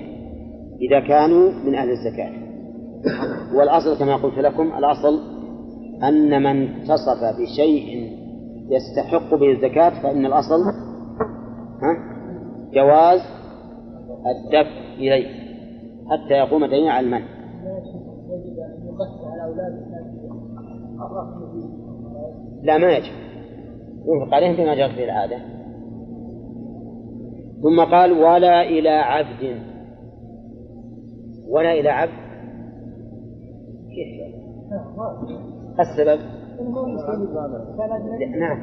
إذا 0.81 1.01
كانوا 1.01 1.51
من 1.65 1.75
أهل 1.75 1.91
الزكاة. 1.91 2.33
والأصل 3.55 3.99
كما 3.99 4.17
قلت 4.17 4.39
لكم 4.39 4.73
الأصل 4.79 5.21
أن 6.03 6.43
من 6.43 6.69
اتصف 6.69 7.41
بشيء 7.41 8.13
يستحق 8.71 9.35
به 9.35 9.51
الزكاة 9.53 10.03
فإن 10.03 10.27
الأصل 10.27 10.61
ها 11.83 12.13
جواز 12.75 13.21
الدفع 14.27 14.95
إليه 14.99 15.27
حتى 16.11 16.35
يقوم 16.35 16.65
دين 16.65 16.89
على 16.89 17.07
المن 17.07 17.23
لا 22.63 22.79
ما 22.79 22.93
يجب. 22.93 23.13
ينفق 24.07 24.35
عليهم 24.35 24.57
بما 24.57 24.75
جرت 24.75 24.97
به 24.97 25.05
العادة. 25.05 25.37
ثم 27.63 27.81
قال 27.81 28.13
ولا 28.13 28.63
إلى 28.63 28.89
عبد. 28.89 29.59
ولا 31.49 31.73
إلى 31.73 31.89
عبد. 31.89 32.13
كيف 33.89 34.23
السبب؟ 35.81 36.21
نعم. 38.39 38.59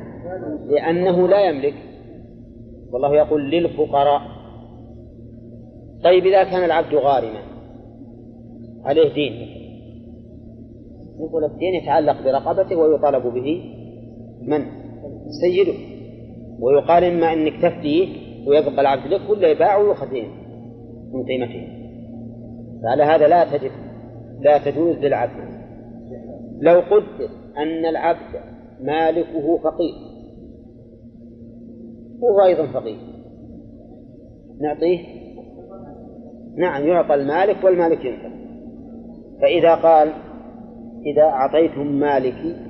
لأنه 0.69 1.27
لا 1.27 1.49
يملك. 1.49 1.73
والله 2.91 3.15
يقول 3.15 3.51
للفقراء. 3.51 4.21
طيب 6.03 6.25
إذا 6.25 6.43
كان 6.43 6.63
العبد 6.63 6.95
غارما 6.95 7.41
عليه 8.85 9.13
دين. 9.13 9.59
نقول 11.19 11.43
الدين 11.43 11.73
يتعلق 11.73 12.23
برقبته 12.23 12.75
ويطالب 12.75 13.33
به. 13.33 13.75
من؟ 14.41 14.65
سيده. 15.41 15.73
ويقال 16.59 17.03
إما 17.03 17.33
أنك 17.33 17.53
تفديه 17.61 18.07
ويبقى 18.47 18.81
العبد 18.81 19.07
لك 19.07 19.29
ولا 19.29 19.47
يباع 19.47 19.77
ويؤخذ 19.77 20.07
من 21.13 21.23
قيمته. 21.25 21.67
فعلى 22.83 23.03
هذا 23.03 23.27
لا 23.27 23.57
تجد 23.57 23.71
لا 24.41 24.57
تجوز 24.57 24.95
للعبد. 24.95 25.49
لو 26.61 26.79
قدر 26.79 27.29
أن 27.57 27.85
العبد 27.85 28.35
مالكه 28.81 29.57
فقير 29.57 29.95
وهو 32.19 32.45
أيضا 32.45 32.65
فقير. 32.65 32.97
نعطيه؟ 34.61 34.99
نعم 36.57 36.87
يعطى 36.87 37.13
المالك 37.13 37.63
والمالك 37.63 38.05
ينفق. 38.05 38.31
فإذا 39.41 39.75
قال 39.75 40.09
إذا 41.05 41.23
أعطيتم 41.23 41.87
مالكي 41.87 42.68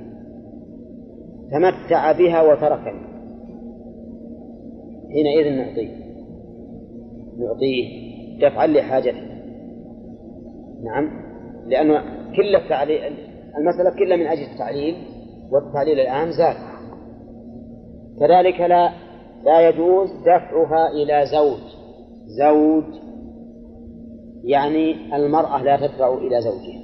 تمتع 1.52 2.12
بها 2.12 2.42
وتركني 2.42 3.10
حينئذ 5.12 5.56
نعطيه. 5.56 5.96
نعطيه 7.38 8.10
دفعا 8.40 8.66
لحاجته. 8.66 9.22
نعم؟ 10.84 11.10
لأنه 11.66 12.02
كل 12.36 12.56
التعليل 12.56 13.00
المسألة 13.58 13.90
كلها 13.98 14.16
من 14.16 14.26
أجل 14.26 14.42
التعليل 14.52 14.94
والتعليل 15.50 16.00
الآن 16.00 16.32
زاد. 16.32 16.56
كذلك 18.20 18.60
لا 18.60 18.92
لا 19.44 19.68
يجوز 19.68 20.10
دفعها 20.10 20.90
إلى 20.92 21.26
زوج. 21.26 21.60
زوج 22.26 22.84
يعني 24.44 25.16
المرأة 25.16 25.62
لا 25.62 25.76
تدفع 25.76 26.14
إلى 26.14 26.40
زوجها. 26.40 26.79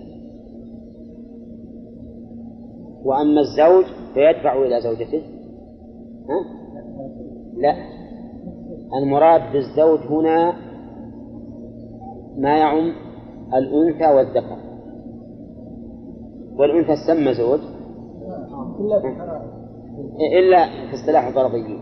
وأما 3.07 3.41
الزوج 3.41 3.85
فيدفع 4.15 4.63
إلى 4.63 4.81
زوجته. 4.81 5.23
ها؟ 6.29 6.41
لا. 7.57 7.75
المراد 9.03 9.53
بالزوج 9.53 10.01
هنا 10.01 10.53
ما 12.39 12.59
يعم 12.59 12.93
الأنثى 13.55 14.15
والذكر. 14.15 14.57
والأنثى 16.59 16.95
تسمى 16.95 17.35
زوج. 17.35 17.61
إلا 20.39 20.67
في 20.67 20.95
اصطلاح 20.95 21.27
الغربيين 21.27 21.79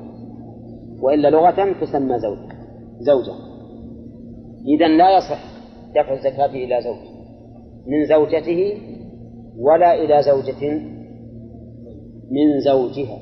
وإلا 1.02 1.30
لغة 1.30 1.72
تسمى 1.80 2.18
زوج. 2.18 2.38
زوجة. 3.00 3.34
إذا 4.66 4.88
لا 4.88 5.16
يصح 5.16 5.44
دفع 5.90 6.12
الزكاة 6.12 6.46
إلى 6.46 6.80
زوج. 6.82 7.14
من 7.86 8.06
زوجته 8.08 8.78
ولا 9.58 9.94
إلى 9.94 10.22
زوجة 10.22 10.93
من 12.30 12.60
زوجها. 12.60 13.18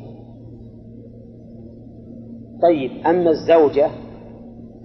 طيب 2.62 2.90
أما 3.06 3.30
الزوجة 3.30 3.90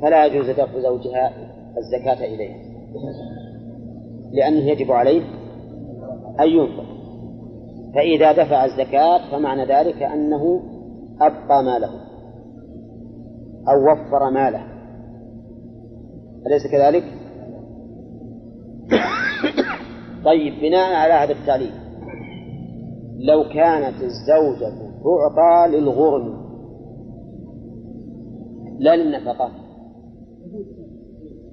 فلا 0.01 0.25
يجوز 0.25 0.49
دفع 0.49 0.79
زوجها 0.79 1.31
الزكاة 1.77 2.25
إليها 2.25 2.67
لأنه 4.31 4.69
يجب 4.69 4.91
عليه 4.91 5.21
أن 6.39 6.47
ينفق. 6.47 6.85
فإذا 7.95 8.31
دفع 8.31 8.65
الزكاة 8.65 9.31
فمعنى 9.31 9.65
ذلك 9.65 10.03
أنه 10.03 10.61
أبقى 11.21 11.63
ماله 11.63 11.89
أو 13.69 13.91
وفر 13.91 14.29
ماله. 14.29 14.63
أليس 16.47 16.67
كذلك؟ 16.71 17.03
طيب 20.25 20.53
بناء 20.61 20.93
على 20.95 21.13
هذا 21.13 21.31
التعليل. 21.31 21.86
لو 23.17 23.43
كانت 23.43 24.03
الزوجة 24.03 24.73
تعطى 25.03 25.77
للغرم 25.77 26.47
لا 28.79 28.95
للنفقة. 28.95 29.51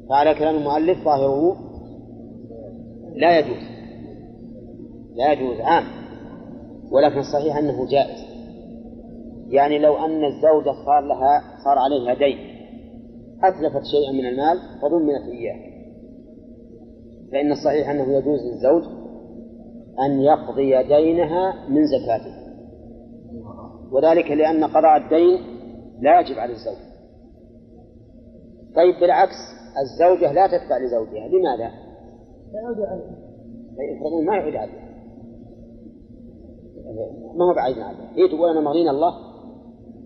فعلى 0.08 0.34
كلام 0.34 0.56
المؤلف 0.56 1.04
ظاهره 1.04 1.56
لا 3.14 3.38
يجوز. 3.38 3.62
لا 5.14 5.32
يجوز 5.32 5.60
عام. 5.60 5.84
ولكن 6.92 7.18
الصحيح 7.18 7.56
أنه 7.56 7.86
جائز. 7.86 8.24
يعني 9.48 9.78
لو 9.78 9.96
أن 9.96 10.24
الزوجة 10.24 10.72
صار 10.86 11.00
لها 11.00 11.42
صار 11.64 11.78
عليها 11.78 12.14
دين 12.14 12.38
أتلفت 13.42 13.84
شيئا 13.84 14.12
من 14.12 14.26
المال 14.26 14.58
فضمنت 14.82 15.28
إياه. 15.32 15.74
فإن 17.32 17.52
الصحيح 17.52 17.90
أنه 17.90 18.16
يجوز 18.16 18.40
للزوج 18.40 18.93
أن 20.00 20.20
يقضي 20.20 20.82
دينها 20.82 21.68
من 21.68 21.86
زكاته. 21.86 22.44
وذلك 23.92 24.30
لأن 24.30 24.64
قضاء 24.64 24.96
الدين 24.96 25.40
لا 26.00 26.20
يجب 26.20 26.38
على 26.38 26.52
الزوج. 26.52 26.84
طيب 28.76 29.00
بالعكس 29.00 29.36
الزوجة 29.82 30.32
لا 30.32 30.46
تدفع 30.46 30.78
لزوجها. 30.78 31.28
لماذا؟ 31.28 31.70
لا 32.52 32.60
يعود 32.60 32.80
عليه 32.80 33.24
يفرضون 33.96 34.26
ما 34.26 34.36
يعود 34.36 34.56
عليها. 34.56 34.84
ما 37.34 37.44
هو 37.44 37.54
بعيد 37.54 37.78
عنها 37.78 38.12
هي 38.14 38.28
تقول 38.28 38.50
أنا 38.50 38.60
مغنين 38.60 38.88
الله 38.88 39.14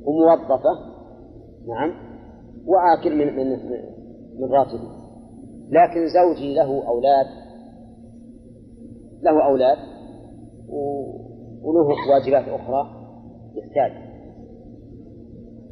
وموظفة. 0.04 0.98
نعم. 1.68 1.94
وآكل 2.66 3.16
من 3.16 3.36
من 3.36 3.58
من 4.38 4.52
راتبي. 4.52 4.88
لكن 5.70 6.06
زوجي 6.08 6.54
له 6.54 6.88
أولاد 6.88 7.26
له 9.22 9.46
أولاد 9.46 9.78
وله 11.62 11.88
واجبات 12.10 12.60
أخرى 12.60 12.88
يحتاج 13.54 13.92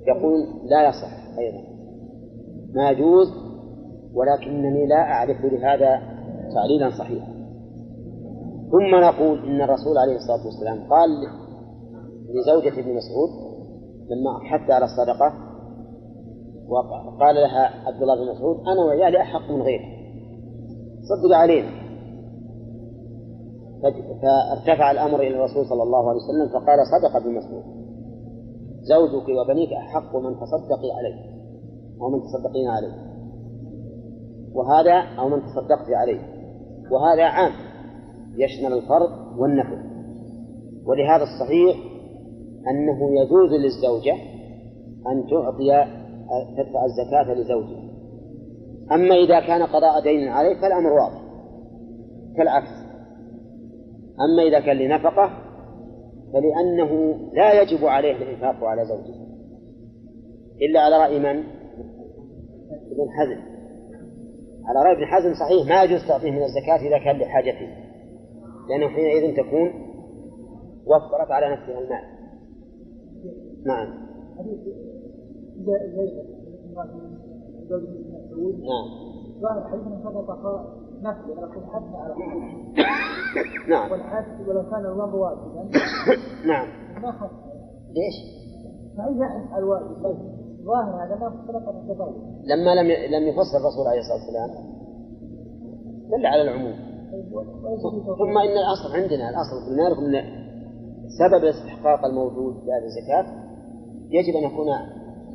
يقول 0.06 0.40
لا 0.70 0.88
يصح 0.88 1.38
أيضا. 1.38 1.62
ما 2.74 2.90
يجوز 2.90 3.28
ولكنني 4.14 4.86
لا 4.86 4.96
أعرف 4.96 5.44
لهذا 5.44 6.00
تعليلا 6.54 6.90
صحيحا. 6.98 7.36
ثم 8.70 8.94
نقول 8.94 9.38
إن 9.38 9.60
الرسول 9.62 9.98
عليه 9.98 10.16
الصلاة 10.16 10.46
والسلام 10.46 10.90
قال 10.90 11.08
لزوجة 12.34 12.80
ابن 12.80 12.94
مسعود 12.94 13.30
لما 14.10 14.38
حث 14.44 14.70
على 14.70 14.84
الصدقة 14.84 15.34
وقال 16.68 17.34
لها 17.34 17.86
عبد 17.86 18.02
الله 18.02 18.14
بن 18.14 18.30
مسعود 18.30 18.56
أنا 18.56 18.84
وعيالي 18.86 19.20
أحق 19.20 19.50
من 19.50 19.62
غيرك. 19.62 19.96
صدق 21.02 21.36
علينا. 21.36 21.85
فارتفع 24.22 24.90
الأمر 24.90 25.20
إلى 25.20 25.36
الرسول 25.36 25.66
صلى 25.66 25.82
الله 25.82 26.08
عليه 26.08 26.20
وسلم 26.20 26.48
فقال 26.48 26.78
صدق 26.86 27.16
ابن 27.16 27.34
مسعود 27.34 27.64
زوجك 28.82 29.28
وبنيك 29.28 29.72
أحق 29.72 30.16
من 30.16 30.34
تصدقي 30.34 30.90
عليه 30.98 31.36
ومن 32.00 32.20
تصدقين 32.22 32.68
عليه. 32.68 33.06
وهذا 34.54 34.92
أو 35.18 35.28
من 35.28 35.42
تصدقت 35.42 35.90
عليه. 35.90 36.20
وهذا 36.90 37.24
عام 37.24 37.52
يشمل 38.36 38.72
الفرض 38.72 39.38
والنفل. 39.38 39.78
ولهذا 40.86 41.22
الصحيح 41.22 41.76
أنه 42.70 43.20
يجوز 43.20 43.50
للزوجة 43.50 44.14
أن 45.06 45.26
تعطي 45.30 45.84
تدفع 46.56 46.84
الزكاة 46.84 47.34
لزوجها. 47.34 47.86
أما 48.92 49.14
إذا 49.14 49.40
كان 49.40 49.62
قضاء 49.62 50.02
دين 50.02 50.28
عليه 50.28 50.60
فالأمر 50.60 50.92
واضح. 50.92 51.22
كالعكس. 52.36 52.85
أما 54.20 54.42
إذا 54.42 54.60
كان 54.60 54.76
لنفقة 54.76 55.30
فلأنه 56.32 57.18
لا 57.32 57.62
يجب 57.62 57.84
عليه 57.84 58.16
الإنفاق 58.16 58.64
على 58.64 58.84
زوجه. 58.84 59.26
إلا 60.62 60.80
على 60.80 60.96
رأي 60.96 61.18
من؟ 61.18 61.44
ابن 62.92 63.10
حزم. 63.18 63.40
على 64.64 64.78
رأي 64.84 64.92
ابن 64.92 65.06
حزم 65.06 65.34
صحيح 65.34 65.68
ما 65.68 65.82
يجوز 65.82 66.08
تعطيه 66.08 66.30
من 66.30 66.42
الزكاة 66.42 66.88
إذا 66.88 66.98
كان 66.98 67.16
لحاجته. 67.18 67.68
لأنه 68.68 68.88
حينئذ 68.88 69.36
تكون 69.36 69.68
وفرت 70.86 71.30
على 71.30 71.52
نفسها 71.52 71.78
المال. 71.78 72.16
نعم. 73.66 74.06
نعم. 78.64 79.06
ظاهر 79.40 79.68
حديث 79.70 79.86
من 79.86 80.02
حتى 81.72 81.96
على 81.96 82.14
نعم. 83.70 83.90
والحد 83.92 84.48
ولو 84.48 84.70
كان 84.70 84.80
الوضع 84.80 85.14
واجبا. 85.14 85.70
نعم. 86.52 86.68
ما 87.02 87.12
حد. 87.12 87.30
ليش؟ 87.96 88.14
فإذا 88.96 89.58
الواجب 89.58 90.02
بس 90.02 90.16
ظاهر 90.64 91.04
هذا 91.04 91.16
ما 91.20 91.44
صدقة 91.48 91.70
التطوع 91.70 92.12
لما 92.44 92.74
لم 92.74 92.86
لم 92.86 93.28
يفسر 93.28 93.58
الرسول 93.58 93.86
عليه 93.86 94.00
الصلاة 94.00 94.18
والسلام 94.18 94.50
دل 96.10 96.26
على 96.26 96.42
العموم. 96.42 96.74
ثم 98.18 98.38
إن 98.38 98.56
الأصل 98.58 98.94
عندنا 98.94 99.30
الأصل 99.30 99.64
في 99.64 99.70
المال 99.70 100.16
أن 100.16 100.46
سبب 101.18 101.44
الاستحقاق 101.44 102.04
الموجود 102.04 102.54
لهذه 102.54 102.84
الزكاة 102.84 103.26
يجب 104.10 104.36
أن 104.36 104.44
يكون 104.44 104.66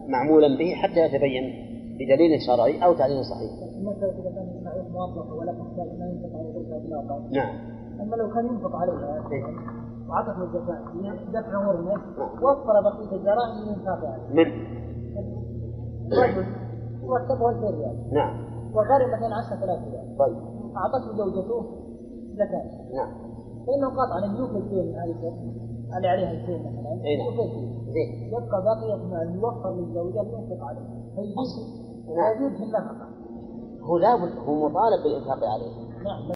معمولا 0.08 0.58
به 0.58 0.74
حتى 0.76 1.00
يتبين 1.00 1.44
بدليل 1.96 2.42
شرعي 2.48 2.86
أو 2.86 2.94
تعليل 2.94 3.26
صحيح. 3.26 3.52
موظف 4.94 5.32
ولا 5.32 5.52
تحتاج 5.52 6.00
ما 6.00 6.06
ينفق 6.06 6.38
على 6.40 6.54
تلك 6.54 6.68
الإطلاقا. 6.68 7.30
نعم. 7.32 7.56
أما 8.02 8.16
لو 8.16 8.34
كان 8.34 8.46
ينفق 8.46 8.76
عليها 8.76 9.24
وعطته 10.10 10.44
الزكاة 10.44 10.80
دفع 11.34 11.66
غرمه 11.66 12.02
وفر 12.42 12.82
بقية 12.82 13.16
الجرائم 13.16 13.62
من 13.62 13.74
إنفاقها. 13.74 14.20
من؟ 14.34 14.46
رجل 16.12 16.46
رتبه 17.10 17.50
الخير 17.50 17.78
ريال. 17.78 18.14
نعم. 18.14 18.34
وغرم 18.74 19.12
مثلا 19.14 19.36
10000 19.36 19.64
ريال. 19.64 20.18
طيب. 20.20 20.38
أعطته 20.78 21.18
زوجته 21.18 21.66
زكاة. 22.34 22.64
نعم. 22.96 23.12
فإنه 23.68 23.90
قطعا 23.90 24.38
يوفي 24.40 24.58
الدين 24.58 24.96
هذه 24.96 25.16
اللي 25.98 26.08
عليها 26.08 26.32
الدين 26.32 26.60
مثلا. 26.60 27.06
أي 27.06 27.18
نعم. 27.18 27.48
زين. 27.94 28.28
يبقى 28.28 28.64
بقية 28.64 28.96
مال 28.96 29.36
يوفر 29.36 29.76
للزوجة 29.76 30.22
لينفق 30.24 30.66
عليه. 30.66 30.88
فيجوز 31.16 31.82
نعم. 32.18 32.36
يجوز 32.36 32.58
في 32.58 32.64
النفقة. 32.64 33.21
هو 33.84 33.98
لابد 33.98 34.32
هو 34.48 34.70
مطالب 34.70 35.04
بالإنفاق 35.04 35.40
عليه. 35.50 35.72
نعم 36.04 36.22